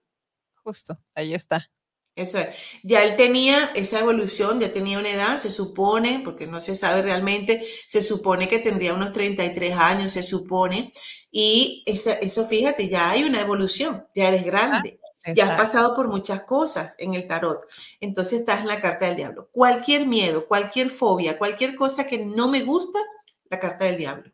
Justo, 0.62 0.98
ahí 1.14 1.34
está. 1.34 1.70
Eso 2.18 2.38
es. 2.38 2.48
Ya 2.82 3.04
él 3.04 3.14
tenía 3.14 3.70
esa 3.76 4.00
evolución, 4.00 4.58
ya 4.58 4.72
tenía 4.72 4.98
una 4.98 5.10
edad, 5.10 5.36
se 5.36 5.50
supone, 5.50 6.20
porque 6.24 6.48
no 6.48 6.60
se 6.60 6.74
sabe 6.74 7.00
realmente, 7.00 7.64
se 7.86 8.02
supone 8.02 8.48
que 8.48 8.58
tendría 8.58 8.92
unos 8.92 9.12
33 9.12 9.74
años, 9.76 10.12
se 10.12 10.24
supone. 10.24 10.90
Y 11.30 11.84
eso, 11.86 12.10
eso 12.20 12.44
fíjate, 12.44 12.88
ya 12.88 13.10
hay 13.10 13.22
una 13.22 13.40
evolución, 13.40 14.04
ya 14.16 14.28
eres 14.28 14.44
grande, 14.44 14.98
ya 15.32 15.52
has 15.52 15.56
pasado 15.56 15.94
por 15.94 16.08
muchas 16.08 16.42
cosas 16.42 16.96
en 16.98 17.14
el 17.14 17.28
tarot. 17.28 17.60
Entonces 18.00 18.40
estás 18.40 18.62
en 18.62 18.66
la 18.66 18.80
carta 18.80 19.06
del 19.06 19.14
diablo. 19.14 19.48
Cualquier 19.52 20.04
miedo, 20.04 20.48
cualquier 20.48 20.90
fobia, 20.90 21.38
cualquier 21.38 21.76
cosa 21.76 22.04
que 22.04 22.18
no 22.18 22.48
me 22.48 22.62
gusta, 22.62 22.98
la 23.48 23.60
carta 23.60 23.84
del 23.84 23.96
diablo. 23.96 24.32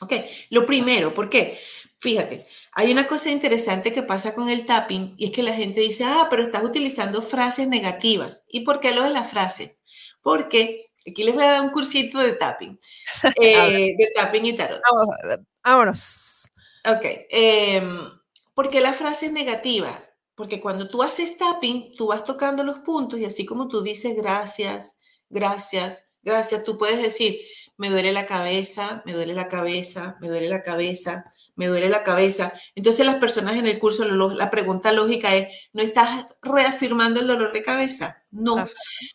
Ok, 0.00 0.12
lo 0.50 0.66
primero, 0.66 1.14
¿por 1.14 1.30
qué? 1.30 1.58
Fíjate, 2.00 2.44
hay 2.72 2.92
una 2.92 3.06
cosa 3.06 3.30
interesante 3.30 3.92
que 3.92 4.02
pasa 4.02 4.34
con 4.34 4.48
el 4.48 4.66
tapping 4.66 5.14
y 5.16 5.26
es 5.26 5.30
que 5.30 5.42
la 5.42 5.54
gente 5.54 5.80
dice, 5.80 6.04
ah, 6.04 6.26
pero 6.28 6.42
estás 6.42 6.62
utilizando 6.62 7.22
frases 7.22 7.66
negativas. 7.66 8.44
¿Y 8.48 8.60
por 8.60 8.80
qué 8.80 8.94
lo 8.94 9.02
de 9.04 9.10
las 9.10 9.30
frases? 9.30 9.82
Porque 10.20 10.90
aquí 11.08 11.24
les 11.24 11.34
voy 11.34 11.44
a 11.44 11.52
dar 11.52 11.60
un 11.62 11.70
cursito 11.70 12.18
de 12.18 12.32
tapping, 12.32 12.78
eh, 13.40 13.94
de 13.96 14.12
tapping 14.14 14.46
y 14.46 14.52
tarot. 14.54 14.80
Vámonos. 15.62 16.50
Ok, 16.86 17.04
em, 17.30 17.98
¿por 18.52 18.68
qué 18.68 18.80
la 18.80 18.92
frase 18.92 19.26
es 19.26 19.32
negativa? 19.32 20.04
Porque 20.34 20.60
cuando 20.60 20.88
tú 20.88 21.02
haces 21.02 21.38
tapping, 21.38 21.94
tú 21.96 22.08
vas 22.08 22.24
tocando 22.24 22.64
los 22.64 22.80
puntos 22.80 23.18
y 23.20 23.24
así 23.24 23.46
como 23.46 23.68
tú 23.68 23.82
dices 23.82 24.14
gracias, 24.16 24.96
gracias, 25.30 26.10
gracias, 26.22 26.64
tú 26.64 26.76
puedes 26.76 27.00
decir, 27.00 27.40
me 27.76 27.88
duele 27.88 28.12
la 28.12 28.26
cabeza, 28.26 29.02
me 29.06 29.12
duele 29.12 29.34
la 29.34 29.48
cabeza, 29.48 30.16
me 30.20 30.28
duele 30.28 30.48
la 30.48 30.62
cabeza, 30.62 31.32
me 31.56 31.66
duele 31.66 31.88
la 31.88 32.02
cabeza. 32.02 32.52
Entonces 32.74 33.06
las 33.06 33.16
personas 33.16 33.56
en 33.56 33.66
el 33.66 33.78
curso, 33.78 34.04
la 34.04 34.50
pregunta 34.50 34.92
lógica 34.92 35.34
es, 35.34 35.68
¿no 35.72 35.82
estás 35.82 36.26
reafirmando 36.42 37.20
el 37.20 37.26
dolor 37.26 37.52
de 37.52 37.62
cabeza? 37.62 38.24
No. 38.30 38.68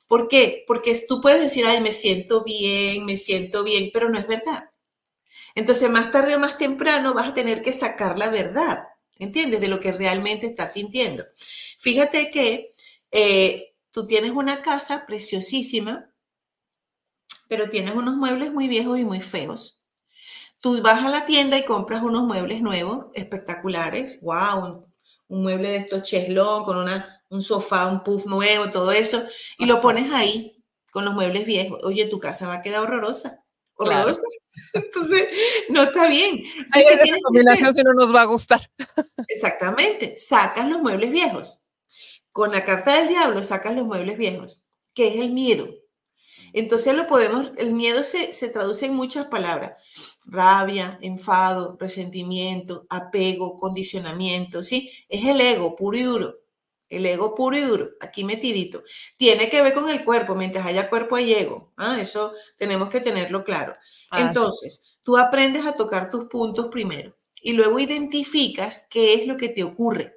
¿Por 0.08 0.28
qué? 0.28 0.64
Porque 0.68 0.98
tú 1.08 1.22
puedes 1.22 1.42
decir, 1.42 1.66
ay, 1.66 1.82
me 1.82 1.92
siento 1.92 2.44
bien, 2.44 3.06
me 3.06 3.18
siento 3.18 3.64
bien, 3.64 3.90
pero 3.94 4.10
no 4.10 4.20
es 4.20 4.28
verdad. 4.28 4.70
Entonces 5.56 5.90
más 5.90 6.12
tarde 6.12 6.36
o 6.36 6.40
más 6.40 6.58
temprano 6.58 7.14
vas 7.14 7.30
a 7.30 7.34
tener 7.34 7.62
que 7.62 7.74
sacar 7.74 8.18
la 8.18 8.30
verdad, 8.30 8.84
¿entiendes? 9.18 9.60
De 9.62 9.68
lo 9.68 9.80
que 9.80 9.92
realmente 9.92 10.48
estás 10.48 10.74
sintiendo. 10.74 11.26
Fíjate 11.80 12.30
que 12.30 12.72
eh, 13.12 13.74
tú 13.92 14.08
tienes 14.08 14.32
una 14.32 14.62
casa 14.62 15.06
preciosísima, 15.06 16.12
pero 17.48 17.70
tienes 17.70 17.96
unos 17.96 18.16
muebles 18.16 18.54
muy 18.54 18.68
viejos 18.68 19.00
y 19.00 19.06
muy 19.06 19.22
feos 19.22 19.79
Tú 20.62 20.82
vas 20.82 21.06
a 21.06 21.10
la 21.10 21.26
tienda 21.26 21.58
y 21.58 21.64
compras 21.64 22.04
unos 22.04 22.24
muebles 22.24 22.62
nuevos, 22.62 23.06
espectaculares, 23.14 24.20
wow, 24.22 24.86
un, 25.28 25.42
mueble 25.42 25.70
de 25.70 25.78
estos 25.78 26.04
cheslón 26.04 26.64
con 26.64 26.78
una, 26.78 27.24
un 27.30 27.42
sofá, 27.42 27.88
un 27.88 28.04
puff 28.04 28.26
nuevo, 28.26 28.70
todo 28.70 28.92
eso, 28.92 29.24
y 29.58 29.66
lo 29.66 29.80
pones 29.80 30.12
ahí 30.12 30.64
con 30.92 31.06
los 31.06 31.14
muebles 31.14 31.46
viejos. 31.46 31.80
Oye, 31.84 32.06
tu 32.06 32.20
casa 32.20 32.48
va 32.48 32.56
a 32.56 32.62
quedar 32.62 32.82
horrorosa. 32.82 33.44
Horrorosa. 33.76 34.24
Entonces, 34.74 35.28
no 35.70 35.84
está 35.84 36.08
bien. 36.08 36.44
Hay 36.72 36.86
que 36.86 36.94
esa 36.94 37.18
combinación 37.24 37.74
si 37.74 37.84
no 37.84 37.94
nos 37.94 38.14
va 38.14 38.22
a 38.22 38.26
gustar. 38.26 38.70
Exactamente. 39.28 40.18
Sacas 40.18 40.68
los 40.68 40.82
muebles 40.82 41.12
viejos. 41.12 41.64
Con 42.32 42.52
la 42.52 42.66
carta 42.66 42.98
del 42.98 43.08
diablo 43.08 43.44
sacas 43.44 43.76
los 43.76 43.86
muebles 43.86 44.18
viejos, 44.18 44.62
que 44.94 45.08
es 45.08 45.16
el 45.16 45.32
miedo. 45.32 45.70
Entonces 46.54 46.96
lo 46.96 47.08
podemos, 47.08 47.52
el 47.58 47.74
miedo 47.74 48.04
se, 48.04 48.34
se 48.34 48.50
traduce 48.50 48.86
en 48.86 48.96
muchas 48.96 49.28
palabras 49.28 49.74
rabia, 50.30 50.98
enfado, 51.02 51.76
resentimiento, 51.80 52.86
apego, 52.90 53.58
condicionamiento, 53.58 54.64
¿sí? 54.64 54.92
Es 55.08 55.26
el 55.26 55.42
ego 55.42 55.76
puro 55.76 55.98
y 55.98 56.04
duro. 56.04 56.36
El 56.90 57.06
ego 57.06 57.36
puro 57.36 57.56
y 57.58 57.62
duro, 57.62 57.90
aquí 58.00 58.24
metidito. 58.24 58.84
Tiene 59.18 59.50
que 59.50 59.62
ver 59.62 59.74
con 59.74 59.90
el 59.90 60.04
cuerpo, 60.04 60.34
mientras 60.34 60.66
haya 60.66 60.90
cuerpo 60.90 61.16
hay 61.16 61.34
ego. 61.34 61.72
¿ah? 61.78 61.98
Eso 62.00 62.34
tenemos 62.58 62.90
que 62.90 63.00
tenerlo 63.00 63.44
claro. 63.44 63.74
Entonces, 64.12 64.84
tú 65.04 65.18
aprendes 65.18 65.68
a 65.68 65.74
tocar 65.74 66.10
tus 66.10 66.26
puntos 66.26 66.68
primero 66.68 67.16
y 67.44 67.54
luego 67.54 67.80
identificas 67.80 68.88
qué 68.90 69.14
es 69.14 69.28
lo 69.28 69.38
que 69.38 69.50
te 69.50 69.64
ocurre. 69.64 70.16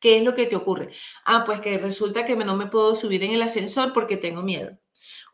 ¿Qué 0.00 0.18
es 0.18 0.22
lo 0.22 0.34
que 0.34 0.46
te 0.46 0.56
ocurre? 0.56 0.90
Ah, 1.24 1.44
pues 1.46 1.60
que 1.60 1.78
resulta 1.78 2.24
que 2.24 2.36
no 2.36 2.56
me 2.56 2.66
puedo 2.66 2.94
subir 2.94 3.22
en 3.22 3.32
el 3.32 3.42
ascensor 3.42 3.92
porque 3.94 4.16
tengo 4.18 4.42
miedo 4.42 4.78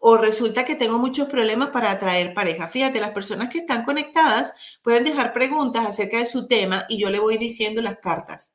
o 0.00 0.16
resulta 0.16 0.64
que 0.64 0.74
tengo 0.74 0.98
muchos 0.98 1.28
problemas 1.28 1.68
para 1.68 1.90
atraer 1.90 2.34
pareja. 2.34 2.66
Fíjate, 2.66 3.00
las 3.00 3.10
personas 3.10 3.50
que 3.50 3.58
están 3.58 3.84
conectadas 3.84 4.52
pueden 4.82 5.04
dejar 5.04 5.32
preguntas 5.32 5.86
acerca 5.86 6.18
de 6.18 6.26
su 6.26 6.48
tema 6.48 6.86
y 6.88 6.98
yo 6.98 7.10
le 7.10 7.20
voy 7.20 7.36
diciendo 7.36 7.82
las 7.82 7.98
cartas. 7.98 8.54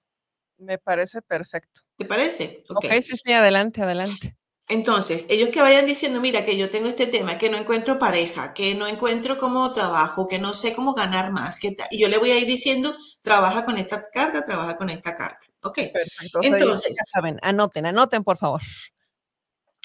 Me 0.57 0.79
parece 0.79 1.21
perfecto. 1.21 1.81
¿Te 1.97 2.05
parece? 2.05 2.63
Ok, 2.69 2.85
sí, 3.03 3.15
sí, 3.17 3.31
adelante, 3.31 3.83
adelante. 3.83 4.35
Entonces, 4.67 5.25
ellos 5.29 5.49
que 5.49 5.61
vayan 5.61 5.85
diciendo, 5.85 6.19
mira, 6.19 6.43
que 6.43 6.57
yo 6.57 6.71
tengo 6.71 6.89
este 6.89 7.05
tema, 7.05 7.37
que 7.37 7.51
no 7.51 7.57
encuentro 7.57 7.99
pareja, 7.99 8.51
que 8.51 8.73
no 8.73 8.87
encuentro 8.87 9.37
cómo 9.37 9.71
trabajo, 9.71 10.27
que 10.27 10.39
no 10.39 10.55
sé 10.55 10.73
cómo 10.73 10.95
ganar 10.95 11.31
más, 11.31 11.59
que 11.59 11.77
y 11.91 11.99
yo 11.99 12.07
le 12.07 12.17
voy 12.17 12.31
a 12.31 12.39
ir 12.39 12.47
diciendo, 12.47 12.95
trabaja 13.21 13.63
con 13.63 13.77
esta 13.77 14.01
carta, 14.01 14.43
trabaja 14.43 14.75
con 14.75 14.89
esta 14.89 15.15
carta. 15.15 15.45
Ok. 15.61 15.75
Perfecto. 15.93 16.39
Entonces, 16.41 16.95
ya 16.97 17.03
saben, 17.13 17.37
anoten, 17.43 17.85
anoten, 17.85 18.23
por 18.23 18.37
favor. 18.37 18.61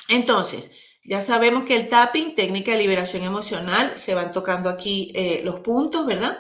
Entonces, 0.09 0.73
ya 1.05 1.23
sabemos 1.23 1.65
que 1.65 1.77
el 1.77 1.89
tapping, 1.89 2.35
técnica 2.35 2.73
de 2.73 2.79
liberación 2.79 3.23
emocional, 3.23 3.93
se 3.97 4.15
van 4.15 4.33
tocando 4.33 4.69
aquí 4.69 5.13
eh, 5.15 5.41
los 5.45 5.61
puntos, 5.61 6.07
¿verdad? 6.07 6.39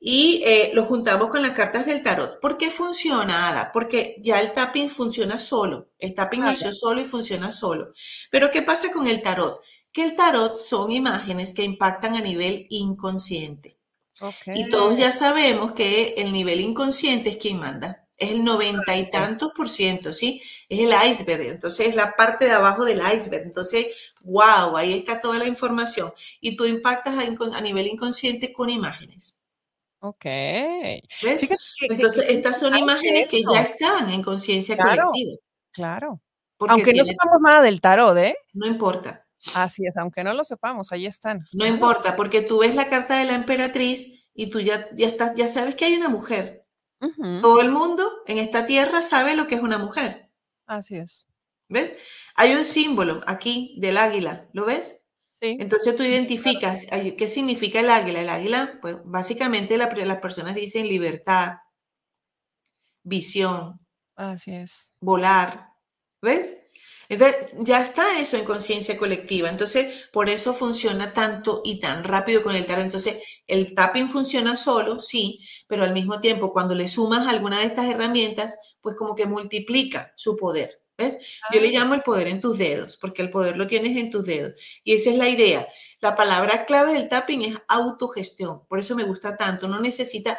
Y 0.00 0.42
eh, 0.44 0.72
lo 0.74 0.84
juntamos 0.84 1.30
con 1.30 1.42
las 1.42 1.52
cartas 1.52 1.86
del 1.86 2.02
tarot. 2.02 2.40
¿Por 2.40 2.56
qué 2.58 2.70
funciona, 2.70 3.48
Ada? 3.48 3.70
Porque 3.72 4.16
ya 4.20 4.40
el 4.40 4.52
tapping 4.52 4.90
funciona 4.90 5.38
solo. 5.38 5.90
El 5.98 6.12
tapping 6.12 6.40
nació 6.40 6.72
solo 6.72 7.00
y 7.00 7.04
funciona 7.04 7.52
solo. 7.52 7.92
Pero 8.30 8.50
¿qué 8.50 8.62
pasa 8.62 8.90
con 8.92 9.06
el 9.06 9.22
tarot? 9.22 9.60
que 9.92 10.02
el 10.02 10.16
tarot 10.16 10.58
son 10.58 10.90
imágenes 10.90 11.52
que 11.52 11.62
impactan 11.62 12.16
a 12.16 12.20
nivel 12.20 12.66
inconsciente. 12.70 13.78
Y 14.46 14.68
todos 14.68 14.96
ya 14.96 15.12
sabemos 15.12 15.72
que 15.72 16.14
el 16.16 16.32
nivel 16.32 16.60
inconsciente 16.60 17.30
es 17.30 17.36
quien 17.36 17.58
manda. 17.58 18.01
Es 18.22 18.30
el 18.30 18.44
noventa 18.44 18.96
y 18.96 19.10
tantos 19.10 19.52
por 19.54 19.68
ciento, 19.68 20.12
¿sí? 20.12 20.40
Es 20.68 20.80
el 20.80 21.10
iceberg. 21.10 21.42
Entonces 21.42 21.88
es 21.88 21.96
la 21.96 22.14
parte 22.16 22.44
de 22.44 22.52
abajo 22.52 22.84
del 22.84 23.00
iceberg. 23.00 23.44
Entonces, 23.44 23.88
wow, 24.22 24.76
ahí 24.76 24.94
está 24.94 25.20
toda 25.20 25.38
la 25.38 25.46
información. 25.46 26.12
Y 26.40 26.56
tú 26.56 26.64
impactas 26.64 27.14
a, 27.18 27.60
nivel 27.60 27.86
inconsciente 27.86 28.52
con 28.52 28.70
imágenes. 28.70 29.38
Ok. 30.00 30.24
¿Ves? 30.24 31.48
Entonces, 31.80 32.24
estas 32.28 32.58
son 32.58 32.76
imágenes 32.76 33.28
que 33.28 33.42
ya 33.42 33.62
están 33.62 34.10
en 34.10 34.22
conciencia 34.22 34.76
colectiva. 34.76 35.36
Claro. 35.72 36.20
aunque 36.58 36.92
no 36.94 37.04
sepamos 37.04 37.40
nada 37.40 37.62
del 37.62 37.80
tarot, 37.80 38.16
¿eh? 38.18 38.36
No 38.52 38.66
importa. 38.66 39.26
Así 39.54 39.86
es, 39.86 39.96
aunque 39.96 40.22
no 40.22 40.34
lo 40.34 40.44
sepamos, 40.44 40.92
ahí 40.92 41.06
están. 41.06 41.40
No 41.52 41.66
importa, 41.66 42.14
porque 42.14 42.42
tú 42.42 42.60
ves 42.60 42.74
la 42.74 42.88
carta 42.88 43.18
de 43.18 43.24
la 43.24 43.34
emperatriz 43.34 44.24
y 44.34 44.50
tú 44.50 44.60
ya, 44.60 44.88
ya, 44.94 45.08
estás, 45.08 45.34
ya 45.34 45.48
sabes 45.48 45.74
que 45.74 45.84
hay 45.84 45.94
una 45.94 46.08
mujer. 46.08 46.61
Todo 47.40 47.60
el 47.60 47.70
mundo 47.70 48.10
en 48.26 48.38
esta 48.38 48.64
tierra 48.64 49.02
sabe 49.02 49.34
lo 49.34 49.46
que 49.46 49.56
es 49.56 49.60
una 49.60 49.78
mujer. 49.78 50.30
Así 50.66 50.96
es. 50.96 51.28
¿Ves? 51.68 51.94
Hay 52.36 52.54
un 52.54 52.64
símbolo 52.64 53.22
aquí 53.26 53.76
del 53.78 53.96
águila, 53.96 54.48
¿lo 54.52 54.66
ves? 54.66 55.00
Sí. 55.32 55.56
Entonces 55.58 55.96
tú 55.96 56.04
identificas 56.04 56.86
qué 56.86 57.28
significa 57.28 57.80
el 57.80 57.90
águila. 57.90 58.20
El 58.20 58.28
águila, 58.28 58.78
pues 58.80 58.98
básicamente 59.04 59.76
las 59.76 60.18
personas 60.18 60.54
dicen 60.54 60.86
libertad, 60.86 61.56
visión. 63.02 63.80
Así 64.14 64.52
es. 64.54 64.92
Volar. 65.00 65.70
¿Ves? 66.20 66.56
Entonces, 67.12 67.48
ya 67.58 67.82
está 67.82 68.18
eso 68.18 68.38
en 68.38 68.44
conciencia 68.46 68.96
colectiva. 68.96 69.50
Entonces, 69.50 70.08
por 70.12 70.30
eso 70.30 70.54
funciona 70.54 71.12
tanto 71.12 71.60
y 71.62 71.78
tan 71.78 72.04
rápido 72.04 72.42
con 72.42 72.54
el 72.54 72.64
tarot. 72.64 72.86
Entonces, 72.86 73.18
el 73.46 73.74
tapping 73.74 74.08
funciona 74.08 74.56
solo, 74.56 74.98
sí, 74.98 75.46
pero 75.66 75.84
al 75.84 75.92
mismo 75.92 76.20
tiempo, 76.20 76.54
cuando 76.54 76.74
le 76.74 76.88
sumas 76.88 77.28
alguna 77.28 77.58
de 77.58 77.66
estas 77.66 77.86
herramientas, 77.90 78.58
pues 78.80 78.96
como 78.96 79.14
que 79.14 79.26
multiplica 79.26 80.14
su 80.16 80.38
poder. 80.38 80.80
¿Ves? 80.96 81.18
Yo 81.52 81.60
le 81.60 81.68
ah. 81.68 81.80
llamo 81.80 81.92
el 81.92 82.00
poder 82.00 82.28
en 82.28 82.40
tus 82.40 82.56
dedos, 82.56 82.96
porque 82.96 83.20
el 83.20 83.28
poder 83.28 83.58
lo 83.58 83.66
tienes 83.66 83.94
en 83.98 84.10
tus 84.10 84.24
dedos. 84.24 84.54
Y 84.82 84.94
esa 84.94 85.10
es 85.10 85.18
la 85.18 85.28
idea. 85.28 85.68
La 86.00 86.14
palabra 86.14 86.64
clave 86.64 86.94
del 86.94 87.10
tapping 87.10 87.42
es 87.42 87.58
autogestión. 87.68 88.64
Por 88.66 88.78
eso 88.78 88.96
me 88.96 89.04
gusta 89.04 89.36
tanto. 89.36 89.68
No 89.68 89.80
necesita, 89.80 90.38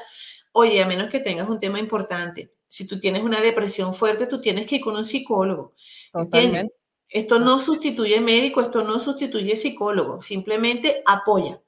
oye, 0.51 0.81
a 0.81 0.87
menos 0.87 1.09
que 1.09 1.19
tengas 1.19 1.47
un 1.47 1.59
tema 1.59 1.77
importante. 1.77 2.51
Si 2.73 2.87
tú 2.87 2.99
tienes 2.99 3.21
una 3.21 3.39
depresión 3.39 3.93
fuerte, 3.93 4.25
tú 4.25 4.41
tienes 4.41 4.65
que 4.65 4.77
ir 4.77 4.81
con 4.81 4.95
un 4.95 5.05
psicólogo. 5.05 5.75
Totalmente. 6.11 6.73
Esto 7.07 7.37
no 7.37 7.59
sustituye 7.59 8.19
médico, 8.19 8.61
esto 8.61 8.83
no 8.83 8.99
sustituye 8.99 9.55
psicólogo, 9.55 10.23
simplemente 10.23 11.03
apoya. 11.05 11.61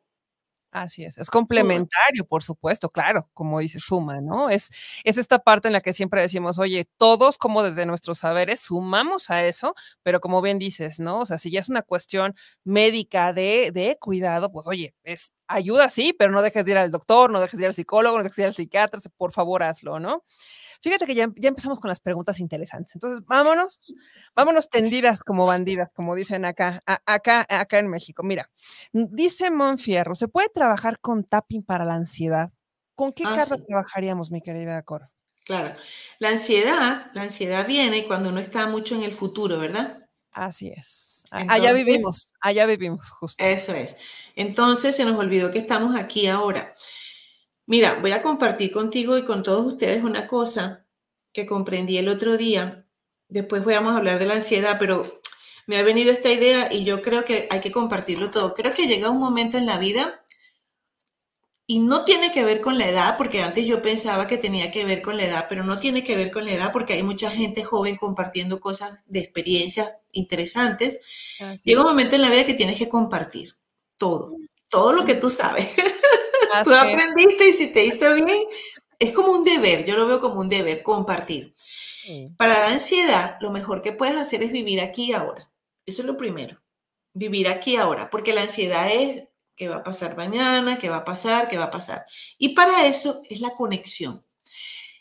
Así 0.71 1.05
es, 1.05 1.17
es 1.19 1.29
complementario, 1.29 2.25
por 2.27 2.43
supuesto, 2.43 2.89
claro, 2.89 3.29
como 3.33 3.59
dice 3.59 3.79
Suma, 3.79 4.19
¿no? 4.19 4.49
Es, 4.49 4.71
es 5.03 5.17
esta 5.19 5.39
parte 5.39 5.69
en 5.69 5.73
la 5.73 5.79
que 5.79 5.93
siempre 5.93 6.19
decimos, 6.21 6.57
oye, 6.57 6.85
todos 6.97 7.37
como 7.37 7.61
desde 7.61 7.85
nuestros 7.85 8.17
saberes 8.17 8.59
sumamos 8.61 9.29
a 9.29 9.45
eso, 9.45 9.75
pero 10.01 10.19
como 10.19 10.41
bien 10.41 10.57
dices, 10.57 10.99
¿no? 10.99 11.19
O 11.19 11.25
sea, 11.25 11.37
si 11.37 11.51
ya 11.51 11.59
es 11.59 11.69
una 11.69 11.83
cuestión 11.83 12.35
médica 12.65 13.31
de, 13.31 13.71
de 13.71 13.97
cuidado, 14.01 14.51
pues 14.51 14.65
oye, 14.67 14.95
es 15.03 15.31
ayuda 15.47 15.89
sí, 15.89 16.13
pero 16.17 16.31
no 16.31 16.41
dejes 16.41 16.65
de 16.65 16.71
ir 16.71 16.77
al 16.77 16.91
doctor, 16.91 17.31
no 17.31 17.39
dejes 17.39 17.57
de 17.57 17.63
ir 17.63 17.67
al 17.67 17.73
psicólogo, 17.73 18.17
no 18.17 18.23
dejes 18.23 18.35
de 18.37 18.43
ir 18.43 18.47
al 18.47 18.55
psiquiatra, 18.55 18.99
por 19.17 19.31
favor 19.31 19.63
hazlo, 19.63 19.99
¿no? 19.99 20.23
Fíjate 20.81 21.05
que 21.05 21.15
ya, 21.15 21.27
ya, 21.35 21.49
empezamos 21.49 21.79
con 21.79 21.89
las 21.89 21.99
preguntas 21.99 22.39
interesantes. 22.39 22.95
Entonces, 22.95 23.25
vámonos, 23.25 23.95
vámonos 24.35 24.69
tendidas 24.69 25.23
como 25.23 25.45
bandidas, 25.45 25.93
como 25.93 26.13
dicen 26.13 26.45
acá, 26.45 26.83
acá, 26.85 27.45
acá 27.49 27.79
en 27.79 27.87
México. 27.87 28.21
Mira, 28.23 28.51
dice 28.93 29.49
Monfierro, 29.49 30.15
¿se 30.15 30.27
puede 30.27 30.49
trabajar 30.49 30.99
con 30.99 31.23
tapping 31.23 31.63
para 31.63 31.85
la 31.85 31.95
ansiedad? 31.95 32.51
¿Con 32.93 33.11
qué 33.11 33.23
ah, 33.25 33.43
trabajaríamos, 33.67 34.31
mi 34.31 34.41
querida 34.41 34.81
Cora? 34.83 35.11
Claro, 35.43 35.75
la 36.19 36.29
ansiedad, 36.29 37.11
la 37.13 37.23
ansiedad 37.23 37.67
viene 37.67 38.05
cuando 38.07 38.29
uno 38.29 38.39
está 38.39 38.67
mucho 38.67 38.95
en 38.95 39.03
el 39.03 39.13
futuro, 39.13 39.59
¿verdad? 39.59 40.04
Así 40.35 40.67
es. 40.67 41.23
allá 41.31 41.71
vivimos, 41.71 42.33
allá 42.41 42.65
vivimos, 42.65 43.09
justo. 43.09 43.41
Eso 43.43 43.73
es. 43.73 43.95
Entonces 44.35 44.93
se 44.93 45.05
nos 45.05 45.17
olvidó 45.17 45.49
que 45.49 45.59
estamos 45.59 45.95
aquí 45.95 46.27
ahora. 46.27 46.75
Mira, 47.65 47.99
voy 48.01 48.11
a 48.11 48.21
compartir 48.21 48.73
contigo 48.73 49.17
y 49.17 49.23
con 49.23 49.43
todos 49.43 49.65
ustedes 49.65 50.03
una 50.03 50.27
cosa 50.27 50.85
que 51.31 51.45
comprendí 51.45 51.97
el 51.97 52.09
otro 52.09 52.35
día. 52.35 52.85
Después 53.29 53.63
vamos 53.63 53.93
a 53.93 53.97
hablar 53.97 54.19
de 54.19 54.25
la 54.25 54.33
ansiedad, 54.33 54.75
pero 54.77 55.21
me 55.67 55.77
ha 55.77 55.83
venido 55.83 56.11
esta 56.11 56.29
idea 56.29 56.67
y 56.71 56.83
yo 56.83 57.01
creo 57.01 57.23
que 57.23 57.47
hay 57.49 57.61
que 57.61 57.71
compartirlo 57.71 58.29
todo. 58.29 58.53
Creo 58.53 58.73
que 58.73 58.87
llega 58.87 59.09
un 59.09 59.19
momento 59.19 59.57
en 59.57 59.65
la 59.65 59.77
vida 59.77 60.24
y 61.67 61.79
no 61.79 62.05
tiene 62.05 62.31
que 62.31 62.43
ver 62.43 62.61
con 62.61 62.77
la 62.77 62.87
edad, 62.87 63.17
porque 63.17 63.41
antes 63.41 63.65
yo 63.65 63.81
pensaba 63.81 64.27
que 64.27 64.37
tenía 64.37 64.71
que 64.71 64.85
ver 64.85 65.01
con 65.01 65.17
la 65.17 65.25
edad, 65.25 65.45
pero 65.49 65.63
no 65.63 65.79
tiene 65.79 66.03
que 66.03 66.15
ver 66.15 66.31
con 66.31 66.45
la 66.45 66.51
edad 66.51 66.71
porque 66.71 66.93
hay 66.93 67.01
mucha 67.01 67.31
gente 67.31 67.63
joven 67.63 67.95
compartiendo 67.95 68.59
cosas 68.59 69.03
de 69.07 69.19
experiencias 69.19 69.93
interesantes. 70.11 71.01
Llega 71.63 71.81
un 71.81 71.87
momento 71.87 72.15
en 72.15 72.21
la 72.21 72.29
vida 72.29 72.45
que 72.45 72.53
tienes 72.53 72.77
que 72.77 72.87
compartir 72.87 73.55
todo, 73.97 74.35
todo 74.69 74.93
lo 74.93 75.05
que 75.05 75.15
tú 75.15 75.29
sabes. 75.29 75.69
Tú 76.63 76.73
aprendiste 76.73 77.49
y 77.49 77.53
si 77.53 77.73
te 77.73 77.83
hizo 77.83 78.13
bien, 78.13 78.45
es 78.99 79.11
como 79.11 79.33
un 79.33 79.43
deber, 79.43 79.83
yo 79.83 79.97
lo 79.97 80.07
veo 80.07 80.21
como 80.21 80.39
un 80.39 80.47
deber, 80.47 80.83
compartir. 80.83 81.53
Para 82.37 82.59
la 82.59 82.71
ansiedad, 82.71 83.37
lo 83.41 83.51
mejor 83.51 83.81
que 83.81 83.91
puedes 83.91 84.15
hacer 84.15 84.43
es 84.43 84.51
vivir 84.51 84.79
aquí 84.79 85.05
y 85.05 85.13
ahora. 85.13 85.51
Eso 85.85 86.03
es 86.03 86.07
lo 86.07 86.15
primero, 86.15 86.61
vivir 87.13 87.49
aquí 87.49 87.73
y 87.73 87.75
ahora, 87.75 88.09
porque 88.09 88.31
la 88.31 88.43
ansiedad 88.43 88.89
es 88.89 89.27
qué 89.55 89.67
va 89.67 89.77
a 89.77 89.83
pasar 89.83 90.17
mañana, 90.17 90.77
qué 90.77 90.89
va 90.89 90.97
a 90.97 91.05
pasar, 91.05 91.47
qué 91.47 91.57
va 91.57 91.65
a 91.65 91.71
pasar. 91.71 92.05
Y 92.37 92.49
para 92.49 92.85
eso 92.87 93.21
es 93.29 93.41
la 93.41 93.51
conexión. 93.55 94.25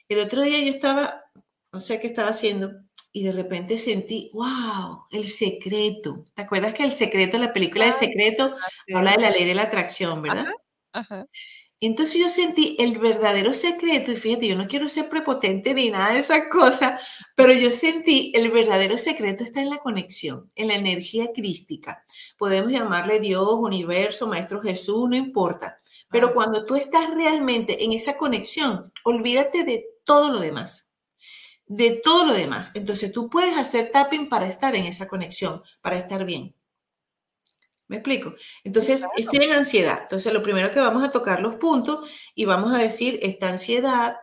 El 0.09 0.21
otro 0.21 0.43
día 0.43 0.59
yo 0.61 0.71
estaba, 0.71 1.25
no 1.73 1.81
sé 1.81 1.99
qué 2.01 2.07
estaba 2.07 2.29
haciendo, 2.29 2.73
y 3.13 3.23
de 3.23 3.33
repente 3.33 3.79
sentí, 3.79 4.31
wow, 4.35 5.05
el 5.13 5.25
secreto. 5.25 6.25
¿Te 6.35 6.43
acuerdas 6.43 6.75
que 6.75 6.83
el 6.83 6.97
secreto, 6.97 7.39
la 7.39 7.53
película 7.53 7.87
de 7.87 7.93
secreto, 7.93 8.57
habla 8.93 9.13
de 9.13 9.23
la 9.23 9.31
ley 9.31 9.45
de 9.45 9.55
la 9.55 9.63
atracción, 9.63 10.21
verdad? 10.21 10.47
Ajá. 10.93 11.27
Entonces 11.87 12.21
yo 12.21 12.29
sentí 12.29 12.77
el 12.79 12.99
verdadero 12.99 13.53
secreto, 13.53 14.13
y 14.13 14.17
fíjate, 14.17 14.49
yo 14.49 14.57
no 14.57 14.69
quiero 14.69 14.89
ser 14.89 15.09
prepotente 15.09 15.75
ni 15.75 15.91
nada 15.91 16.13
de 16.13 16.21
esas 16.21 16.49
cosas, 16.51 17.03
pero 17.35 17.53
yo 17.53 17.73
sentí 17.73 18.33
el 18.35 18.51
verdadero 18.51 18.97
secreto 18.97 19.45
está 19.45 19.61
en 19.61 19.71
la 19.71 19.79
conexión, 19.79 20.51
en 20.55 20.69
la 20.69 20.77
energía 20.77 21.33
crística. 21.33 22.05
Podemos 22.39 22.71
llamarle 22.71 23.21
Dios, 23.21 23.49
universo, 23.53 24.27
Maestro 24.27 24.63
Jesús, 24.63 25.09
no 25.09 25.17
importa. 25.17 25.81
Pero 26.11 26.33
cuando 26.33 26.65
tú 26.65 26.77
estás 26.77 27.13
realmente 27.13 27.85
en 27.85 27.93
esa 27.93 28.17
conexión, 28.17 28.93
olvídate 29.05 29.65
de 29.65 29.87
todo 30.05 30.31
lo 30.31 30.39
demás. 30.39 30.93
De 31.67 31.91
todo 31.91 32.27
lo 32.27 32.35
demás. 32.35 32.71
Entonces 32.75 33.11
tú 33.11 33.29
puedes 33.29 33.57
hacer 33.57 33.91
tapping 33.91 34.29
para 34.29 34.47
estar 34.47 34.77
en 34.77 34.85
esa 34.85 35.09
conexión, 35.09 35.63
para 35.81 35.99
estar 35.99 36.25
bien. 36.25 36.55
¿Me 37.89 37.97
explico? 37.97 38.35
Entonces, 38.65 39.03
estoy 39.17 39.45
en 39.45 39.53
ansiedad. 39.53 40.01
Entonces, 40.03 40.33
lo 40.33 40.43
primero 40.43 40.71
que 40.71 40.81
vamos 40.81 41.05
a 41.05 41.11
tocar 41.11 41.41
los 41.41 41.57
puntos 41.57 42.09
y 42.35 42.47
vamos 42.47 42.73
a 42.75 42.79
decir, 42.79 43.19
esta 43.23 43.49
ansiedad, 43.49 44.17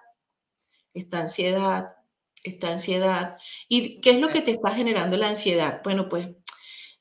esta 0.94 1.20
ansiedad, 1.20 1.90
esta 2.44 2.72
ansiedad. 2.72 3.38
¿Y 3.68 4.02
qué 4.02 4.12
es 4.12 4.20
lo 4.20 4.30
que 4.30 4.42
te 4.42 4.52
está 4.52 4.72
generando 4.72 5.18
la 5.18 5.30
ansiedad? 5.30 5.82
Bueno, 5.84 6.10
pues 6.10 6.28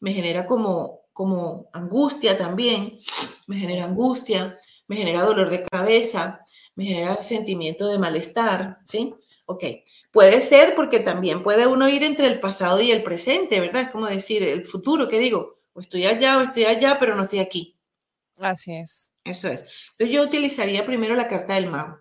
me 0.00 0.12
genera 0.12 0.46
como, 0.46 1.02
como 1.12 1.70
angustia 1.72 2.36
también, 2.36 2.98
me 3.46 3.56
genera 3.56 3.84
angustia, 3.84 4.58
me 4.86 4.96
genera 4.96 5.24
dolor 5.24 5.50
de 5.50 5.62
cabeza, 5.64 6.40
me 6.74 6.84
genera 6.84 7.22
sentimiento 7.22 7.88
de 7.88 7.98
malestar, 7.98 8.78
¿sí? 8.84 9.14
Ok, 9.46 9.64
puede 10.12 10.42
ser 10.42 10.74
porque 10.74 11.00
también 11.00 11.42
puede 11.42 11.66
uno 11.66 11.88
ir 11.88 12.04
entre 12.04 12.26
el 12.26 12.40
pasado 12.40 12.80
y 12.80 12.92
el 12.92 13.02
presente, 13.02 13.61
¿verdad? 13.61 13.82
Es 13.82 13.90
como 13.90 14.06
decir, 14.06 14.42
el 14.42 14.64
futuro, 14.64 15.08
¿qué 15.08 15.18
digo? 15.18 15.59
O 15.81 15.83
estoy 15.83 16.07
allá 16.07 16.39
o 16.39 16.43
estoy 16.43 16.66
allá, 16.66 16.99
pero 16.99 17.14
no 17.14 17.22
estoy 17.22 17.39
aquí. 17.39 17.78
Así 18.37 18.74
es. 18.74 19.14
Eso 19.24 19.49
es. 19.49 19.62
Entonces 19.93 20.14
yo 20.14 20.22
utilizaría 20.22 20.85
primero 20.85 21.14
la 21.14 21.26
carta 21.26 21.55
del 21.55 21.68
mago. 21.68 22.01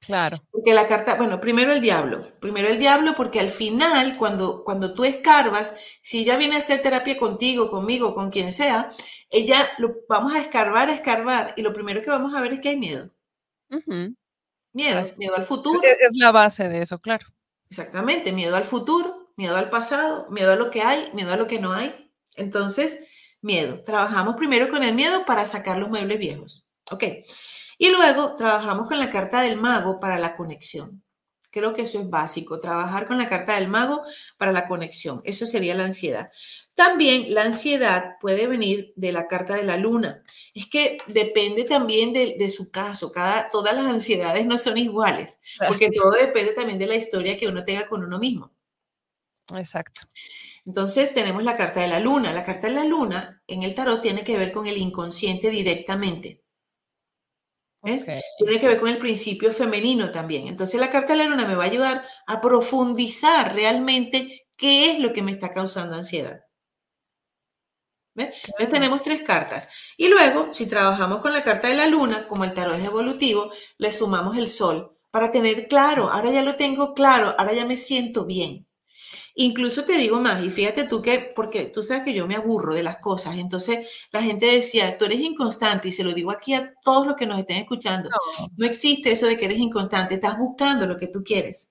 Claro. 0.00 0.38
Porque 0.50 0.72
la 0.74 0.86
carta, 0.86 1.16
bueno, 1.16 1.40
primero 1.40 1.72
el 1.72 1.80
diablo. 1.80 2.22
Primero 2.40 2.68
el 2.68 2.78
diablo 2.78 3.14
porque 3.16 3.40
al 3.40 3.50
final, 3.50 4.16
cuando, 4.16 4.64
cuando 4.64 4.94
tú 4.94 5.04
escarbas, 5.04 5.76
si 6.02 6.20
ella 6.20 6.36
viene 6.36 6.54
a 6.54 6.58
hacer 6.58 6.80
terapia 6.82 7.18
contigo, 7.18 7.68
conmigo, 7.68 8.14
con 8.14 8.30
quien 8.30 8.52
sea, 8.52 8.90
ella 9.28 9.68
lo 9.78 9.96
vamos 10.08 10.34
a 10.34 10.40
escarbar, 10.40 10.88
a 10.88 10.94
escarbar, 10.94 11.52
y 11.56 11.62
lo 11.62 11.74
primero 11.74 12.00
que 12.00 12.10
vamos 12.10 12.34
a 12.34 12.40
ver 12.40 12.54
es 12.54 12.60
que 12.60 12.70
hay 12.70 12.76
miedo. 12.76 13.10
Miedo, 14.72 15.04
miedo 15.16 15.36
al 15.36 15.42
futuro. 15.42 15.80
Es 15.82 16.16
la 16.16 16.32
base 16.32 16.68
de 16.68 16.80
eso, 16.80 16.98
claro. 16.98 17.26
Exactamente, 17.68 18.32
miedo 18.32 18.56
al 18.56 18.64
futuro, 18.64 19.32
miedo 19.36 19.56
al 19.56 19.68
pasado, 19.68 20.26
miedo 20.30 20.52
a 20.52 20.56
lo 20.56 20.70
que 20.70 20.82
hay, 20.82 21.10
miedo 21.12 21.32
a 21.32 21.36
lo 21.36 21.46
que 21.46 21.58
no 21.58 21.72
hay. 21.72 22.07
Entonces, 22.38 22.98
miedo. 23.40 23.82
Trabajamos 23.82 24.36
primero 24.36 24.68
con 24.68 24.82
el 24.82 24.94
miedo 24.94 25.24
para 25.24 25.44
sacar 25.44 25.78
los 25.78 25.88
muebles 25.88 26.18
viejos. 26.18 26.66
¿Ok? 26.90 27.04
Y 27.78 27.90
luego 27.90 28.34
trabajamos 28.34 28.88
con 28.88 28.98
la 28.98 29.10
carta 29.10 29.42
del 29.42 29.56
mago 29.56 30.00
para 30.00 30.18
la 30.18 30.36
conexión. 30.36 31.04
Creo 31.50 31.72
que 31.72 31.82
eso 31.82 32.00
es 32.00 32.10
básico, 32.10 32.58
trabajar 32.58 33.06
con 33.06 33.16
la 33.16 33.26
carta 33.26 33.54
del 33.54 33.68
mago 33.68 34.02
para 34.36 34.52
la 34.52 34.66
conexión. 34.66 35.22
Eso 35.24 35.46
sería 35.46 35.74
la 35.74 35.84
ansiedad. 35.84 36.30
También 36.74 37.32
la 37.32 37.42
ansiedad 37.42 38.16
puede 38.20 38.46
venir 38.46 38.92
de 38.96 39.12
la 39.12 39.26
carta 39.26 39.56
de 39.56 39.64
la 39.64 39.76
luna. 39.76 40.22
Es 40.54 40.68
que 40.68 40.98
depende 41.06 41.64
también 41.64 42.12
de, 42.12 42.50
su 42.50 42.70
caso. 42.70 43.10
Cada, 43.10 43.50
todas 43.50 43.74
las 43.74 43.86
ansiedades 43.86 44.44
no 44.44 44.58
son 44.58 44.76
iguales, 44.76 45.38
porque 45.66 45.90
todo 45.90 46.10
depende 46.10 46.52
también 46.52 46.78
de 46.78 46.86
la 46.86 46.96
historia 46.96 47.36
que 47.36 47.48
uno 47.48 47.64
tenga 47.64 47.88
con 47.88 48.04
uno 48.04 48.18
mismo. 48.18 48.52
Exacto. 49.56 50.02
Entonces 50.68 51.14
tenemos 51.14 51.42
la 51.44 51.56
carta 51.56 51.80
de 51.80 51.88
la 51.88 51.98
luna. 51.98 52.30
La 52.34 52.44
carta 52.44 52.66
de 52.66 52.74
la 52.74 52.84
luna 52.84 53.42
en 53.46 53.62
el 53.62 53.74
tarot 53.74 54.02
tiene 54.02 54.22
que 54.22 54.36
ver 54.36 54.52
con 54.52 54.66
el 54.66 54.76
inconsciente 54.76 55.48
directamente. 55.48 56.44
¿Ves? 57.82 58.04
Tiene 58.36 58.60
que 58.60 58.68
ver 58.68 58.78
con 58.78 58.90
el 58.90 58.98
principio 58.98 59.50
femenino 59.50 60.10
también. 60.10 60.46
Entonces 60.46 60.78
la 60.78 60.90
carta 60.90 61.14
de 61.14 61.20
la 61.20 61.24
luna 61.24 61.46
me 61.46 61.54
va 61.54 61.64
a 61.64 61.68
ayudar 61.68 62.04
a 62.26 62.42
profundizar 62.42 63.54
realmente 63.54 64.46
qué 64.56 64.90
es 64.90 64.98
lo 64.98 65.14
que 65.14 65.22
me 65.22 65.32
está 65.32 65.50
causando 65.50 65.96
ansiedad. 65.96 66.44
¿Ves? 68.14 68.34
Entonces 68.44 68.68
tenemos 68.68 69.02
tres 69.02 69.22
cartas. 69.22 69.70
Y 69.96 70.08
luego, 70.08 70.52
si 70.52 70.66
trabajamos 70.66 71.22
con 71.22 71.32
la 71.32 71.42
carta 71.42 71.68
de 71.68 71.76
la 71.76 71.86
luna, 71.86 72.28
como 72.28 72.44
el 72.44 72.52
tarot 72.52 72.78
es 72.78 72.84
evolutivo, 72.84 73.50
le 73.78 73.90
sumamos 73.90 74.36
el 74.36 74.50
sol 74.50 74.98
para 75.10 75.32
tener 75.32 75.66
claro, 75.66 76.10
ahora 76.12 76.30
ya 76.30 76.42
lo 76.42 76.56
tengo 76.56 76.92
claro, 76.92 77.34
ahora 77.38 77.54
ya 77.54 77.64
me 77.64 77.78
siento 77.78 78.26
bien. 78.26 78.67
Incluso 79.40 79.84
te 79.84 79.92
digo 79.92 80.18
más, 80.18 80.44
y 80.44 80.50
fíjate 80.50 80.82
tú 80.82 81.00
que, 81.00 81.20
porque 81.20 81.66
tú 81.66 81.84
sabes 81.84 82.02
que 82.02 82.12
yo 82.12 82.26
me 82.26 82.34
aburro 82.34 82.74
de 82.74 82.82
las 82.82 82.96
cosas, 82.98 83.36
entonces 83.38 83.86
la 84.10 84.20
gente 84.20 84.46
decía, 84.46 84.98
tú 84.98 85.04
eres 85.04 85.20
inconstante, 85.20 85.86
y 85.86 85.92
se 85.92 86.02
lo 86.02 86.12
digo 86.12 86.32
aquí 86.32 86.54
a 86.54 86.74
todos 86.82 87.06
los 87.06 87.14
que 87.14 87.24
nos 87.24 87.38
estén 87.38 87.58
escuchando, 87.58 88.10
no, 88.56 88.66
existe 88.66 89.12
eso 89.12 89.26
de 89.26 89.38
que 89.38 89.44
eres 89.44 89.58
inconstante, 89.58 90.14
estás 90.14 90.36
buscando 90.36 90.88
lo 90.88 90.96
que 90.96 91.06
tú 91.06 91.22
quieres. 91.22 91.70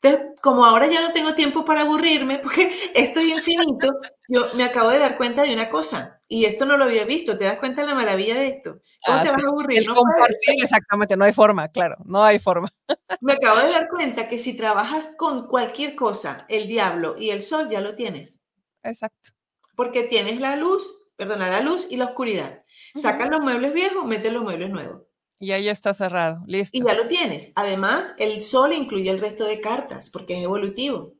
Entonces, 0.00 0.28
como 0.40 0.64
ahora 0.64 0.86
ya 0.86 1.00
no 1.00 1.12
tengo 1.12 1.34
tiempo 1.34 1.64
para 1.64 1.80
aburrirme, 1.80 2.38
porque 2.42 2.72
esto 2.94 3.20
es 3.20 3.28
infinito, 3.28 3.88
yo 4.28 4.46
me 4.54 4.64
acabo 4.64 4.90
de 4.90 4.98
dar 4.98 5.16
cuenta 5.16 5.42
de 5.42 5.52
una 5.52 5.68
cosa, 5.68 6.20
y 6.28 6.44
esto 6.44 6.66
no 6.66 6.76
lo 6.76 6.84
había 6.84 7.04
visto, 7.04 7.36
¿te 7.36 7.44
das 7.44 7.58
cuenta 7.58 7.82
de 7.82 7.88
la 7.88 7.94
maravilla 7.94 8.36
de 8.36 8.48
esto? 8.48 8.80
¿Cómo 9.04 9.22
te 9.22 9.28
vas 9.28 9.44
a 9.44 9.48
aburrir? 9.48 9.78
El 9.78 9.88
compartir, 9.88 10.62
exactamente, 10.62 11.16
no 11.16 11.24
hay 11.24 11.32
forma, 11.32 11.68
claro, 11.68 11.96
no 12.04 12.22
hay 12.22 12.38
forma. 12.38 12.68
Me 13.20 13.32
acabo 13.32 13.58
de 13.58 13.70
dar 13.70 13.88
cuenta 13.88 14.28
que 14.28 14.38
si 14.38 14.56
trabajas 14.56 15.10
con 15.16 15.48
cualquier 15.48 15.96
cosa, 15.96 16.46
el 16.48 16.68
diablo 16.68 17.16
y 17.18 17.30
el 17.30 17.42
sol 17.42 17.68
ya 17.68 17.80
lo 17.80 17.94
tienes. 17.94 18.42
Exacto. 18.82 19.30
Porque 19.74 20.04
tienes 20.04 20.40
la 20.40 20.56
luz, 20.56 21.08
perdona, 21.16 21.50
la 21.50 21.60
luz 21.60 21.86
y 21.90 21.96
la 21.96 22.06
oscuridad. 22.06 22.64
Sacas 22.94 23.28
los 23.30 23.40
muebles 23.40 23.72
viejos, 23.72 24.04
metes 24.04 24.32
los 24.32 24.42
muebles 24.42 24.70
nuevos. 24.70 25.07
Y 25.38 25.52
ahí 25.52 25.64
ya 25.64 25.72
está 25.72 25.94
cerrado, 25.94 26.42
listo. 26.46 26.76
Y 26.76 26.82
ya 26.84 26.94
lo 26.94 27.06
tienes. 27.06 27.52
Además, 27.54 28.14
el 28.18 28.42
sol 28.42 28.72
incluye 28.72 29.10
el 29.10 29.20
resto 29.20 29.44
de 29.44 29.60
cartas 29.60 30.10
porque 30.10 30.36
es 30.36 30.44
evolutivo. 30.44 31.14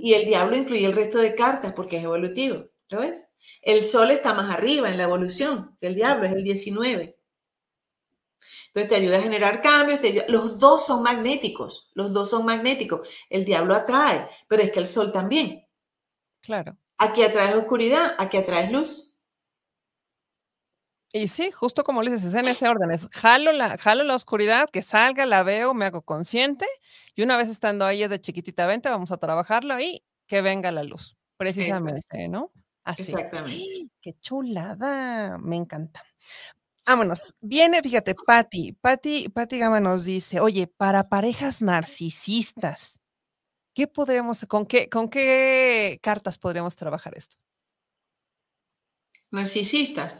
Y 0.00 0.14
el 0.14 0.26
diablo 0.26 0.56
incluye 0.56 0.84
el 0.84 0.94
resto 0.94 1.18
de 1.18 1.34
cartas 1.34 1.74
porque 1.74 1.98
es 1.98 2.04
evolutivo. 2.04 2.66
¿Lo 2.88 3.00
ves? 3.00 3.26
El 3.62 3.84
sol 3.84 4.10
está 4.10 4.34
más 4.34 4.52
arriba 4.54 4.88
en 4.88 4.96
la 4.96 5.04
evolución 5.04 5.76
del 5.80 5.94
diablo, 5.94 6.24
es 6.24 6.32
el 6.32 6.42
19. 6.42 7.16
Entonces 8.66 8.88
te 8.88 8.96
ayuda 8.96 9.18
a 9.18 9.22
generar 9.22 9.60
cambios. 9.60 10.00
Los 10.28 10.58
dos 10.58 10.84
son 10.84 11.02
magnéticos, 11.02 11.92
los 11.94 12.12
dos 12.12 12.30
son 12.30 12.44
magnéticos. 12.44 13.08
El 13.30 13.44
diablo 13.44 13.74
atrae, 13.74 14.28
pero 14.48 14.62
es 14.62 14.72
que 14.72 14.80
el 14.80 14.88
sol 14.88 15.12
también. 15.12 15.64
Claro. 16.40 16.76
Aquí 16.98 17.22
atraes 17.22 17.54
oscuridad, 17.54 18.16
aquí 18.18 18.36
atraes 18.36 18.72
luz. 18.72 19.13
Y 21.16 21.28
sí, 21.28 21.52
justo 21.52 21.84
como 21.84 22.02
le 22.02 22.10
dices, 22.10 22.30
es 22.30 22.34
en 22.34 22.48
ese 22.48 22.68
orden, 22.68 22.90
es 22.90 23.06
jalo 23.12 23.52
la, 23.52 23.78
jalo 23.78 24.02
la 24.02 24.16
oscuridad, 24.16 24.68
que 24.68 24.82
salga, 24.82 25.26
la 25.26 25.44
veo, 25.44 25.72
me 25.72 25.84
hago 25.84 26.02
consciente, 26.02 26.66
y 27.14 27.22
una 27.22 27.36
vez 27.36 27.48
estando 27.48 27.86
ahí 27.86 28.00
desde 28.00 28.20
chiquitita, 28.20 28.66
vente, 28.66 28.88
vamos 28.88 29.12
a 29.12 29.16
trabajarlo 29.16 29.78
y 29.78 30.02
que 30.26 30.42
venga 30.42 30.72
la 30.72 30.82
luz, 30.82 31.16
precisamente, 31.36 32.26
¿no? 32.26 32.50
Así. 32.82 33.12
Exactamente. 33.12 33.92
¡Qué 34.00 34.14
chulada! 34.14 35.38
Me 35.38 35.54
encanta. 35.54 36.02
Vámonos. 36.84 37.36
Viene, 37.40 37.80
fíjate, 37.80 38.16
Patti. 38.16 38.72
Patti, 38.72 39.28
Patti 39.28 39.60
Gama 39.60 39.78
nos 39.78 40.04
dice, 40.04 40.40
oye, 40.40 40.66
para 40.66 41.08
parejas 41.08 41.62
narcisistas, 41.62 42.98
¿qué 43.72 43.86
podríamos, 43.86 44.44
con 44.48 44.66
qué, 44.66 44.88
con 44.88 45.08
qué 45.08 46.00
cartas 46.02 46.38
podríamos 46.38 46.74
trabajar 46.74 47.16
esto? 47.16 47.36
Narcisistas. 49.30 50.18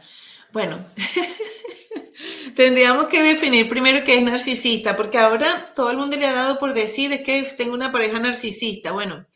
Bueno, 0.55 0.79
tendríamos 2.55 3.07
que 3.07 3.21
definir 3.21 3.67
primero 3.67 4.05
qué 4.05 4.15
es 4.15 4.23
narcisista, 4.23 4.95
porque 4.95 5.17
ahora 5.17 5.73
todo 5.75 5.91
el 5.91 5.97
mundo 5.97 6.15
le 6.15 6.25
ha 6.25 6.31
dado 6.31 6.57
por 6.59 6.73
decir 6.73 7.11
es 7.11 7.23
que 7.23 7.43
tengo 7.57 7.73
una 7.73 7.91
pareja 7.91 8.19
narcisista. 8.19 8.93
Bueno, 8.93 9.27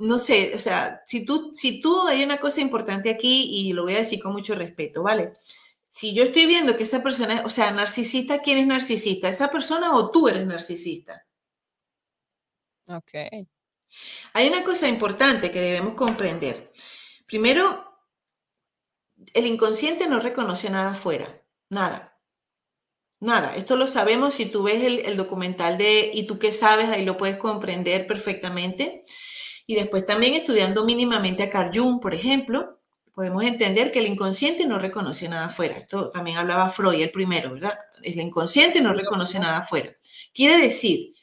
no 0.00 0.18
sé, 0.18 0.52
o 0.54 0.58
sea, 0.58 1.02
si 1.06 1.24
tú, 1.24 1.52
si 1.54 1.80
tú 1.80 2.06
hay 2.06 2.22
una 2.22 2.36
cosa 2.36 2.60
importante 2.60 3.08
aquí 3.08 3.48
y 3.54 3.72
lo 3.72 3.84
voy 3.84 3.94
a 3.94 4.00
decir 4.00 4.20
con 4.20 4.32
mucho 4.32 4.54
respeto, 4.54 5.02
¿vale? 5.02 5.32
Si 5.88 6.12
yo 6.12 6.24
estoy 6.24 6.44
viendo 6.44 6.76
que 6.76 6.82
esa 6.82 7.02
persona, 7.02 7.40
o 7.46 7.48
sea, 7.48 7.70
narcisista, 7.70 8.42
¿quién 8.42 8.58
es 8.58 8.66
narcisista? 8.66 9.30
¿Esa 9.30 9.50
persona 9.50 9.94
o 9.94 10.10
tú 10.10 10.28
eres 10.28 10.46
narcisista? 10.46 11.24
Ok. 12.84 13.14
Hay 14.34 14.46
una 14.46 14.62
cosa 14.62 14.90
importante 14.90 15.50
que 15.50 15.60
debemos 15.62 15.94
comprender. 15.94 16.70
Primero, 17.26 17.91
el 19.34 19.46
inconsciente 19.46 20.06
no 20.06 20.20
reconoce 20.20 20.70
nada 20.70 20.92
afuera, 20.92 21.42
nada. 21.68 22.18
Nada, 23.20 23.54
esto 23.54 23.76
lo 23.76 23.86
sabemos 23.86 24.34
si 24.34 24.46
tú 24.46 24.64
ves 24.64 24.82
el, 25.04 25.16
documental 25.16 25.78
de 25.78 26.10
¿Y 26.12 26.24
tú 26.24 26.40
qué 26.40 26.50
sabes? 26.50 26.88
Ahí 26.88 27.04
lo 27.04 27.16
puedes 27.16 27.36
comprender 27.36 28.06
perfectamente. 28.06 29.04
Y 29.64 29.76
después 29.76 30.04
también 30.04 30.34
estudiando 30.34 30.84
mínimamente 30.84 31.44
a 31.44 31.50
Carl 31.50 31.70
Jung, 31.72 32.00
por 32.00 32.14
ejemplo, 32.14 32.80
podemos 33.14 33.44
entender 33.44 33.92
que 33.92 34.00
el 34.00 34.06
inconsciente 34.06 34.66
no 34.66 34.78
reconoce 34.80 35.28
nada 35.28 35.46
afuera. 35.46 35.78
Esto 35.78 36.10
también 36.10 36.36
hablaba 36.36 36.68
Freud, 36.68 37.00
el 37.00 37.12
primero, 37.12 37.52
¿verdad? 37.52 37.78
El 38.02 38.18
inconsciente 38.20 38.80
no 38.80 38.92
reconoce 38.92 39.38
nada 39.38 39.58
afuera. 39.58 39.94
Quiere 40.34 40.60
decir, 40.60 41.14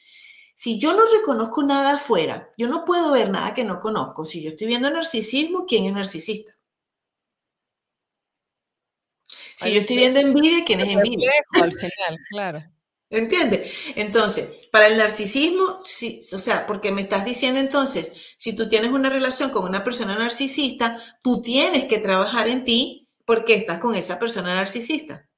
si 0.54 0.78
yo 0.78 0.94
no 0.94 1.02
reconozco 1.12 1.62
nada 1.62 1.94
afuera, 1.94 2.50
yo 2.56 2.68
no 2.68 2.84
puedo 2.84 3.10
ver 3.12 3.30
nada 3.30 3.54
que 3.54 3.64
no 3.64 3.80
conozco. 3.80 4.24
Si 4.24 4.42
yo 4.42 4.50
estoy 4.50 4.68
viendo 4.68 4.90
narcisismo, 4.90 5.66
¿quién 5.66 5.84
es 5.84 5.92
narcisista? 5.92 6.56
Si 9.60 9.74
yo 9.74 9.80
estoy 9.80 9.96
viendo 9.96 10.20
envidia, 10.20 10.64
¿quién 10.64 10.80
es 10.80 10.88
envidia? 10.88 11.30
al 11.60 11.72
final, 11.72 12.18
claro. 12.30 12.62
¿Entiendes? 13.10 13.92
Entonces, 13.96 14.68
para 14.70 14.86
el 14.86 14.96
narcisismo, 14.96 15.80
sí, 15.84 16.20
o 16.32 16.38
sea, 16.38 16.64
porque 16.66 16.92
me 16.92 17.02
estás 17.02 17.24
diciendo 17.24 17.58
entonces, 17.58 18.34
si 18.38 18.52
tú 18.52 18.68
tienes 18.68 18.92
una 18.92 19.10
relación 19.10 19.50
con 19.50 19.64
una 19.64 19.82
persona 19.82 20.16
narcisista, 20.16 20.96
tú 21.20 21.42
tienes 21.42 21.86
que 21.86 21.98
trabajar 21.98 22.48
en 22.48 22.64
ti 22.64 23.08
porque 23.24 23.54
estás 23.54 23.80
con 23.80 23.96
esa 23.96 24.18
persona 24.18 24.54
narcisista. 24.54 25.28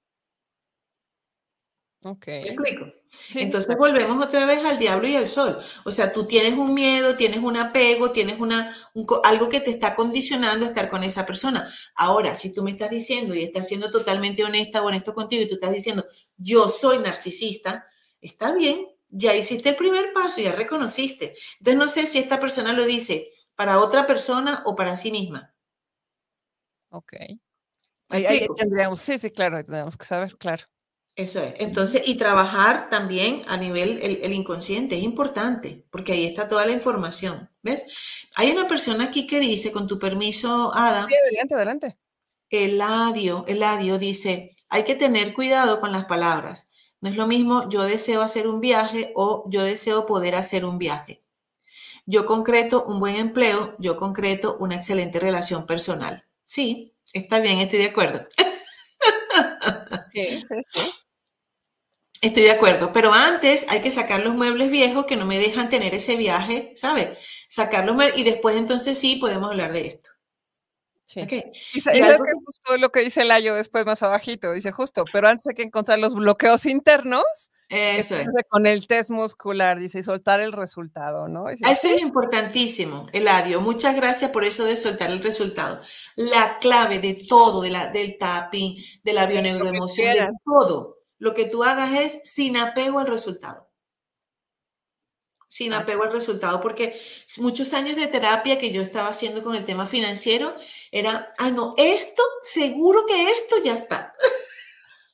Ok. 2.05 2.27
¿Me 2.27 2.49
explico? 2.51 3.02
Entonces 3.35 3.77
volvemos 3.77 4.25
otra 4.25 4.47
vez 4.47 4.65
al 4.65 4.79
diablo 4.79 5.07
y 5.07 5.17
al 5.17 5.29
sol. 5.29 5.59
O 5.85 5.93
sea, 5.93 6.13
tú 6.13 6.27
tienes 6.27 6.55
un 6.55 6.75
miedo, 6.75 7.17
tienes 7.17 7.41
un 7.41 7.57
apego, 7.57 8.11
tienes 8.11 8.39
una, 8.41 8.77
algo 9.25 9.49
que 9.49 9.61
te 9.61 9.71
está 9.71 9.95
condicionando 9.95 10.65
a 10.65 10.69
estar 10.69 10.89
con 10.89 11.03
esa 11.03 11.25
persona. 11.27 11.73
Ahora, 11.95 12.35
si 12.35 12.53
tú 12.53 12.63
me 12.63 12.73
estás 12.73 12.91
diciendo 12.91 13.35
y 13.35 13.43
estás 13.43 13.69
siendo 13.69 13.91
totalmente 13.91 14.45
honesta 14.45 14.83
o 14.83 14.87
honesto 14.87 15.15
contigo 15.15 15.43
y 15.43 15.49
tú 15.49 15.55
estás 15.55 15.73
diciendo, 15.73 16.05
yo 16.37 16.69
soy 16.69 16.99
narcisista, 16.99 17.87
está 18.21 18.53
bien, 18.53 18.87
ya 19.09 19.35
hiciste 19.35 19.71
el 19.71 19.77
primer 19.77 20.13
paso, 20.13 20.41
ya 20.41 20.53
reconociste. 20.53 21.35
Entonces 21.59 21.79
no 21.79 21.89
sé 21.89 22.07
si 22.07 22.19
esta 22.19 22.41
persona 22.41 22.73
lo 22.73 22.85
dice 22.85 23.29
para 23.55 23.79
otra 23.79 24.07
persona 24.07 24.63
o 24.65 24.75
para 24.75 24.97
sí 24.97 25.13
misma. 25.13 25.55
Ok. 26.91 27.15
Ahí, 28.09 28.47
tendríamos, 28.57 29.01
sí, 29.01 29.19
sí, 29.19 29.31
claro, 29.31 29.57
tendríamos 29.57 29.97
que 29.97 30.05
saber, 30.05 30.37
claro. 30.37 30.65
Eso 31.15 31.43
es. 31.43 31.55
Entonces, 31.59 32.03
y 32.07 32.15
trabajar 32.15 32.89
también 32.89 33.43
a 33.47 33.57
nivel 33.59 34.01
el, 34.03 34.33
inconsciente 34.33 34.97
es 34.97 35.03
importante, 35.03 35.85
porque 35.91 36.13
ahí 36.13 36.27
está 36.27 36.49
toda 36.49 36.65
la 36.65 36.73
información. 36.73 37.51
¿Ves? 37.63 37.87
Hay 38.35 38.51
una 38.51 38.67
persona 38.67 39.05
aquí 39.05 39.27
que 39.27 39.39
dice, 39.39 39.73
con 39.73 39.87
tu 39.87 39.99
permiso, 39.99 40.73
Ada. 40.75 41.03
Sí, 41.03 41.15
adelante, 41.15 41.55
adelante. 41.55 41.99
Eladio, 42.49 43.45
Eladio 43.47 43.99
dice, 43.99 44.57
hay 44.69 44.85
que 44.85 44.95
tener 44.95 45.35
cuidado 45.35 45.81
con 45.81 45.93
las 45.93 46.07
palabras. 46.07 46.69
No 47.01 47.11
es 47.11 47.17
lo 47.17 47.27
mismo 47.27 47.69
yo 47.69 47.83
deseo 47.83 48.23
hacer 48.23 48.47
un 48.47 48.61
viaje 48.61 49.13
o 49.17 49.45
yo 49.49 49.65
deseo 49.65 50.07
poder 50.07 50.35
hacer 50.35 50.65
un 50.65 50.79
viaje. 50.79 51.23
Yo 52.07 52.27
concreto 52.27 52.85
un 52.85 53.01
buen 53.01 53.17
empleo, 53.17 53.75
yo 53.79 53.97
concreto 53.97 54.57
una 54.61 54.77
excelente 54.77 55.21
relación 55.21 55.67
personal. 55.67 56.25
Sí, 56.45 56.95
está 57.13 57.39
bien, 57.39 57.59
estoy 57.59 57.81
de 57.81 57.87
acuerdo. 57.87 58.27
Sí, 60.13 60.43
sí, 60.47 60.55
sí. 60.71 61.02
Estoy 62.23 62.45
de 62.45 62.53
acuerdo, 62.53 62.93
pero 62.93 63.13
antes 63.13 63.67
hay 63.69 63.81
que 63.81 63.91
sacar 63.91 64.21
los 64.21 64.35
muebles 64.35 64.71
viejos 64.71 65.07
que 65.07 65.17
no 65.17 65.27
me 65.27 65.39
dejan 65.39 65.69
tener 65.69 65.93
ese 65.93 66.15
viaje, 66.15 66.73
¿sabes? 66.77 67.19
Sacar 67.49 67.85
los 67.85 67.97
muebles 67.97 68.17
y 68.17 68.23
después 68.23 68.57
entonces 68.57 68.97
sí 68.97 69.17
podemos 69.17 69.51
hablar 69.51 69.73
de 69.73 69.89
esto. 69.89 70.11
Y, 71.75 71.81
sabes 71.81 72.23
que 72.23 72.33
justo 72.45 72.77
lo 72.79 72.91
que 72.91 73.01
dice 73.01 73.25
Layo 73.25 73.55
después 73.55 73.85
más 73.85 74.03
abajito, 74.03 74.53
dice 74.53 74.73
justo, 74.73 75.05
pero 75.13 75.29
antes 75.29 75.49
hay 75.49 75.55
que 75.55 75.63
encontrar 75.63 75.99
los 75.99 76.15
bloqueos 76.15 76.65
internos. 76.65 77.25
Eso 77.69 78.17
es. 78.17 78.29
Con 78.49 78.67
el 78.67 78.87
test 78.87 79.11
muscular, 79.11 79.79
dice, 79.79 79.99
y 79.99 80.03
soltar 80.03 80.41
el 80.41 80.53
resultado, 80.53 81.27
¿no? 81.27 81.49
eso 81.49 81.67
es 81.67 82.03
importantísimo, 82.03 83.07
Eladio. 83.13 83.61
Muchas 83.61 83.97
gracias 83.97 84.31
por 84.31 84.45
eso 84.45 84.65
de 84.65 84.77
soltar 84.77 85.11
el 85.11 85.23
resultado. 85.23 85.81
La 86.15 86.59
clave 86.61 86.99
de 86.99 87.15
todo, 87.29 87.63
de 87.63 87.71
la, 87.71 87.89
del 87.89 88.17
tapping, 88.17 88.77
de 89.03 89.13
la 89.13 89.27
bioneuroemoción, 89.27 90.15
de 90.15 90.29
todo, 90.45 91.02
lo 91.23 91.35
que 91.35 91.45
tú 91.45 91.63
hagas 91.63 91.93
es 91.95 92.21
sin 92.25 92.57
apego 92.57 92.99
al 92.99 93.07
resultado 93.07 93.71
sin 95.47 95.75
apego 95.75 96.05
al 96.05 96.13
resultado, 96.15 96.63
porque 96.63 96.99
muchos 97.37 97.75
años 97.75 97.95
de 97.97 98.07
terapia 98.07 98.57
que 98.57 98.73
yo 98.73 98.81
estaba 98.81 99.09
haciendo 99.09 99.43
con 99.43 99.55
el 99.55 99.67
tema 99.67 99.85
financiero 99.85 100.57
era, 100.91 101.31
ah, 101.37 101.51
no, 101.51 101.75
esto, 101.77 102.23
seguro 102.43 103.05
que 103.05 103.31
esto 103.31 103.57
ya 103.63 103.75
está. 103.75 104.15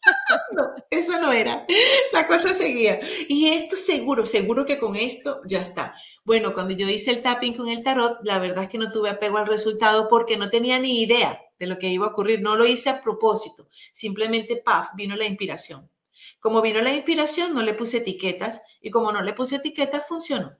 no, 0.56 0.76
eso 0.90 1.20
no 1.20 1.32
era. 1.32 1.66
La 2.12 2.28
cosa 2.28 2.54
seguía. 2.54 3.00
Y 3.28 3.48
esto 3.48 3.74
seguro, 3.74 4.26
seguro 4.26 4.64
que 4.64 4.78
con 4.78 4.94
esto 4.94 5.40
ya 5.44 5.60
está. 5.60 5.96
Bueno, 6.24 6.54
cuando 6.54 6.72
yo 6.72 6.88
hice 6.88 7.10
el 7.10 7.20
tapping 7.20 7.56
con 7.56 7.68
el 7.68 7.82
tarot, 7.82 8.18
la 8.22 8.38
verdad 8.38 8.62
es 8.62 8.70
que 8.70 8.78
no 8.78 8.92
tuve 8.92 9.10
apego 9.10 9.38
al 9.38 9.48
resultado 9.48 10.08
porque 10.08 10.36
no 10.36 10.50
tenía 10.50 10.78
ni 10.78 11.02
idea 11.02 11.42
de 11.58 11.66
lo 11.66 11.78
que 11.78 11.88
iba 11.88 12.06
a 12.06 12.10
ocurrir. 12.10 12.42
No 12.42 12.54
lo 12.54 12.64
hice 12.64 12.90
a 12.90 13.02
propósito. 13.02 13.66
Simplemente, 13.90 14.54
paf, 14.54 14.90
vino 14.94 15.16
la 15.16 15.26
inspiración. 15.26 15.90
Como 16.40 16.62
vino 16.62 16.80
la 16.80 16.94
inspiración, 16.94 17.54
no 17.54 17.62
le 17.62 17.74
puse 17.74 17.98
etiquetas 17.98 18.62
y 18.80 18.90
como 18.90 19.12
no 19.12 19.22
le 19.22 19.34
puse 19.34 19.56
etiquetas, 19.56 20.08
funcionó. 20.08 20.58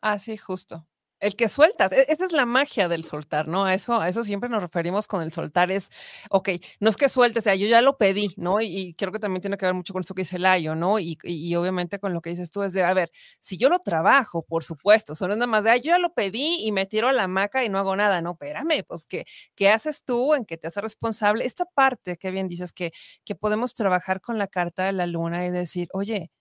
Así, 0.00 0.32
ah, 0.32 0.36
justo. 0.38 0.86
El 1.22 1.36
que 1.36 1.48
sueltas, 1.48 1.92
e-, 1.92 2.04
esa 2.08 2.24
es 2.26 2.32
la 2.32 2.46
magia 2.46 2.88
del 2.88 3.04
soltar, 3.04 3.46
¿no? 3.46 3.64
A 3.64 3.74
eso, 3.74 4.00
a 4.00 4.08
eso 4.08 4.24
siempre 4.24 4.48
nos 4.48 4.60
referimos 4.60 5.06
con 5.06 5.22
el 5.22 5.30
soltar, 5.30 5.70
es, 5.70 5.88
ok, 6.30 6.48
no 6.80 6.88
es 6.88 6.96
que 6.96 7.08
sueltes, 7.08 7.42
o 7.42 7.44
sea, 7.44 7.54
yo 7.54 7.68
ya 7.68 7.80
lo 7.80 7.96
pedí, 7.96 8.34
¿no? 8.36 8.60
Y, 8.60 8.94
creo 8.94 9.12
que 9.12 9.20
también 9.20 9.40
tiene 9.40 9.56
que 9.56 9.64
ver 9.64 9.74
mucho 9.74 9.92
con 9.92 10.02
eso 10.02 10.14
que 10.14 10.22
dice 10.22 10.40
Layo, 10.40 10.74
¿no? 10.74 10.98
Y, 10.98 11.16
y, 11.22 11.54
obviamente 11.54 12.00
con 12.00 12.12
lo 12.12 12.20
que 12.22 12.30
dices 12.30 12.50
tú 12.50 12.64
es 12.64 12.72
de, 12.72 12.82
a 12.82 12.92
ver, 12.92 13.12
si 13.38 13.56
yo 13.56 13.68
lo 13.68 13.78
trabajo, 13.78 14.42
por 14.42 14.64
supuesto, 14.64 15.14
son 15.14 15.30
nada 15.30 15.46
más 15.46 15.62
de, 15.62 15.80
yo 15.80 15.90
ya 15.92 15.98
lo 15.98 16.12
pedí 16.12 16.56
y 16.66 16.72
me 16.72 16.86
tiro 16.86 17.06
a 17.08 17.12
la 17.12 17.24
hamaca 17.24 17.64
y 17.64 17.68
no 17.68 17.78
hago 17.78 17.94
nada, 17.94 18.20
no, 18.20 18.32
espérame, 18.32 18.82
pues, 18.84 19.04
¿qué, 19.06 19.24
qué 19.54 19.70
haces 19.70 20.02
tú 20.04 20.34
en 20.34 20.44
que 20.44 20.58
te 20.58 20.66
haces 20.66 20.82
responsable? 20.82 21.44
Esta 21.44 21.66
parte 21.66 22.16
que 22.16 22.32
bien 22.32 22.48
dices 22.48 22.72
que, 22.72 22.90
que 23.24 23.36
podemos 23.36 23.74
trabajar 23.74 24.20
con 24.20 24.38
la 24.38 24.48
carta 24.48 24.86
de 24.86 24.92
la 24.92 25.06
luna 25.06 25.46
y 25.46 25.50
decir, 25.52 25.88
oye, 25.92 26.32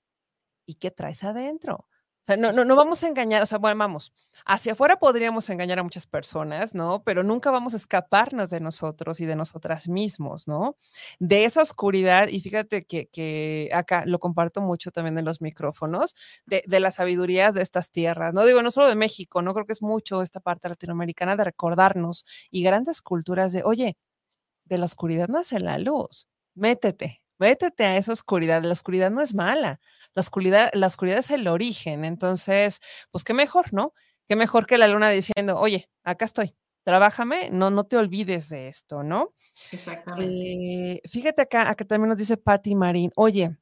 ¿y 0.66 0.76
qué 0.76 0.92
traes 0.92 1.24
adentro? 1.24 1.88
O 2.22 2.26
sea, 2.26 2.38
no, 2.38 2.52
no, 2.52 2.66
no 2.66 2.76
vamos 2.76 3.04
a 3.04 3.08
engañar, 3.08 3.42
o 3.42 3.46
sea, 3.48 3.58
bueno, 3.58 3.80
vamos, 3.80 4.14
hacia 4.46 4.74
afuera 4.74 4.98
podríamos 4.98 5.50
engañar 5.50 5.80
a 5.80 5.84
muchas 5.84 6.06
personas, 6.06 6.76
¿no? 6.76 7.04
Pero 7.04 7.24
nunca 7.24 7.50
vamos 7.50 7.74
a 7.74 7.78
escaparnos 7.78 8.52
de 8.52 8.60
nosotros 8.60 9.20
y 9.22 9.26
de 9.26 9.36
nosotras 9.36 9.88
mismos, 9.88 10.48
¿no? 10.48 10.78
De 11.20 11.46
esa 11.46 11.64
oscuridad, 11.64 12.28
y 12.28 12.40
fíjate 12.42 12.84
que, 12.84 13.70
acá 13.74 14.04
lo 14.06 14.20
comparto 14.20 14.62
mucho 14.62 14.92
también 14.92 15.18
en 15.18 15.26
los 15.26 15.42
micrófonos, 15.42 16.16
de, 16.46 16.64
de, 16.68 16.80
las 16.80 16.96
sabidurías 16.96 17.56
de 17.56 17.64
estas 17.64 17.90
tierras, 17.90 18.34
no 18.36 18.46
digo, 18.46 18.62
no 18.62 18.70
solo 18.72 18.88
de 18.88 18.96
México, 18.96 19.42
no 19.42 19.54
creo 19.54 19.66
que 19.66 19.74
es 19.74 19.82
mucho 19.82 20.22
esta 20.22 20.40
parte 20.40 20.70
latinoamericana 20.70 21.36
de 21.36 21.44
recordarnos 21.46 22.26
y 22.52 22.64
grandes 22.64 23.02
culturas 23.02 23.52
de, 23.52 23.64
oye, 23.64 23.98
de 24.66 24.78
la 24.78 24.86
oscuridad 24.86 25.28
nace 25.30 25.60
la 25.60 25.78
luz, 25.80 26.28
métete, 26.56 27.22
Métete 27.42 27.86
a 27.86 27.98
esa 27.98 28.12
oscuridad. 28.12 28.62
La 28.64 28.74
oscuridad 28.74 29.10
no 29.10 29.20
es 29.20 29.34
mala. 29.34 29.80
La 30.14 30.20
oscuridad, 30.20 30.70
la 30.74 30.86
oscuridad 30.86 31.18
es 31.18 31.32
el 31.32 31.48
origen. 31.48 32.06
Entonces, 32.06 32.82
pues 33.10 33.24
qué 33.24 33.34
mejor, 33.34 33.74
¿no? 33.74 33.96
Qué 34.28 34.36
mejor 34.36 34.68
que 34.68 34.78
la 34.78 34.88
luna 34.88 35.10
diciendo, 35.10 35.60
oye, 35.60 35.90
acá 36.04 36.26
estoy, 36.26 36.56
trabájame, 36.84 37.50
no, 37.50 37.72
no 37.72 37.86
te 37.86 37.98
olvides 37.98 38.48
de 38.50 38.68
esto, 38.68 39.02
¿no? 39.02 39.34
Exactamente. 39.72 40.94
Eh, 40.94 41.02
fíjate 41.10 41.42
acá, 41.42 41.68
acá 41.68 41.84
también 41.84 42.10
nos 42.10 42.20
dice 42.20 42.38
Patti 42.38 42.76
Marín, 42.76 43.12
oye, 43.16 43.58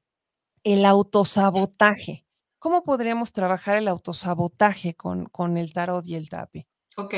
el 0.66 0.84
autosabotaje. 0.84 2.26
¿Cómo 2.60 2.84
podríamos 2.84 3.32
trabajar 3.32 3.78
el 3.78 3.88
autosabotaje 3.88 4.94
con, 4.94 5.28
con 5.28 5.56
el 5.56 5.72
tarot 5.72 6.06
y 6.06 6.16
el 6.16 6.28
tapi? 6.28 6.68
Ok, 6.98 7.14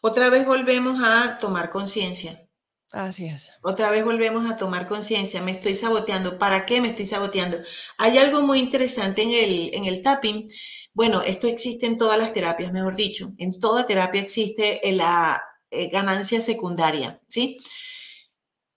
otra 0.00 0.30
vez 0.30 0.46
volvemos 0.46 0.98
a 1.04 1.38
tomar 1.38 1.68
conciencia. 1.68 2.45
Así 2.92 3.26
es. 3.26 3.50
Otra 3.62 3.90
vez 3.90 4.04
volvemos 4.04 4.48
a 4.50 4.56
tomar 4.56 4.86
conciencia, 4.86 5.42
me 5.42 5.50
estoy 5.52 5.74
saboteando. 5.74 6.38
¿Para 6.38 6.66
qué 6.66 6.80
me 6.80 6.88
estoy 6.88 7.06
saboteando? 7.06 7.58
Hay 7.98 8.16
algo 8.18 8.42
muy 8.42 8.60
interesante 8.60 9.22
en 9.22 9.30
el, 9.32 9.74
en 9.74 9.84
el 9.86 10.02
tapping. 10.02 10.46
Bueno, 10.94 11.20
esto 11.22 11.48
existe 11.48 11.86
en 11.86 11.98
todas 11.98 12.18
las 12.18 12.32
terapias, 12.32 12.72
mejor 12.72 12.94
dicho. 12.94 13.32
En 13.38 13.58
toda 13.58 13.86
terapia 13.86 14.20
existe 14.20 14.80
la 14.92 15.42
eh, 15.70 15.88
ganancia 15.88 16.40
secundaria, 16.40 17.20
¿sí? 17.26 17.58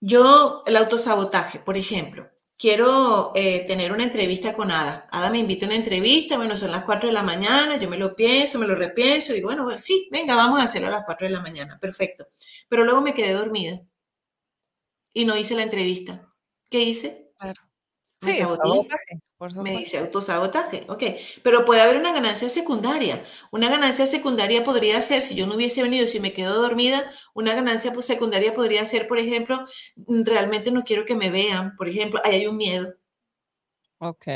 Yo, 0.00 0.62
el 0.66 0.76
autosabotaje, 0.76 1.60
por 1.60 1.76
ejemplo, 1.76 2.28
quiero 2.58 3.32
eh, 3.34 3.64
tener 3.66 3.92
una 3.92 4.04
entrevista 4.04 4.52
con 4.54 4.70
Ada. 4.70 5.08
Ada 5.12 5.30
me 5.30 5.38
invita 5.38 5.66
a 5.66 5.68
una 5.68 5.76
entrevista, 5.76 6.36
bueno, 6.36 6.56
son 6.56 6.72
las 6.72 6.84
4 6.84 7.08
de 7.08 7.12
la 7.12 7.22
mañana, 7.22 7.76
yo 7.76 7.88
me 7.88 7.98
lo 7.98 8.16
pienso, 8.16 8.58
me 8.58 8.66
lo 8.66 8.74
repienso, 8.74 9.34
y 9.34 9.42
bueno, 9.42 9.78
sí, 9.78 10.08
venga, 10.10 10.36
vamos 10.36 10.58
a 10.60 10.64
hacerlo 10.64 10.88
a 10.88 10.90
las 10.90 11.04
4 11.04 11.26
de 11.28 11.32
la 11.34 11.40
mañana, 11.40 11.78
perfecto. 11.78 12.28
Pero 12.68 12.84
luego 12.84 13.02
me 13.02 13.14
quedé 13.14 13.32
dormida 13.32 13.80
y 15.20 15.24
no 15.24 15.36
hice 15.36 15.54
la 15.54 15.62
entrevista. 15.62 16.32
¿Qué 16.70 16.80
hice? 16.80 17.32
Claro. 17.38 17.62
Me 18.22 18.34
sí, 18.34 18.40
sabotaje, 18.40 19.20
Me 19.62 19.76
dice 19.78 19.98
autosabotaje, 19.98 20.84
ok. 20.88 21.02
Pero 21.42 21.64
puede 21.64 21.80
haber 21.82 21.96
una 21.98 22.12
ganancia 22.12 22.48
secundaria. 22.50 23.24
Una 23.50 23.70
ganancia 23.70 24.06
secundaria 24.06 24.64
podría 24.64 25.00
ser, 25.02 25.22
si 25.22 25.34
yo 25.34 25.46
no 25.46 25.54
hubiese 25.56 25.82
venido, 25.82 26.06
si 26.06 26.20
me 26.20 26.34
quedo 26.34 26.60
dormida, 26.60 27.10
una 27.34 27.54
ganancia 27.54 27.94
secundaria 28.02 28.54
podría 28.54 28.84
ser, 28.86 29.08
por 29.08 29.18
ejemplo, 29.18 29.64
mm, 29.96 30.24
realmente 30.24 30.70
no 30.70 30.84
quiero 30.84 31.04
que 31.06 31.16
me 31.16 31.30
vean. 31.30 31.76
Por 31.76 31.88
ejemplo, 31.88 32.20
ahí 32.24 32.36
hay 32.36 32.46
un 32.46 32.56
miedo. 32.58 32.94
Ok. 34.02 34.26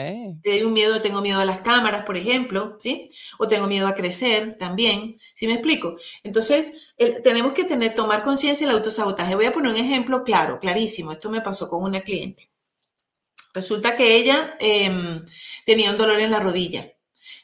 Un 0.62 0.72
miedo, 0.74 1.00
tengo 1.00 1.22
miedo 1.22 1.40
a 1.40 1.44
las 1.46 1.60
cámaras, 1.62 2.04
por 2.04 2.18
ejemplo, 2.18 2.76
¿sí? 2.78 3.08
O 3.38 3.48
tengo 3.48 3.66
miedo 3.66 3.86
a 3.86 3.94
crecer 3.94 4.58
también, 4.58 5.18
¿sí 5.32 5.46
me 5.46 5.54
explico? 5.54 5.96
Entonces, 6.22 6.92
tenemos 7.22 7.54
que 7.54 7.64
tener, 7.64 7.94
tomar 7.94 8.22
conciencia 8.22 8.66
del 8.66 8.76
autosabotaje. 8.76 9.34
Voy 9.34 9.46
a 9.46 9.52
poner 9.52 9.72
un 9.72 9.78
ejemplo 9.78 10.22
claro, 10.22 10.60
clarísimo. 10.60 11.12
Esto 11.12 11.30
me 11.30 11.40
pasó 11.40 11.70
con 11.70 11.82
una 11.82 12.02
cliente. 12.02 12.50
Resulta 13.54 13.96
que 13.96 14.16
ella 14.16 14.56
em, 14.60 15.24
tenía 15.64 15.90
un 15.90 15.96
dolor 15.96 16.20
en 16.20 16.30
la 16.30 16.40
rodilla. 16.40 16.92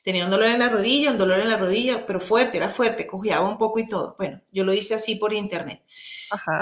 Tenía 0.02 0.24
un 0.26 0.30
dolor 0.30 0.48
en 0.48 0.58
la 0.58 0.68
rodilla, 0.68 1.12
un 1.12 1.18
dolor 1.18 1.40
en 1.40 1.48
la 1.48 1.56
rodilla, 1.56 2.04
pero 2.06 2.20
fuerte, 2.20 2.58
era 2.58 2.68
fuerte, 2.68 3.06
cojeaba 3.06 3.48
un 3.48 3.56
poco 3.58 3.78
y 3.78 3.88
todo. 3.88 4.14
Bueno, 4.18 4.42
yo 4.52 4.64
lo 4.64 4.74
hice 4.74 4.94
así 4.94 5.14
por 5.16 5.32
internet. 5.32 5.82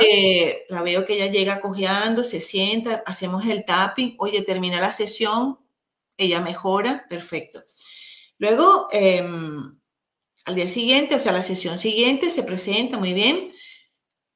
Eh, 0.01 0.65
la 0.69 0.83
veo 0.83 1.05
que 1.05 1.15
ella 1.15 1.27
llega 1.27 1.61
cojeando, 1.61 2.25
se 2.25 2.41
sienta, 2.41 3.03
hacemos 3.07 3.47
el 3.47 3.65
tapping, 3.65 4.17
oye, 4.19 4.43
termina 4.43 4.81
la 4.81 4.91
sesión, 4.91 5.59
ella 6.17 6.41
mejora, 6.41 7.07
perfecto. 7.09 7.63
Luego, 8.39 8.89
em, 8.93 9.79
al 10.47 10.55
día 10.55 10.69
siguiente, 10.69 11.17
o 11.17 11.19
sea, 11.19 11.33
la 11.33 11.43
sesión 11.43 11.79
siguiente 11.79 12.31
se 12.31 12.43
presenta 12.45 12.99
muy 12.99 13.15
bien. 13.15 13.53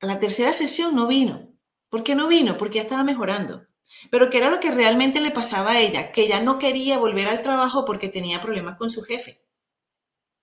A 0.01 0.07
la 0.07 0.19
tercera 0.19 0.53
sesión 0.53 0.95
no 0.95 1.07
vino. 1.07 1.49
¿Por 1.89 2.03
qué 2.05 2.15
no 2.15 2.29
vino? 2.29 2.59
Porque 2.59 2.77
ya 2.77 2.83
estaba 2.83 3.05
mejorando. 3.05 3.67
Pero 4.11 4.31
¿qué 4.31 4.39
era 4.39 4.51
lo 4.51 4.61
que 4.61 4.71
realmente 4.73 5.21
le 5.21 5.31
pasaba 5.31 5.73
a 5.73 5.81
ella? 5.81 6.13
Que 6.13 6.23
ella 6.25 6.41
no 6.41 6.59
quería 6.59 6.99
volver 6.99 7.29
al 7.29 7.43
trabajo 7.43 7.85
porque 7.85 8.09
tenía 8.09 8.41
problemas 8.41 8.77
con 8.79 8.91
su 8.91 9.03
jefe. 9.03 9.43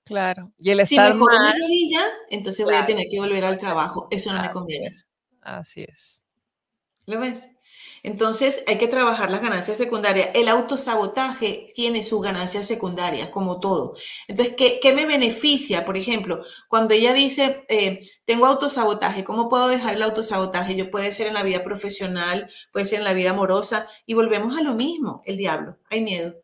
Claro. 0.10 0.52
Y 0.58 0.72
el 0.72 0.80
estar 0.80 1.12
si 1.12 1.18
mal, 1.20 1.54
entonces 2.32 2.66
voy 2.66 2.74
a 2.74 2.84
tener 2.84 3.06
que 3.12 3.20
volver 3.20 3.46
al 3.46 3.60
trabajo. 3.60 4.08
Eso 4.10 4.34
no 4.34 4.42
me 4.42 4.50
conviene. 4.50 4.90
Así 5.40 5.84
es. 5.88 6.26
¿Lo 7.06 7.20
ves? 7.20 7.48
Entonces 8.02 8.64
hay 8.66 8.80
que 8.80 8.88
trabajar 8.88 9.30
las 9.30 9.44
ganancias 9.44 9.78
secundarias. 9.78 10.30
El 10.34 10.48
autosabotaje 10.48 11.72
tiene 11.76 12.02
sus 12.02 12.24
ganancias 12.24 12.66
secundarias, 12.66 13.30
como 13.30 13.60
todo. 13.60 13.94
Entonces, 14.28 14.56
¿qué, 14.58 14.94
me 14.94 15.06
beneficia? 15.06 15.86
Por 15.86 15.96
ejemplo, 15.96 16.44
cuando 16.70 16.96
ella 16.96 17.14
dice, 17.14 17.66
eh, 17.70 18.00
tengo 18.26 18.48
autosabotaje, 18.48 19.24
¿cómo 19.24 19.48
puedo 19.48 19.68
dejar 19.68 19.94
el 19.94 20.02
autosabotaje? 20.02 20.76
Yo 20.76 20.90
puede 20.90 21.12
ser 21.12 21.28
en 21.28 21.36
la 21.36 21.44
vida 21.44 21.64
profesional, 21.64 22.50
puede 22.72 22.88
ser 22.88 23.00
en 23.00 23.06
la 23.06 23.14
vida 23.14 23.30
amorosa, 23.30 23.88
y 24.08 24.16
volvemos 24.16 24.58
a 24.58 24.64
lo 24.64 24.74
mismo, 24.74 25.22
el 25.26 25.38
diablo, 25.38 25.78
hay 25.92 26.02
miedo. 26.02 26.36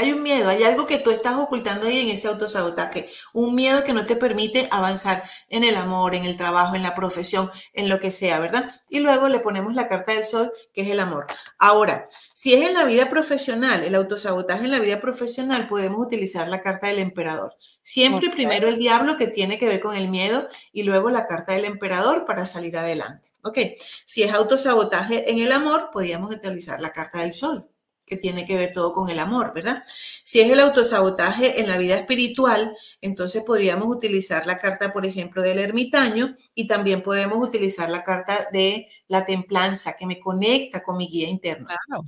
Hay 0.00 0.12
un 0.12 0.22
miedo, 0.22 0.48
hay 0.48 0.64
algo 0.64 0.86
que 0.86 0.96
tú 0.96 1.10
estás 1.10 1.34
ocultando 1.36 1.86
ahí 1.86 2.00
en 2.00 2.08
ese 2.08 2.26
autosabotaje, 2.26 3.10
un 3.34 3.54
miedo 3.54 3.84
que 3.84 3.92
no 3.92 4.06
te 4.06 4.16
permite 4.16 4.66
avanzar 4.70 5.24
en 5.50 5.62
el 5.62 5.76
amor, 5.76 6.14
en 6.14 6.24
el 6.24 6.38
trabajo, 6.38 6.74
en 6.74 6.82
la 6.82 6.94
profesión, 6.94 7.50
en 7.74 7.90
lo 7.90 8.00
que 8.00 8.10
sea, 8.10 8.40
¿verdad? 8.40 8.74
Y 8.88 9.00
luego 9.00 9.28
le 9.28 9.40
ponemos 9.40 9.74
la 9.74 9.86
carta 9.86 10.14
del 10.14 10.24
sol, 10.24 10.54
que 10.72 10.80
es 10.80 10.88
el 10.88 11.00
amor. 11.00 11.26
Ahora, 11.58 12.06
si 12.32 12.54
es 12.54 12.66
en 12.66 12.72
la 12.72 12.84
vida 12.84 13.10
profesional, 13.10 13.84
el 13.84 13.94
autosabotaje 13.94 14.64
en 14.64 14.70
la 14.70 14.78
vida 14.78 15.02
profesional, 15.02 15.68
podemos 15.68 16.06
utilizar 16.06 16.48
la 16.48 16.62
carta 16.62 16.86
del 16.86 17.00
emperador. 17.00 17.54
Siempre 17.82 18.30
primero 18.30 18.68
el 18.68 18.78
diablo 18.78 19.18
que 19.18 19.26
tiene 19.26 19.58
que 19.58 19.68
ver 19.68 19.80
con 19.80 19.94
el 19.94 20.08
miedo 20.08 20.48
y 20.72 20.84
luego 20.84 21.10
la 21.10 21.26
carta 21.26 21.52
del 21.52 21.66
emperador 21.66 22.24
para 22.24 22.46
salir 22.46 22.78
adelante. 22.78 23.34
Ok, 23.42 23.58
si 24.06 24.22
es 24.22 24.32
autosabotaje 24.32 25.30
en 25.30 25.40
el 25.40 25.52
amor, 25.52 25.90
podríamos 25.92 26.34
utilizar 26.34 26.80
la 26.80 26.90
carta 26.90 27.18
del 27.18 27.34
sol 27.34 27.68
que 28.10 28.16
tiene 28.16 28.44
que 28.44 28.56
ver 28.58 28.72
todo 28.74 28.92
con 28.92 29.08
el 29.08 29.20
amor, 29.20 29.54
¿verdad? 29.54 29.84
Si 30.24 30.40
es 30.40 30.50
el 30.50 30.60
autosabotaje 30.60 31.60
en 31.60 31.68
la 31.68 31.78
vida 31.78 31.94
espiritual, 31.96 32.76
entonces 33.00 33.44
podríamos 33.44 33.86
utilizar 33.88 34.46
la 34.46 34.58
carta, 34.58 34.92
por 34.92 35.06
ejemplo, 35.06 35.42
del 35.42 35.60
ermitaño 35.60 36.34
y 36.54 36.66
también 36.66 37.02
podemos 37.02 37.46
utilizar 37.46 37.88
la 37.90 38.04
carta 38.04 38.48
de 38.52 38.88
la 39.08 39.24
templanza 39.24 39.96
que 39.96 40.06
me 40.06 40.18
conecta 40.20 40.82
con 40.82 40.96
mi 40.98 41.08
guía 41.08 41.28
interna. 41.28 41.76
Claro. 41.86 42.04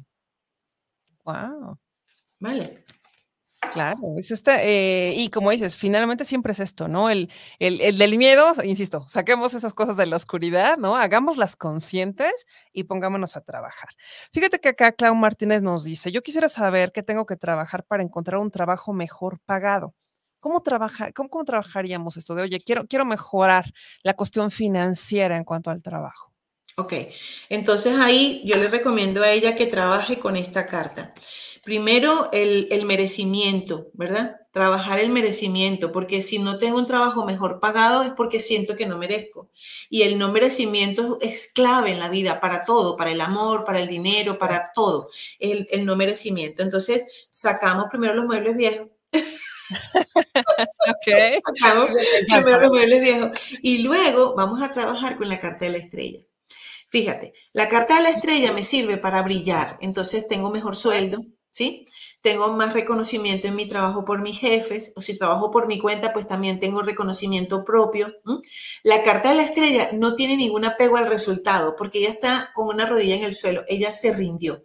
Wow. 1.24 1.78
Vale. 2.40 2.82
Claro, 3.72 4.16
es 4.18 4.30
este, 4.30 5.14
y 5.14 5.30
como 5.30 5.50
dices, 5.50 5.78
finalmente 5.78 6.24
siempre 6.26 6.52
es 6.52 6.60
esto, 6.60 6.88
¿no? 6.88 7.08
El, 7.08 7.30
el, 7.58 7.80
el, 7.80 7.96
del 7.96 8.18
miedo, 8.18 8.52
insisto, 8.64 9.06
saquemos 9.08 9.54
esas 9.54 9.72
cosas 9.72 9.96
de 9.96 10.04
la 10.04 10.16
oscuridad, 10.16 10.76
¿no? 10.76 10.96
Hagámoslas 10.96 11.56
conscientes 11.56 12.46
y 12.72 12.84
pongámonos 12.84 13.36
a 13.36 13.40
trabajar. 13.40 13.88
Fíjate 14.32 14.58
que 14.58 14.68
acá 14.68 14.92
Clau 14.92 15.14
Martínez 15.14 15.62
nos 15.62 15.84
dice, 15.84 16.12
yo 16.12 16.22
quisiera 16.22 16.50
saber 16.50 16.92
qué 16.92 17.02
tengo 17.02 17.24
que 17.24 17.36
trabajar 17.36 17.84
para 17.84 18.02
encontrar 18.02 18.40
un 18.40 18.50
trabajo 18.50 18.92
mejor 18.92 19.38
pagado. 19.46 19.94
¿Cómo, 20.38 20.60
trabaja, 20.60 21.12
cómo, 21.12 21.30
cómo 21.30 21.44
trabajaríamos 21.44 22.16
esto 22.16 22.34
de, 22.34 22.42
oye, 22.42 22.60
quiero, 22.60 22.86
quiero 22.86 23.04
mejorar 23.04 23.72
la 24.02 24.14
cuestión 24.14 24.50
financiera 24.50 25.36
en 25.36 25.44
cuanto 25.44 25.70
al 25.70 25.82
trabajo? 25.82 26.32
Ok, 26.76 26.94
entonces 27.48 27.98
ahí 27.98 28.42
yo 28.44 28.56
le 28.56 28.68
recomiendo 28.68 29.22
a 29.22 29.30
ella 29.30 29.54
que 29.54 29.66
trabaje 29.66 30.18
con 30.18 30.36
esta 30.36 30.66
carta. 30.66 31.12
Primero, 31.62 32.28
el, 32.32 32.84
merecimiento, 32.84 33.88
¿verdad? 33.94 34.40
Trabajar 34.50 34.98
el 34.98 35.10
merecimiento, 35.10 35.92
porque 35.92 36.20
si 36.20 36.40
no 36.40 36.58
tengo 36.58 36.76
un 36.78 36.86
trabajo 36.86 37.24
mejor 37.24 37.60
pagado 37.60 38.02
es 38.02 38.12
porque 38.12 38.40
siento 38.40 38.74
que 38.76 38.86
no 38.86 38.98
merezco. 38.98 39.48
Y 39.88 40.02
el 40.02 40.18
no 40.18 40.32
merecimiento 40.32 41.18
es 41.20 41.50
clave 41.54 41.92
en 41.92 42.00
la 42.00 42.08
vida 42.08 42.40
para 42.40 42.64
todo, 42.64 42.96
para 42.96 43.12
el 43.12 43.20
amor, 43.20 43.64
para 43.64 43.80
el 43.80 43.86
dinero, 43.86 44.38
para 44.38 44.60
todo, 44.74 45.08
el, 45.38 45.68
el 45.70 45.86
no 45.86 45.94
merecimiento. 45.94 46.62
Entonces, 46.62 47.06
sacamos 47.30 47.86
primero 47.90 48.14
los 48.14 48.26
muebles 48.26 48.56
viejos. 48.56 48.88
ok. 49.72 51.42
Sacamos 51.58 51.90
primero 52.26 52.60
los 52.60 52.70
muebles 52.70 53.00
viejos. 53.00 53.30
Y 53.62 53.82
luego 53.82 54.34
vamos 54.34 54.60
a 54.62 54.70
trabajar 54.72 55.16
con 55.16 55.28
la 55.28 55.38
carta 55.38 55.64
de 55.64 55.70
la 55.70 55.78
estrella. 55.78 56.20
Fíjate, 56.88 57.32
la 57.52 57.68
carta 57.68 57.96
de 57.96 58.02
la 58.02 58.10
estrella 58.10 58.52
me 58.52 58.64
sirve 58.64 58.98
para 58.98 59.22
brillar, 59.22 59.78
entonces 59.80 60.28
tengo 60.28 60.50
mejor 60.50 60.76
sueldo, 60.76 61.24
¿sí? 61.53 61.84
Tengo 62.22 62.48
más 62.48 62.72
reconocimiento 62.72 63.46
en 63.46 63.57
mi 63.57 63.66
trabajo 63.66 64.05
por 64.05 64.22
mis 64.22 64.38
jefes, 64.38 64.92
o 64.96 65.00
si 65.00 65.16
trabajo 65.16 65.50
por 65.50 65.66
mi 65.66 65.78
cuenta, 65.78 66.12
pues 66.12 66.26
también 66.26 66.59
tengo 66.59 66.82
reconocimiento 66.82 67.64
propio. 67.64 68.14
La 68.82 69.03
carta 69.03 69.30
de 69.30 69.36
la 69.36 69.44
estrella 69.44 69.90
no 69.92 70.14
tiene 70.14 70.36
ningún 70.36 70.64
apego 70.64 70.96
al 70.96 71.07
resultado, 71.07 71.76
porque 71.76 71.98
ella 71.98 72.11
está 72.11 72.50
con 72.55 72.68
una 72.68 72.86
rodilla 72.86 73.16
en 73.16 73.24
el 73.24 73.34
suelo, 73.34 73.64
ella 73.68 73.92
se 73.92 74.12
rindió. 74.12 74.64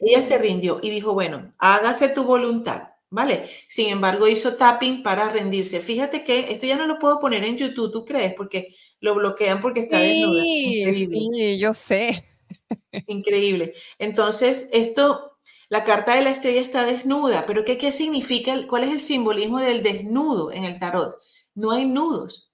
Ella 0.00 0.22
se 0.22 0.38
rindió 0.38 0.80
y 0.82 0.90
dijo, 0.90 1.12
bueno, 1.12 1.54
hágase 1.58 2.08
tu 2.08 2.24
voluntad, 2.24 2.84
¿vale? 3.10 3.48
Sin 3.68 3.90
embargo, 3.90 4.26
hizo 4.26 4.56
tapping 4.56 5.02
para 5.02 5.28
rendirse. 5.28 5.80
Fíjate 5.80 6.24
que 6.24 6.50
esto 6.50 6.66
ya 6.66 6.76
no 6.76 6.86
lo 6.86 6.98
puedo 6.98 7.20
poner 7.20 7.44
en 7.44 7.58
YouTube, 7.58 7.92
¿tú 7.92 8.04
crees? 8.06 8.32
Porque 8.34 8.74
lo 9.00 9.14
bloquean 9.14 9.60
porque 9.60 9.80
está 9.80 9.98
desnuda. 9.98 10.42
Sí, 10.42 11.58
yo 11.58 11.74
sé. 11.74 12.27
Increíble. 13.06 13.74
Entonces, 13.98 14.68
esto, 14.72 15.38
la 15.68 15.84
carta 15.84 16.14
de 16.14 16.22
la 16.22 16.30
estrella 16.30 16.60
está 16.60 16.84
desnuda, 16.84 17.44
pero 17.46 17.64
¿qué, 17.64 17.78
¿qué 17.78 17.92
significa? 17.92 18.54
¿Cuál 18.66 18.84
es 18.84 18.90
el 18.90 19.00
simbolismo 19.00 19.60
del 19.60 19.82
desnudo 19.82 20.52
en 20.52 20.64
el 20.64 20.78
tarot? 20.78 21.20
No 21.54 21.72
hay 21.72 21.84
nudos. 21.84 22.52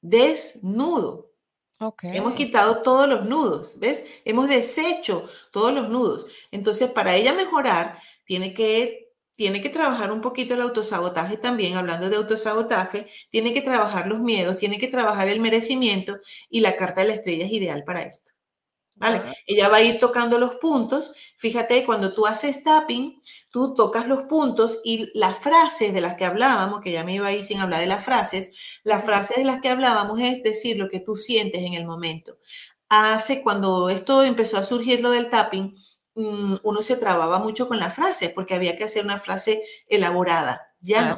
Desnudo. 0.00 1.32
Okay. 1.80 2.16
Hemos 2.16 2.34
quitado 2.34 2.82
todos 2.82 3.08
los 3.08 3.26
nudos, 3.26 3.78
¿ves? 3.80 4.04
Hemos 4.24 4.48
deshecho 4.48 5.28
todos 5.50 5.72
los 5.72 5.88
nudos. 5.88 6.26
Entonces, 6.50 6.90
para 6.90 7.16
ella 7.16 7.32
mejorar, 7.34 7.98
tiene 8.24 8.54
que 8.54 9.04
tiene 9.36 9.60
que 9.60 9.68
trabajar 9.68 10.12
un 10.12 10.20
poquito 10.20 10.54
el 10.54 10.60
autosabotaje 10.60 11.36
también, 11.36 11.76
hablando 11.76 12.08
de 12.08 12.16
autosabotaje, 12.16 13.08
tiene 13.30 13.52
que 13.52 13.62
trabajar 13.62 14.06
los 14.06 14.20
miedos, 14.20 14.58
tiene 14.58 14.78
que 14.78 14.88
trabajar 14.88 15.28
el 15.28 15.40
merecimiento 15.40 16.18
y 16.48 16.60
la 16.60 16.76
carta 16.76 17.00
de 17.00 17.08
la 17.08 17.14
estrella 17.14 17.46
es 17.46 17.52
ideal 17.52 17.82
para 17.84 18.02
esto. 18.02 18.33
¿Vale? 19.04 19.22
Ella 19.46 19.68
va 19.68 19.78
a 19.78 19.82
ir 19.82 19.98
tocando 19.98 20.38
los 20.38 20.56
puntos. 20.56 21.12
Fíjate, 21.36 21.84
cuando 21.84 22.12
tú 22.14 22.26
haces 22.26 22.62
tapping, 22.62 23.20
tú 23.50 23.74
tocas 23.74 24.06
los 24.06 24.24
puntos 24.24 24.80
y 24.84 25.10
las 25.18 25.38
frases 25.38 25.92
de 25.92 26.00
las 26.00 26.14
que 26.14 26.24
hablábamos, 26.24 26.80
que 26.80 26.92
ya 26.92 27.04
me 27.04 27.14
iba 27.14 27.26
ahí 27.26 27.42
sin 27.42 27.60
hablar 27.60 27.80
de 27.80 27.86
las 27.86 28.04
frases, 28.04 28.80
las 28.82 29.04
frases 29.04 29.36
de 29.36 29.44
las 29.44 29.60
que 29.60 29.68
hablábamos 29.68 30.20
es 30.20 30.42
decir 30.42 30.76
lo 30.76 30.88
que 30.88 31.00
tú 31.00 31.16
sientes 31.16 31.62
en 31.62 31.74
el 31.74 31.86
momento. 31.86 32.38
Hace, 32.88 33.42
cuando 33.42 33.88
esto 33.88 34.22
empezó 34.22 34.58
a 34.58 34.62
surgir 34.62 35.00
lo 35.00 35.10
del 35.10 35.30
tapping, 35.30 35.74
Mm, 36.16 36.56
uno 36.62 36.82
se 36.82 36.96
trababa 36.96 37.40
mucho 37.40 37.66
con 37.66 37.80
la 37.80 37.90
frase 37.90 38.28
porque 38.28 38.54
había 38.54 38.76
que 38.76 38.84
hacer 38.84 39.04
una 39.04 39.18
frase 39.18 39.62
elaborada. 39.88 40.62
Ya 40.80 41.08
no. 41.08 41.16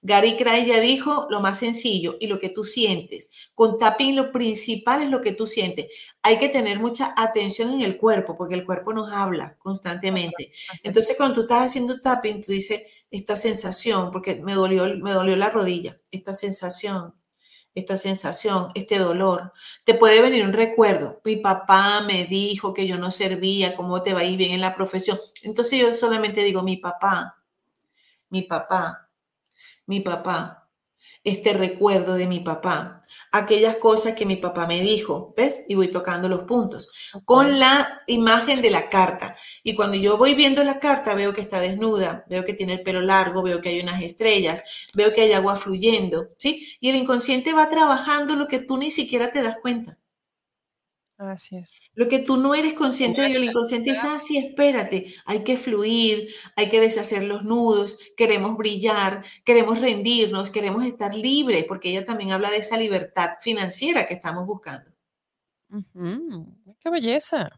Gary 0.00 0.36
Cray 0.36 0.66
ya 0.66 0.80
dijo 0.80 1.26
lo 1.28 1.40
más 1.40 1.58
sencillo 1.58 2.16
y 2.20 2.28
lo 2.28 2.38
que 2.38 2.50
tú 2.50 2.62
sientes. 2.62 3.30
Con 3.52 3.78
tapping 3.78 4.14
lo 4.14 4.30
principal 4.30 5.02
es 5.02 5.10
lo 5.10 5.20
que 5.20 5.32
tú 5.32 5.46
sientes. 5.46 5.86
Hay 6.22 6.38
que 6.38 6.48
tener 6.48 6.78
mucha 6.78 7.14
atención 7.16 7.72
en 7.72 7.82
el 7.82 7.96
cuerpo 7.96 8.36
porque 8.36 8.54
el 8.54 8.64
cuerpo 8.64 8.92
nos 8.92 9.12
habla 9.12 9.56
constantemente. 9.58 10.52
Entonces 10.84 11.16
cuando 11.16 11.34
tú 11.34 11.40
estás 11.42 11.66
haciendo 11.66 12.00
tapping, 12.00 12.42
tú 12.42 12.52
dices 12.52 12.82
esta 13.10 13.34
sensación, 13.34 14.10
porque 14.10 14.36
me 14.36 14.54
dolió, 14.54 14.84
me 14.98 15.12
dolió 15.12 15.34
la 15.34 15.50
rodilla, 15.50 15.98
esta 16.12 16.32
sensación, 16.32 17.14
esta 17.74 17.96
sensación, 17.96 18.70
este 18.74 18.98
dolor. 18.98 19.52
Te 19.84 19.94
puede 19.94 20.20
venir 20.20 20.44
un 20.44 20.52
recuerdo. 20.52 21.20
Mi 21.24 21.36
papá 21.36 22.02
me 22.02 22.24
dijo 22.24 22.72
que 22.72 22.86
yo 22.86 22.98
no 22.98 23.10
servía, 23.10 23.74
cómo 23.74 24.02
te 24.02 24.14
va 24.14 24.20
a 24.20 24.24
ir 24.24 24.36
bien 24.36 24.52
en 24.52 24.60
la 24.60 24.76
profesión. 24.76 25.18
Entonces 25.42 25.80
yo 25.80 25.94
solamente 25.94 26.42
digo, 26.42 26.62
mi 26.62 26.76
papá, 26.76 27.36
mi 28.30 28.42
papá, 28.42 29.07
mi 29.88 30.00
papá 30.00 30.58
este 31.24 31.52
recuerdo 31.52 32.14
de 32.14 32.26
mi 32.26 32.40
papá, 32.40 33.02
aquellas 33.32 33.76
cosas 33.76 34.14
que 34.14 34.26
mi 34.26 34.36
papá 34.36 34.66
me 34.66 34.80
dijo, 34.80 35.34
¿ves? 35.36 35.64
Y 35.68 35.74
voy 35.74 35.88
tocando 35.88 36.28
los 36.28 36.40
puntos 36.40 36.90
con 37.24 37.58
la 37.58 38.02
imagen 38.06 38.62
de 38.62 38.70
la 38.70 38.88
carta. 38.88 39.36
Y 39.62 39.74
cuando 39.74 39.96
yo 39.96 40.16
voy 40.16 40.34
viendo 40.34 40.62
la 40.64 40.78
carta, 40.78 41.14
veo 41.14 41.32
que 41.32 41.40
está 41.40 41.60
desnuda, 41.60 42.24
veo 42.28 42.44
que 42.44 42.54
tiene 42.54 42.74
el 42.74 42.82
pelo 42.82 43.00
largo, 43.00 43.42
veo 43.42 43.60
que 43.60 43.70
hay 43.70 43.80
unas 43.80 44.02
estrellas, 44.02 44.88
veo 44.94 45.12
que 45.12 45.22
hay 45.22 45.32
agua 45.32 45.56
fluyendo, 45.56 46.28
¿sí? 46.38 46.76
Y 46.80 46.90
el 46.90 46.96
inconsciente 46.96 47.52
va 47.52 47.68
trabajando 47.68 48.34
lo 48.34 48.48
que 48.48 48.60
tú 48.60 48.78
ni 48.78 48.90
siquiera 48.90 49.30
te 49.30 49.42
das 49.42 49.58
cuenta. 49.60 49.98
Así 51.18 51.56
es. 51.56 51.90
Lo 51.94 52.08
que 52.08 52.20
tú 52.20 52.36
no 52.36 52.54
eres 52.54 52.74
consciente 52.74 53.22
de, 53.22 53.32
el 53.32 53.42
inconsciente 53.42 53.90
es, 53.90 54.04
ah, 54.04 54.20
sí, 54.20 54.38
espérate, 54.38 55.12
hay 55.26 55.42
que 55.42 55.56
fluir, 55.56 56.32
hay 56.54 56.70
que 56.70 56.80
deshacer 56.80 57.24
los 57.24 57.42
nudos, 57.42 57.98
queremos 58.16 58.56
brillar, 58.56 59.24
queremos 59.44 59.80
rendirnos, 59.80 60.50
queremos 60.50 60.84
estar 60.86 61.16
libres, 61.16 61.64
porque 61.64 61.90
ella 61.90 62.04
también 62.04 62.30
habla 62.30 62.50
de 62.50 62.58
esa 62.58 62.76
libertad 62.76 63.30
financiera 63.40 64.06
que 64.06 64.14
estamos 64.14 64.46
buscando. 64.46 64.92
¡Qué 66.78 66.88
belleza! 66.88 67.50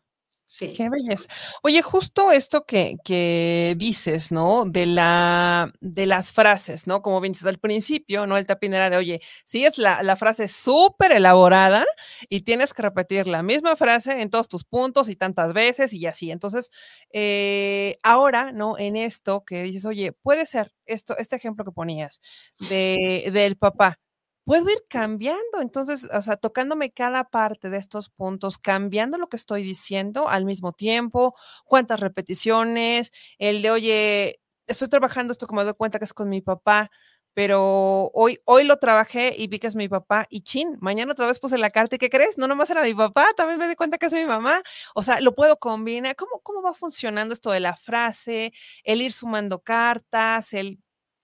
Sí. 0.52 0.72
Qué 0.72 0.88
belleza. 0.88 1.28
Oye, 1.62 1.80
justo 1.80 2.32
esto 2.32 2.64
que, 2.66 2.96
que, 3.04 3.76
dices, 3.78 4.32
¿no? 4.32 4.64
De 4.66 4.84
la, 4.84 5.72
de 5.80 6.06
las 6.06 6.32
frases, 6.32 6.88
¿no? 6.88 7.02
Como 7.02 7.20
dices 7.20 7.46
al 7.46 7.60
principio, 7.60 8.26
¿no? 8.26 8.36
El 8.36 8.48
tapín 8.48 8.74
era 8.74 8.90
de, 8.90 8.96
oye, 8.96 9.20
si 9.44 9.64
es 9.64 9.78
la, 9.78 10.02
la 10.02 10.16
frase 10.16 10.48
súper 10.48 11.12
elaborada 11.12 11.84
y 12.28 12.40
tienes 12.40 12.74
que 12.74 12.82
repetir 12.82 13.28
la 13.28 13.44
misma 13.44 13.76
frase 13.76 14.20
en 14.22 14.28
todos 14.28 14.48
tus 14.48 14.64
puntos 14.64 15.08
y 15.08 15.14
tantas 15.14 15.52
veces 15.52 15.92
y 15.92 16.04
así. 16.06 16.32
Entonces, 16.32 16.72
eh, 17.12 17.96
ahora, 18.02 18.50
¿no? 18.50 18.76
En 18.76 18.96
esto 18.96 19.44
que 19.44 19.62
dices, 19.62 19.86
oye, 19.86 20.10
puede 20.10 20.46
ser 20.46 20.72
esto, 20.84 21.16
este 21.16 21.36
ejemplo 21.36 21.64
que 21.64 21.70
ponías 21.70 22.20
de, 22.68 23.30
del 23.32 23.56
papá, 23.56 24.00
puedo 24.44 24.68
ir 24.70 24.78
cambiando. 24.88 25.60
Entonces, 25.60 26.08
o 26.12 26.22
sea, 26.22 26.36
tocándome 26.36 26.90
cada 26.92 27.24
parte 27.24 27.70
de 27.70 27.78
estos 27.78 28.08
puntos, 28.10 28.58
cambiando 28.58 29.18
lo 29.18 29.28
que 29.28 29.36
estoy 29.36 29.62
diciendo 29.62 30.28
al 30.28 30.44
mismo 30.44 30.72
tiempo, 30.72 31.34
cuántas 31.64 32.00
repeticiones, 32.00 33.12
el 33.38 33.62
de, 33.62 33.70
oye, 33.70 34.40
estoy 34.66 34.88
trabajando 34.88 35.32
esto 35.32 35.46
como 35.46 35.60
me 35.60 35.64
doy 35.64 35.74
cuenta 35.74 35.98
que 35.98 36.04
es 36.04 36.14
con 36.14 36.28
mi 36.28 36.40
papá, 36.42 36.90
pero 37.34 38.10
hoy, 38.12 38.38
hoy 38.44 38.64
lo 38.64 38.76
trabajé 38.78 39.34
y 39.38 39.46
vi 39.46 39.58
que 39.60 39.68
es 39.68 39.76
mi 39.76 39.88
papá 39.88 40.26
y 40.30 40.42
chin, 40.42 40.76
mañana 40.80 41.12
otra 41.12 41.26
vez 41.28 41.38
puse 41.38 41.58
la 41.58 41.70
carta 41.70 41.94
y 41.96 41.98
¿qué 41.98 42.10
crees? 42.10 42.36
No 42.38 42.48
nomás 42.48 42.70
era 42.70 42.82
mi 42.82 42.94
papá, 42.94 43.28
también 43.36 43.58
me 43.58 43.68
di 43.68 43.76
cuenta 43.76 43.98
que 43.98 44.06
es 44.06 44.12
mi 44.12 44.24
mamá. 44.24 44.60
O 44.94 45.02
sea, 45.02 45.20
lo 45.20 45.34
puedo 45.34 45.58
combinar. 45.58 46.16
¿Cómo, 46.16 46.40
cómo 46.42 46.60
va 46.62 46.74
funcionando 46.74 47.32
esto 47.34 47.50
de 47.52 47.60
la 47.60 47.76
frase, 47.76 48.52
el 48.84 49.00
ir 49.02 49.12
sumando 49.12 49.60
cartas, 49.62 50.52
el 50.54 50.80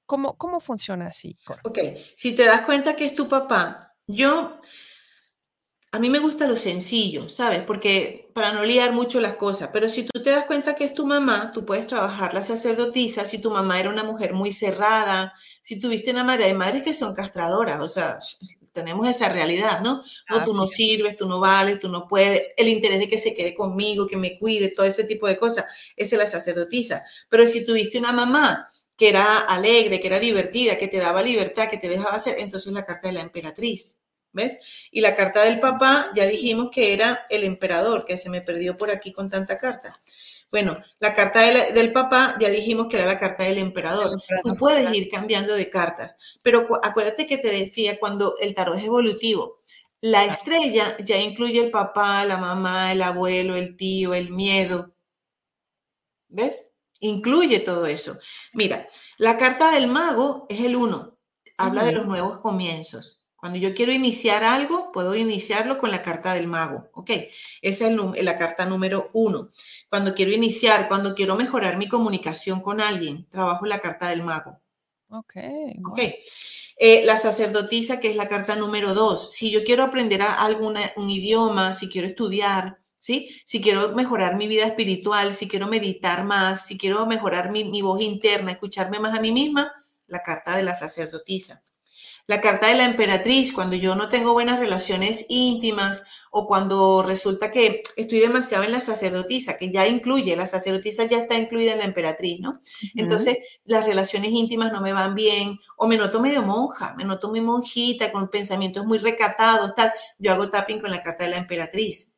¿Cómo, 0.06 0.36
cómo 0.38 0.60
funciona 0.60 1.08
así? 1.08 1.36
Ok, 1.64 1.78
si 2.14 2.34
te 2.34 2.44
das 2.44 2.62
cuenta 2.62 2.94
que 2.94 3.06
es 3.06 3.14
tu 3.14 3.28
papá, 3.28 3.94
yo, 4.06 4.58
a 5.90 5.98
mí 5.98 6.10
me 6.10 6.20
gusta 6.20 6.46
lo 6.46 6.56
sencillo, 6.56 7.28
¿sabes? 7.28 7.62
Porque 7.64 8.30
para 8.32 8.52
no 8.52 8.64
liar 8.64 8.92
mucho 8.92 9.20
las 9.20 9.34
cosas, 9.34 9.70
pero 9.72 9.88
si 9.88 10.04
tú 10.04 10.22
te 10.22 10.30
das 10.30 10.44
cuenta 10.44 10.76
que 10.76 10.84
es 10.84 10.94
tu 10.94 11.06
mamá, 11.06 11.50
tú 11.52 11.64
puedes 11.64 11.88
trabajar 11.88 12.34
la 12.34 12.44
sacerdotisa, 12.44 13.24
si 13.24 13.38
tu 13.38 13.50
mamá 13.50 13.80
era 13.80 13.90
una 13.90 14.04
mujer 14.04 14.32
muy 14.32 14.52
cerrada, 14.52 15.34
si 15.60 15.80
tuviste 15.80 16.12
una 16.12 16.22
madre, 16.22 16.44
hay 16.44 16.54
madres 16.54 16.84
que 16.84 16.94
son 16.94 17.12
castradoras, 17.12 17.80
o 17.80 17.88
sea, 17.88 18.18
tenemos 18.72 19.08
esa 19.08 19.28
realidad, 19.28 19.80
¿no? 19.80 20.04
No, 20.30 20.44
tú 20.44 20.54
no 20.54 20.68
sirves, 20.68 21.16
tú 21.16 21.26
no 21.26 21.40
vales, 21.40 21.80
tú 21.80 21.88
no 21.88 22.06
puedes, 22.06 22.48
el 22.56 22.68
interés 22.68 23.00
de 23.00 23.08
que 23.08 23.18
se 23.18 23.34
quede 23.34 23.54
conmigo, 23.54 24.06
que 24.06 24.16
me 24.16 24.38
cuide, 24.38 24.68
todo 24.68 24.86
ese 24.86 25.02
tipo 25.02 25.26
de 25.26 25.36
cosas, 25.36 25.64
esa 25.96 26.14
es 26.14 26.18
la 26.20 26.26
sacerdotisa. 26.28 27.02
Pero 27.28 27.48
si 27.48 27.64
tuviste 27.64 27.98
una 27.98 28.12
mamá 28.12 28.68
que 28.96 29.08
era 29.08 29.38
alegre, 29.38 30.00
que 30.00 30.06
era 30.06 30.18
divertida, 30.18 30.78
que 30.78 30.88
te 30.88 30.98
daba 30.98 31.22
libertad, 31.22 31.68
que 31.68 31.78
te 31.78 31.88
dejaba 31.88 32.16
hacer, 32.16 32.36
entonces 32.38 32.72
la 32.72 32.84
carta 32.84 33.08
de 33.08 33.14
la 33.14 33.20
emperatriz. 33.20 33.98
¿Ves? 34.32 34.58
Y 34.90 35.00
la 35.00 35.14
carta 35.14 35.44
del 35.44 35.60
papá, 35.60 36.10
ya 36.14 36.26
dijimos 36.26 36.68
que 36.70 36.92
era 36.92 37.26
el 37.30 37.42
emperador, 37.42 38.04
que 38.04 38.18
se 38.18 38.28
me 38.28 38.42
perdió 38.42 38.76
por 38.76 38.90
aquí 38.90 39.10
con 39.10 39.30
tanta 39.30 39.56
carta. 39.58 39.94
Bueno, 40.50 40.76
la 41.00 41.14
carta 41.14 41.40
del 41.72 41.92
papá, 41.92 42.36
ya 42.38 42.50
dijimos 42.50 42.86
que 42.88 42.96
era 42.96 43.06
la 43.06 43.18
carta 43.18 43.44
del 43.44 43.58
emperador. 43.58 44.20
Tú 44.44 44.56
puedes 44.56 44.94
ir 44.94 45.08
cambiando 45.08 45.54
de 45.54 45.70
cartas, 45.70 46.38
pero 46.42 46.66
acuérdate 46.82 47.26
que 47.26 47.38
te 47.38 47.48
decía 47.48 47.98
cuando 47.98 48.36
el 48.38 48.54
tarot 48.54 48.78
es 48.78 48.84
evolutivo, 48.84 49.60
la 50.00 50.24
estrella 50.24 50.96
ya 50.98 51.18
incluye 51.18 51.64
el 51.64 51.70
papá, 51.70 52.24
la 52.24 52.36
mamá, 52.36 52.92
el 52.92 53.02
abuelo, 53.02 53.56
el 53.56 53.76
tío, 53.76 54.14
el 54.14 54.30
miedo. 54.30 54.94
¿Ves? 56.28 56.70
Incluye 57.06 57.60
todo 57.60 57.86
eso. 57.86 58.18
Mira, 58.52 58.88
la 59.18 59.36
carta 59.36 59.70
del 59.70 59.86
mago 59.86 60.46
es 60.48 60.64
el 60.64 60.76
uno. 60.76 61.16
Habla 61.58 61.84
de 61.84 61.92
los 61.92 62.06
nuevos 62.06 62.38
comienzos. 62.38 63.22
Cuando 63.36 63.58
yo 63.58 63.74
quiero 63.74 63.92
iniciar 63.92 64.44
algo, 64.44 64.90
puedo 64.92 65.14
iniciarlo 65.14 65.78
con 65.78 65.90
la 65.90 66.02
carta 66.02 66.34
del 66.34 66.46
mago. 66.46 66.88
¿Ok? 66.94 67.10
Esa 67.62 67.88
es 67.88 68.24
la 68.24 68.36
carta 68.36 68.66
número 68.66 69.10
uno. 69.12 69.50
Cuando 69.88 70.14
quiero 70.14 70.32
iniciar, 70.32 70.88
cuando 70.88 71.14
quiero 71.14 71.36
mejorar 71.36 71.76
mi 71.76 71.88
comunicación 71.88 72.60
con 72.60 72.80
alguien, 72.80 73.26
trabajo 73.30 73.66
la 73.66 73.78
carta 73.78 74.08
del 74.08 74.22
mago. 74.22 74.60
Ok. 75.10 75.36
Ok. 75.90 76.00
Eh, 76.78 77.04
la 77.04 77.16
sacerdotisa, 77.18 78.00
que 78.00 78.10
es 78.10 78.16
la 78.16 78.28
carta 78.28 78.56
número 78.56 78.94
dos. 78.94 79.32
Si 79.32 79.50
yo 79.50 79.64
quiero 79.64 79.84
aprender 79.84 80.22
algún 80.22 80.76
un 80.96 81.10
idioma, 81.10 81.72
si 81.72 81.88
quiero 81.88 82.08
estudiar, 82.08 82.78
¿sí? 83.06 83.40
Si 83.44 83.60
quiero 83.60 83.94
mejorar 83.94 84.36
mi 84.36 84.48
vida 84.48 84.66
espiritual, 84.66 85.32
si 85.32 85.46
quiero 85.46 85.68
meditar 85.68 86.24
más, 86.24 86.66
si 86.66 86.76
quiero 86.76 87.06
mejorar 87.06 87.52
mi, 87.52 87.62
mi 87.62 87.80
voz 87.80 88.00
interna, 88.00 88.50
escucharme 88.50 88.98
más 88.98 89.16
a 89.16 89.20
mí 89.20 89.30
misma, 89.30 89.72
la 90.08 90.24
carta 90.24 90.56
de 90.56 90.64
la 90.64 90.74
sacerdotisa. 90.74 91.62
La 92.26 92.40
carta 92.40 92.66
de 92.66 92.74
la 92.74 92.84
emperatriz, 92.84 93.52
cuando 93.52 93.76
yo 93.76 93.94
no 93.94 94.08
tengo 94.08 94.32
buenas 94.32 94.58
relaciones 94.58 95.26
íntimas 95.28 96.02
o 96.32 96.48
cuando 96.48 97.04
resulta 97.04 97.52
que 97.52 97.84
estoy 97.96 98.18
demasiado 98.18 98.64
en 98.64 98.72
la 98.72 98.80
sacerdotisa, 98.80 99.56
que 99.56 99.70
ya 99.70 99.86
incluye, 99.86 100.34
la 100.34 100.48
sacerdotisa 100.48 101.04
ya 101.04 101.18
está 101.18 101.38
incluida 101.38 101.74
en 101.74 101.78
la 101.78 101.84
emperatriz, 101.84 102.40
¿no? 102.40 102.60
Entonces, 102.96 103.38
las 103.64 103.86
relaciones 103.86 104.32
íntimas 104.32 104.72
no 104.72 104.80
me 104.80 104.92
van 104.92 105.14
bien 105.14 105.60
o 105.76 105.86
me 105.86 105.96
noto 105.96 106.20
medio 106.20 106.42
monja, 106.42 106.96
me 106.96 107.04
noto 107.04 107.28
muy 107.28 107.40
monjita, 107.40 108.10
con 108.10 108.28
pensamientos 108.28 108.84
muy 108.84 108.98
recatados, 108.98 109.76
tal. 109.76 109.92
Yo 110.18 110.32
hago 110.32 110.50
tapping 110.50 110.80
con 110.80 110.90
la 110.90 111.00
carta 111.04 111.22
de 111.22 111.30
la 111.30 111.36
emperatriz. 111.36 112.15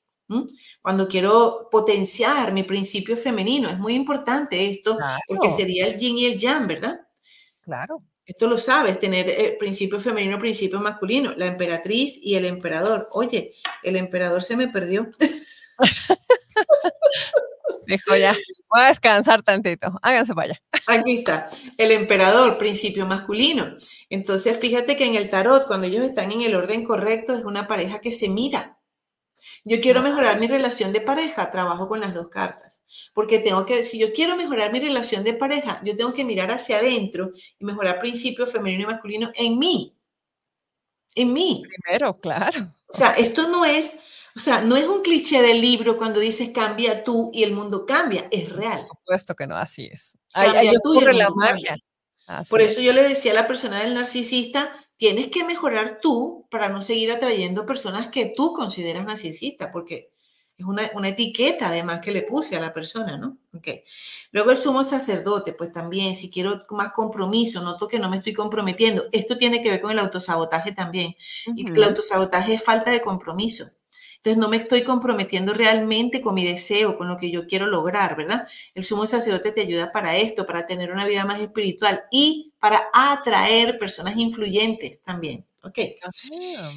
Cuando 0.83 1.09
quiero 1.09 1.69
potenciar 1.71 2.53
mi 2.53 2.63
principio 2.63 3.17
femenino, 3.17 3.69
es 3.69 3.79
muy 3.79 3.95
importante 3.95 4.71
esto, 4.71 4.99
porque 5.27 5.51
sería 5.51 5.87
el 5.87 5.97
yin 5.97 6.19
y 6.19 6.27
el 6.27 6.39
yang, 6.39 6.67
¿verdad? 6.67 7.01
Claro. 7.61 8.03
Esto 8.29 8.47
lo 8.47 8.59
sabes, 8.59 8.99
tener 8.99 9.31
el 9.31 9.47
eh, 9.47 9.57
principio 9.59 9.99
femenino, 9.99 10.39
principio 10.39 10.79
masculino, 10.81 11.33
la 11.35 11.47
emperatriz 11.47 12.19
y 12.23 12.35
el 12.35 12.45
emperador. 12.45 13.09
Oye, 13.13 13.55
el 13.83 13.97
emperador 13.97 14.43
se 14.43 14.55
me 14.55 14.69
perdió. 14.69 15.09
Dijo 17.87 18.17
ya, 18.17 18.37
voy 18.69 18.83
a 18.83 18.89
descansar 18.89 19.43
tantito, 19.43 19.99
háganse 20.03 20.35
para 20.35 20.51
allá. 20.51 20.63
Aquí 20.87 21.21
está, 21.21 21.49
el 21.79 21.91
emperador, 21.91 22.59
principio 22.59 23.07
masculino. 23.07 23.79
Entonces, 24.11 24.59
fíjate 24.59 24.99
que 24.99 25.07
en 25.07 25.15
el 25.15 25.31
tarot, 25.31 25.67
cuando 25.67 25.87
ellos 25.87 26.05
están 26.05 26.31
en 26.31 26.43
el 26.43 26.55
orden 26.55 26.85
correcto, 26.85 27.35
es 27.35 27.47
una 27.47 27.67
pareja 27.67 28.01
que 28.01 28.13
se 28.13 28.29
mira. 28.29 28.78
Yo 29.69 29.81
quiero 29.81 30.03
mejorar 30.03 30.41
mi 30.41 30.47
relación 30.47 30.93
de 30.93 31.01
pareja, 31.01 31.51
trabajo 31.51 31.87
con 31.87 32.01
las 32.01 32.15
dos 32.15 32.29
cartas. 32.29 32.81
Porque 33.13 33.39
tengo 33.39 33.67
que, 33.67 33.83
si 33.85 33.99
yo 33.99 34.13
quiero 34.13 34.35
mejorar 34.35 34.73
mi 34.73 34.81
relación 34.81 35.25
de 35.25 35.35
pareja, 35.35 35.81
yo 35.85 35.95
tengo 35.97 36.15
que 36.15 36.25
mirar 36.25 36.51
hacia 36.51 36.79
adentro 36.79 37.33
y 37.59 37.65
mejorar 37.65 38.01
principios 38.01 38.51
femenino 38.51 38.85
y 38.85 38.87
masculino 38.87 39.31
en 39.35 39.59
mí. 39.59 39.95
En 41.15 41.33
mí. 41.33 41.63
Primero, 41.85 42.19
claro. 42.19 42.75
O 42.87 42.95
sea, 42.95 43.13
esto 43.13 43.49
no 43.49 43.67
es, 43.67 43.99
o 44.35 44.39
sea, 44.39 44.63
no 44.63 44.77
es 44.77 44.87
un 44.87 45.03
cliché 45.03 45.43
del 45.43 45.61
libro 45.61 45.99
cuando 45.99 46.21
dices 46.21 46.51
cambia 46.55 47.05
tú 47.05 47.31
y 47.35 47.43
el 47.43 47.53
mundo 47.53 47.85
cambia, 47.85 48.27
es 48.31 48.51
real. 48.51 48.79
Por 48.79 48.99
supuesto 48.99 49.35
que 49.35 49.47
no, 49.47 49.57
así 49.57 49.89
es. 49.93 50.17
Ahí, 50.33 50.71
ocurre 50.77 51.13
la 51.13 51.29
magia. 51.31 51.77
Por 52.49 52.61
eso 52.61 52.81
yo 52.81 52.93
le 52.93 53.03
decía 53.03 53.33
a 53.33 53.35
la 53.35 53.47
persona 53.47 53.81
del 53.83 53.95
narcisista, 53.95 54.73
tienes 54.97 55.29
que 55.29 55.45
mejorar 55.45 55.99
tú 56.01 56.38
para 56.51 56.69
no 56.69 56.83
seguir 56.83 57.11
atrayendo 57.11 57.67
personas 57.67 58.09
que 58.09 58.33
tú 58.37 58.53
consideras 58.53 59.05
narcisistas, 59.05 59.71
porque 59.73 60.11
es 60.57 60.67
una, 60.67 60.91
una, 60.95 61.09
etiqueta 61.09 61.69
además 61.69 62.01
que 62.01 62.11
le 62.11 62.23
puse 62.23 62.57
a 62.57 62.61
la 62.61 62.73
persona, 62.73 63.17
¿no? 63.17 63.39
Ok. 63.55 63.69
Luego 64.33 64.51
el 64.51 64.57
sumo 64.57 64.83
sacerdote, 64.83 65.53
pues 65.53 65.71
también, 65.71 66.17
si 66.17 66.31
quiero 66.31 66.67
más 66.71 66.91
compromiso, 66.93 67.63
noto 67.63 67.87
que 67.87 68.01
no 68.01 68.11
me 68.11 68.17
estoy 68.17 68.33
comprometiendo. 68.33 69.05
Esto 69.13 69.37
tiene 69.37 69.63
que 69.63 69.71
ver 69.71 69.81
con 69.81 69.93
el 69.93 70.01
autosabotaje 70.01 70.73
también. 70.73 71.15
Y 71.55 71.71
el 71.71 71.83
autosabotaje 71.85 72.55
es 72.55 72.65
falta 72.65 72.91
de 72.91 73.01
compromiso. 73.01 73.71
Entonces 74.19 74.39
no 74.39 74.49
me 74.49 74.57
estoy 74.57 74.83
comprometiendo 74.83 75.55
realmente 75.55 76.21
con 76.21 76.35
mi 76.35 76.45
deseo, 76.45 76.99
con 76.99 77.07
lo 77.07 77.19
que 77.19 77.31
yo 77.31 77.47
quiero 77.47 77.67
lograr, 77.67 78.17
¿verdad? 78.17 78.49
El 78.75 78.83
sumo 78.83 79.07
sacerdote 79.07 79.53
te 79.53 79.61
ayuda 79.61 79.93
para 79.93 80.17
esto, 80.17 80.45
para 80.45 80.67
tener 80.67 80.91
una 80.93 81.07
vida 81.07 81.25
más 81.25 81.41
espiritual 81.41 82.03
y 82.11 82.53
para 82.59 82.89
atraer 82.93 83.79
personas 83.79 84.17
influyentes 84.17 85.03
también. 85.05 85.47
Ok. 85.69 85.79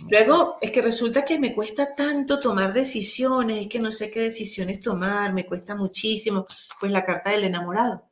Luego 0.09 0.57
es 0.61 0.71
que 0.71 0.81
resulta 0.81 1.23
que 1.23 1.39
me 1.39 1.53
cuesta 1.53 1.93
tanto 1.95 2.39
tomar 2.39 2.73
decisiones, 2.73 3.61
es 3.61 3.67
que 3.67 3.79
no 3.79 3.91
sé 3.91 4.11
qué 4.11 4.21
decisiones 4.21 4.81
tomar, 4.81 5.33
me 5.33 5.45
cuesta 5.45 5.75
muchísimo. 5.75 6.45
Pues 6.79 6.91
la 6.91 7.03
carta 7.03 7.31
del 7.31 7.45
enamorado. 7.45 8.09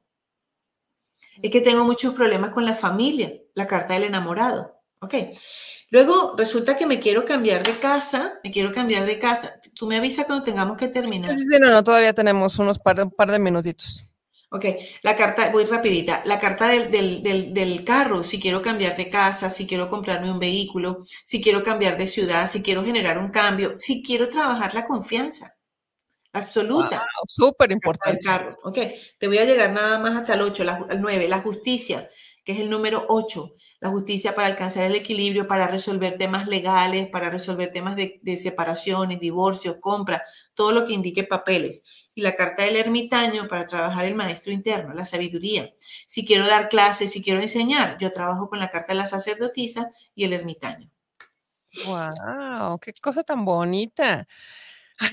Es 1.42 1.52
que 1.52 1.62
tengo 1.62 1.84
muchos 1.84 2.14
problemas 2.14 2.52
con 2.52 2.66
la 2.66 2.74
familia, 2.74 3.34
la 3.54 3.68
carta 3.68 3.94
del 3.94 4.04
enamorado. 4.04 4.82
Ok. 5.02 5.16
Luego 5.92 6.36
resulta 6.38 6.78
que 6.78 6.86
me 6.86 7.00
quiero 7.00 7.26
cambiar 7.26 7.64
de 7.64 7.78
casa, 7.78 8.40
me 8.44 8.52
quiero 8.52 8.72
cambiar 8.72 9.06
de 9.06 9.18
casa. 9.18 9.60
Tú 9.74 9.88
me 9.88 9.98
avisas 9.98 10.26
cuando 10.26 10.44
tengamos 10.44 10.78
que 10.78 10.88
terminar. 10.88 11.34
Sí, 11.34 11.44
sí, 11.44 11.58
no, 11.60 11.72
no, 11.72 11.84
todavía 11.84 12.14
tenemos 12.14 12.60
unos 12.60 12.78
par 12.78 13.02
un 13.02 13.12
par 13.12 13.32
de 13.32 13.40
minutitos. 13.40 14.09
Ok, 14.52 14.66
la 15.04 15.16
carta, 15.16 15.52
voy 15.52 15.66
rapidita, 15.66 16.24
la 16.26 16.40
carta 16.40 16.68
del, 16.68 16.90
del, 16.90 17.54
del, 17.54 17.84
carro, 17.84 18.24
si 18.24 18.40
quiero 18.40 18.64
cambiar 18.64 18.98
de 18.98 19.08
casa, 19.08 19.52
si 19.52 19.68
quiero 19.68 19.88
comprarme 19.88 20.32
un 20.32 20.40
vehículo, 20.40 21.02
si 21.04 21.40
quiero 21.40 21.62
cambiar 21.62 21.98
de 21.98 22.08
ciudad, 22.08 22.50
si 22.50 22.64
quiero 22.64 22.84
generar 22.84 23.20
un 23.20 23.30
cambio, 23.30 23.76
si 23.78 24.02
quiero 24.02 24.28
trabajar 24.28 24.74
la 24.74 24.86
confianza 24.86 25.56
absoluta. 26.34 26.98
Wow, 26.98 27.26
Súper 27.28 27.72
importante. 27.72 28.26
Carro. 28.26 28.58
Ok, 28.64 28.80
te 29.20 29.28
voy 29.28 29.38
a 29.38 29.46
llegar 29.46 29.72
nada 29.72 30.00
más 30.00 30.16
hasta 30.18 30.34
el 30.34 30.42
8, 30.42 30.64
el 30.90 31.00
9, 31.00 31.28
la 31.28 31.42
justicia, 31.42 32.10
que 32.44 32.54
es 32.54 32.60
el 32.60 32.72
número 32.72 33.06
8 33.08 33.56
la 33.80 33.90
justicia 33.90 34.36
para 34.36 34.48
alcanzar 34.48 34.84
el 34.84 34.96
equilibrio, 34.96 35.48
para 35.48 35.68
resolver 35.68 36.18
temas 36.18 36.48
legales, 36.48 37.08
para 37.08 37.30
resolver 37.30 37.72
temas 37.72 37.96
de, 37.96 38.38
separaciones, 38.38 39.20
divorcios, 39.20 39.78
compra, 39.80 40.24
todo 40.54 40.72
lo 40.72 40.86
que 40.86 40.94
indique 40.94 41.24
papeles. 41.24 41.84
Y 42.14 42.22
la 42.22 42.36
carta 42.36 42.64
del 42.64 42.76
ermitaño 42.76 43.48
para 43.48 43.68
trabajar 43.68 44.06
el 44.06 44.16
maestro 44.16 44.52
interno, 44.52 44.94
la 44.94 45.06
sabiduría. 45.06 45.74
Si 46.08 46.26
quiero 46.26 46.46
dar 46.46 46.68
clases, 46.68 47.12
si 47.12 47.24
quiero 47.24 47.42
enseñar, 47.42 47.98
yo 47.98 48.12
trabajo 48.12 48.50
con 48.50 48.60
la 48.60 48.70
carta 48.70 48.94
de 48.94 49.00
la 49.00 49.06
sacerdotisa 49.06 49.92
y 50.14 50.26
el 50.26 50.34
ermitaño. 50.34 50.92
¡Wow! 51.86 52.80
¡Qué 52.80 52.92
cosa 53.02 53.24
tan 53.24 53.46
bonita! 53.46 54.28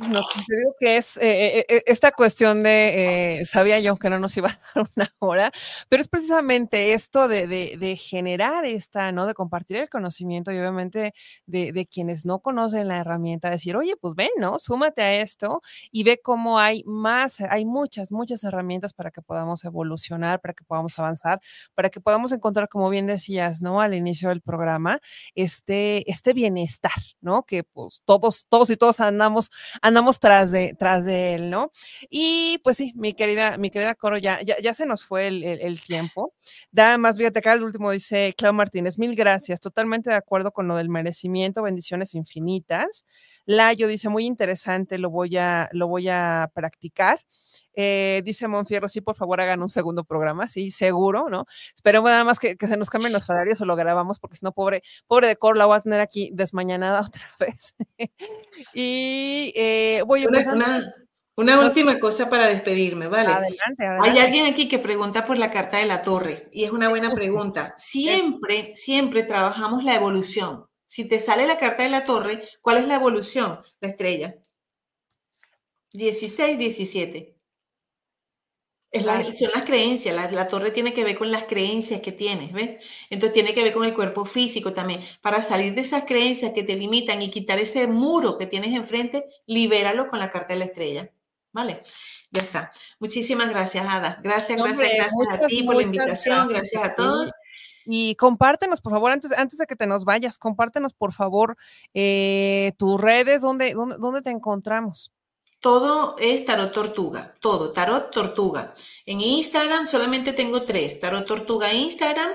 No, 0.08 0.20
te 0.20 0.56
digo 0.56 0.74
que 0.80 0.96
es 0.96 1.16
eh, 1.16 1.58
eh, 1.58 1.66
eh, 1.68 1.82
esta 1.86 2.10
cuestión 2.10 2.64
de, 2.64 3.44
sabía 3.46 3.78
yo 3.78 3.96
que 3.96 4.10
no 4.10 4.18
nos 4.18 4.36
iba 4.36 4.48
a 4.48 4.60
dar 4.74 4.86
una 4.96 5.14
hora, 5.20 5.52
pero 5.88 6.02
es 6.02 6.08
precisamente 6.08 6.92
esto 6.92 7.28
de, 7.28 7.46
de, 7.46 7.96
generar 7.96 8.64
esta, 8.64 9.12
¿no? 9.12 9.26
De 9.26 9.34
compartir 9.34 9.76
el 9.76 9.88
conocimiento 9.88 10.50
y 10.50 10.58
obviamente 10.58 11.14
de, 11.46 11.88
quienes 11.90 12.26
no 12.26 12.40
conocen 12.40 12.88
la 12.88 12.98
herramienta, 12.98 13.48
decir, 13.48 13.76
oye, 13.76 13.96
pues 13.96 14.14
ven, 14.16 14.30
¿no? 14.38 14.58
Súmate 14.58 15.02
a 15.02 15.14
esto 15.20 15.62
y 15.92 16.02
ve 16.02 16.20
cómo 16.20 16.58
hay 16.58 16.82
más, 16.84 17.40
hay 17.40 17.64
muchas, 17.64 18.10
muchas 18.10 18.42
herramientas 18.42 18.92
para 18.92 19.12
que 19.12 19.22
podamos 19.22 19.64
evolucionar, 19.64 20.40
para 20.40 20.54
que 20.54 20.64
podamos 20.64 20.98
avanzar, 20.98 21.40
para 21.74 21.90
que 21.90 22.00
podamos 22.00 22.32
encontrar, 22.32 22.68
como 22.68 22.90
bien 22.90 23.06
decías, 23.06 23.62
¿no? 23.62 23.80
Al 23.80 23.94
inicio 23.94 24.30
del 24.30 24.40
programa, 24.42 25.00
este, 25.36 26.10
este 26.10 26.32
bienestar, 26.32 26.92
¿no? 27.20 27.44
Que 27.44 27.62
pues 27.62 28.02
todos, 28.04 28.46
todos 28.48 28.70
y 28.70 28.76
todos 28.76 28.98
andamos 29.00 29.50
andamos 29.82 30.20
tras 30.20 30.50
de, 30.52 30.74
tras 30.78 31.04
de 31.04 31.34
él, 31.34 31.50
¿no? 31.50 31.70
Y 32.10 32.58
pues 32.64 32.76
sí, 32.76 32.92
mi 32.96 33.12
querida, 33.14 33.56
mi 33.56 33.70
querida 33.70 33.94
Coro, 33.94 34.18
ya, 34.18 34.40
ya, 34.42 34.74
se 34.74 34.86
nos 34.86 35.04
fue 35.04 35.26
el, 35.26 35.80
tiempo. 35.80 36.32
Da 36.70 36.98
más, 36.98 37.16
fíjate 37.16 37.38
acá 37.40 37.52
el 37.52 37.62
último 37.62 37.90
dice 37.90 38.34
Clau 38.36 38.52
Martínez, 38.52 38.98
mil 38.98 39.14
gracias, 39.14 39.60
totalmente 39.60 40.10
de 40.10 40.16
acuerdo 40.16 40.52
con 40.52 40.68
lo 40.68 40.76
del 40.76 40.88
merecimiento, 40.88 41.62
bendiciones 41.62 42.14
infinitas. 42.14 43.06
Layo 43.44 43.86
dice, 43.88 44.08
muy 44.08 44.26
interesante, 44.26 44.98
lo 44.98 45.10
voy 45.10 45.36
a, 45.36 45.68
lo 45.72 45.88
voy 45.88 46.08
a 46.08 46.50
practicar. 46.54 47.20
Eh, 47.76 48.22
dice 48.24 48.48
Monfierro, 48.48 48.88
sí, 48.88 49.02
por 49.02 49.16
favor, 49.16 49.40
hagan 49.40 49.62
un 49.62 49.68
segundo 49.68 50.02
programa, 50.04 50.48
sí, 50.48 50.70
seguro, 50.70 51.28
¿no? 51.28 51.46
Esperemos 51.74 52.10
nada 52.10 52.24
más 52.24 52.38
que, 52.38 52.56
se 52.58 52.76
nos 52.78 52.88
cambien 52.88 53.12
los 53.12 53.28
horarios 53.28 53.60
o 53.60 53.66
lo 53.66 53.76
grabamos, 53.76 54.18
porque 54.18 54.36
si 54.36 54.44
no, 54.44 54.52
pobre, 54.52 54.82
pobre 55.06 55.28
de 55.28 55.36
Cor, 55.36 55.58
la 55.58 55.66
voy 55.66 55.76
a 55.76 55.80
tener 55.80 56.00
aquí 56.00 56.30
desmañanada 56.32 57.00
otra 57.06 57.22
vez. 57.38 57.74
y 58.74 59.52
eh, 59.54 60.02
voy 60.06 60.22
a 60.22 60.24
empezar. 60.24 60.82
Una 61.38 61.60
última 61.60 62.00
cosa 62.00 62.30
para 62.30 62.46
despedirme, 62.46 63.08
¿vale? 63.08 63.28
Adelante, 63.28 63.84
adelante. 63.84 64.08
Hay 64.08 64.18
alguien 64.20 64.46
aquí 64.46 64.68
que 64.68 64.78
pregunta 64.78 65.26
por 65.26 65.36
la 65.36 65.50
carta 65.50 65.76
de 65.76 65.84
la 65.84 66.02
torre 66.02 66.48
y 66.50 66.64
es 66.64 66.70
una 66.70 66.88
buena 66.88 67.10
pregunta. 67.14 67.74
Siempre, 67.76 68.74
siempre 68.74 69.22
trabajamos 69.22 69.84
la 69.84 69.94
evolución. 69.94 70.64
Si 70.86 71.04
te 71.04 71.20
sale 71.20 71.46
la 71.46 71.58
carta 71.58 71.82
de 71.82 71.90
la 71.90 72.06
torre, 72.06 72.42
¿cuál 72.62 72.78
es 72.78 72.88
la 72.88 72.94
evolución? 72.94 73.60
La 73.80 73.88
estrella. 73.88 74.36
16, 75.92 76.58
17. 76.58 77.35
Es 78.90 79.04
la, 79.04 79.22
son 79.22 79.50
las 79.52 79.64
creencias, 79.64 80.14
la, 80.14 80.30
la, 80.30 80.48
torre 80.48 80.70
tiene 80.70 80.94
que 80.94 81.04
ver 81.04 81.16
con 81.16 81.30
las 81.30 81.44
creencias 81.44 82.00
que 82.00 82.12
tienes, 82.12 82.52
¿ves? 82.52 82.78
Entonces 83.10 83.34
tiene 83.34 83.52
que 83.52 83.62
ver 83.62 83.72
con 83.72 83.84
el 83.84 83.92
cuerpo 83.92 84.24
físico 84.24 84.72
también. 84.72 85.02
Para 85.20 85.42
salir 85.42 85.74
de 85.74 85.82
esas 85.82 86.04
creencias 86.04 86.52
que 86.52 86.62
te 86.62 86.76
limitan 86.76 87.20
y 87.20 87.30
quitar 87.30 87.58
ese 87.58 87.86
muro 87.88 88.38
que 88.38 88.46
tienes 88.46 88.74
enfrente, 88.74 89.26
libéralo 89.46 90.08
con 90.08 90.18
la 90.18 90.30
carta 90.30 90.54
de 90.54 90.60
la 90.60 90.64
estrella. 90.66 91.10
¿vale? 91.56 91.82
Ya 92.30 92.42
está. 92.42 92.72
Muchísimas 93.00 93.48
gracias, 93.48 93.86
Ada. 93.88 94.20
Gracias, 94.22 94.58
gracias, 94.58 94.90
gracias 94.94 95.42
a 95.42 95.46
ti 95.46 95.62
por 95.62 95.74
la 95.74 95.82
invitación, 95.82 96.48
gracias, 96.48 96.84
a 96.84 96.92
todos. 96.92 97.32
Y 97.86 98.14
compártenos, 98.16 98.82
por 98.82 98.92
favor, 98.92 99.10
antes, 99.12 99.32
antes 99.32 99.58
de 99.58 99.66
que 99.66 99.74
te 99.74 99.86
nos 99.86 100.04
vayas, 100.04 100.38
compártenos, 100.38 100.92
por 100.92 101.12
favor, 101.12 101.56
eh, 101.94 102.72
tus 102.76 103.00
redes, 103.00 103.40
¿dónde, 103.40 103.72
dónde, 103.72 103.96
dónde 103.98 104.22
te 104.22 104.30
encontramos? 104.30 105.12
Todo 105.60 106.16
es 106.18 106.44
Tarot 106.44 106.72
Tortuga, 106.72 107.34
todo, 107.40 107.70
Tarot 107.72 108.10
Tortuga. 108.10 108.74
En 109.04 109.20
Instagram 109.20 109.88
solamente 109.88 110.32
tengo 110.32 110.62
tres, 110.62 111.00
Tarot 111.00 111.26
Tortuga 111.26 111.72
Instagram, 111.72 112.32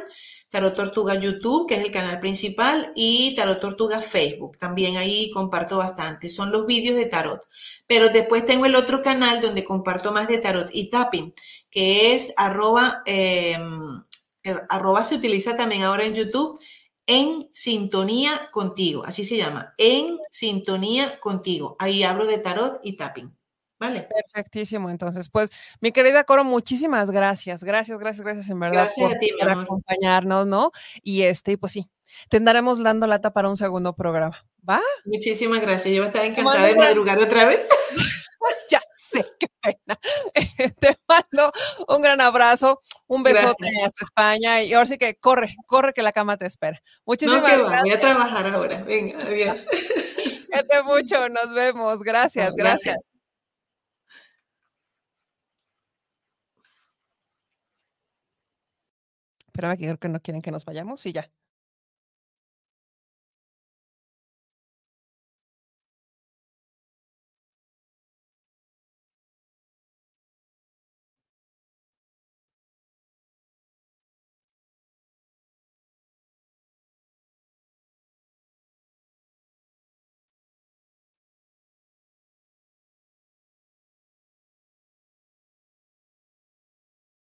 Tarot 0.52 0.76
Tortuga 0.76 1.16
YouTube, 1.16 1.66
que 1.68 1.76
es 1.76 1.82
el 1.82 1.92
canal 1.92 2.20
principal, 2.20 2.92
y 2.94 3.34
Tarot 3.36 3.62
Tortuga 3.62 4.02
Facebook. 4.02 4.58
También 4.58 4.98
ahí 4.98 5.32
comparto 5.32 5.78
bastante. 5.78 6.28
Son 6.28 6.52
los 6.52 6.66
vídeos 6.66 6.98
de 6.98 7.06
Tarot. 7.06 7.48
Pero 7.88 8.10
después 8.10 8.46
tengo 8.46 8.66
el 8.66 8.76
otro 8.76 9.02
canal 9.02 9.40
donde 9.40 9.64
comparto 9.64 10.12
más 10.12 10.28
de 10.28 10.40
Tarot 10.40 10.70
y 10.74 10.90
Tapping, 10.90 11.34
que 11.70 12.16
es 12.16 12.34
arroba, 12.36 13.02
em, 13.06 14.04
er, 14.44 14.66
arroba 14.70 15.04
se 15.04 15.16
utiliza 15.16 15.56
también 15.56 15.84
ahora 15.84 16.04
en 16.04 16.16
YouTube, 16.16 16.60
en 17.06 17.50
sintonía 17.54 18.50
contigo. 18.52 19.04
Así 19.06 19.26
se 19.26 19.38
llama, 19.38 19.74
en 19.78 20.20
sintonía 20.30 21.20
contigo. 21.20 21.76
Ahí 21.80 22.04
hablo 22.04 22.26
de 22.26 22.38
Tarot 22.38 22.80
y 22.84 22.98
Tapping. 22.98 23.36
Vale. 23.82 24.08
Perfectísimo. 24.08 24.92
Entonces, 24.92 25.28
pues, 25.28 25.50
mi 25.80 25.92
querida 25.92 26.24
Coro, 26.24 26.44
muchísimas 26.44 27.10
gracias. 27.10 27.64
Gracias, 27.64 27.98
gracias, 27.98 28.24
gracias 28.24 28.50
en 28.50 28.60
verdad 28.60 28.88
por, 28.96 29.50
acompañarnos, 29.50 30.46
¿no? 30.46 30.72
Y 31.02 31.24
este, 31.24 31.58
pues 31.58 31.72
sí, 31.74 31.88
te 32.30 32.38
andaremos 32.38 32.82
dando 32.84 33.08
lata 33.08 33.34
para 33.34 33.50
un 33.50 33.58
segundo 33.58 33.96
programa. 33.96 34.38
¿Va? 34.70 34.82
Muchísimas 35.06 35.62
gracias. 35.62 35.96
Yo 35.96 36.02
voy 36.02 36.06
a 36.06 36.10
estar 36.10 36.26
encantada 36.26 36.68
de 36.68 36.76
madrugar 36.76 37.18
otra 37.18 37.46
vez. 37.46 37.68
ya 38.70 38.82
sé, 38.96 39.26
qué 39.40 39.48
pena. 39.62 40.00
te 40.80 40.98
mando 41.08 41.52
un 41.88 42.02
gran 42.02 42.22
abrazo, 42.22 42.80
un 43.08 43.24
besote 43.24 43.68
hasta 43.86 44.06
España 44.06 44.62
y 44.64 44.74
ahora 44.74 44.86
sí 44.86 44.98
que 44.98 45.16
corre, 45.16 45.56
corre 45.66 45.94
que 45.94 46.02
la 46.02 46.12
cama 46.12 46.38
te 46.38 46.46
espera. 46.46 46.82
Muchísimas 47.06 47.42
gracias. 47.42 47.82
Voy 47.84 47.92
a 47.92 48.00
trabajar 48.00 48.48
ahora. 48.48 48.84
Venga, 48.84 49.24
adiós. 49.24 49.68
Cuídate 50.52 50.84
mucho, 50.84 51.30
nos 51.30 51.54
vemos. 51.54 52.04
gracias. 52.04 52.54
gracias. 52.56 52.98
Espérame 59.48 59.78
que 59.78 59.86
creo 59.86 59.98
que 59.98 60.10
no 60.10 60.20
quieren 60.22 60.42
que 60.42 60.52
nos 60.52 60.64
vayamos 60.66 61.06
y 61.06 61.14
ya. 61.14 61.30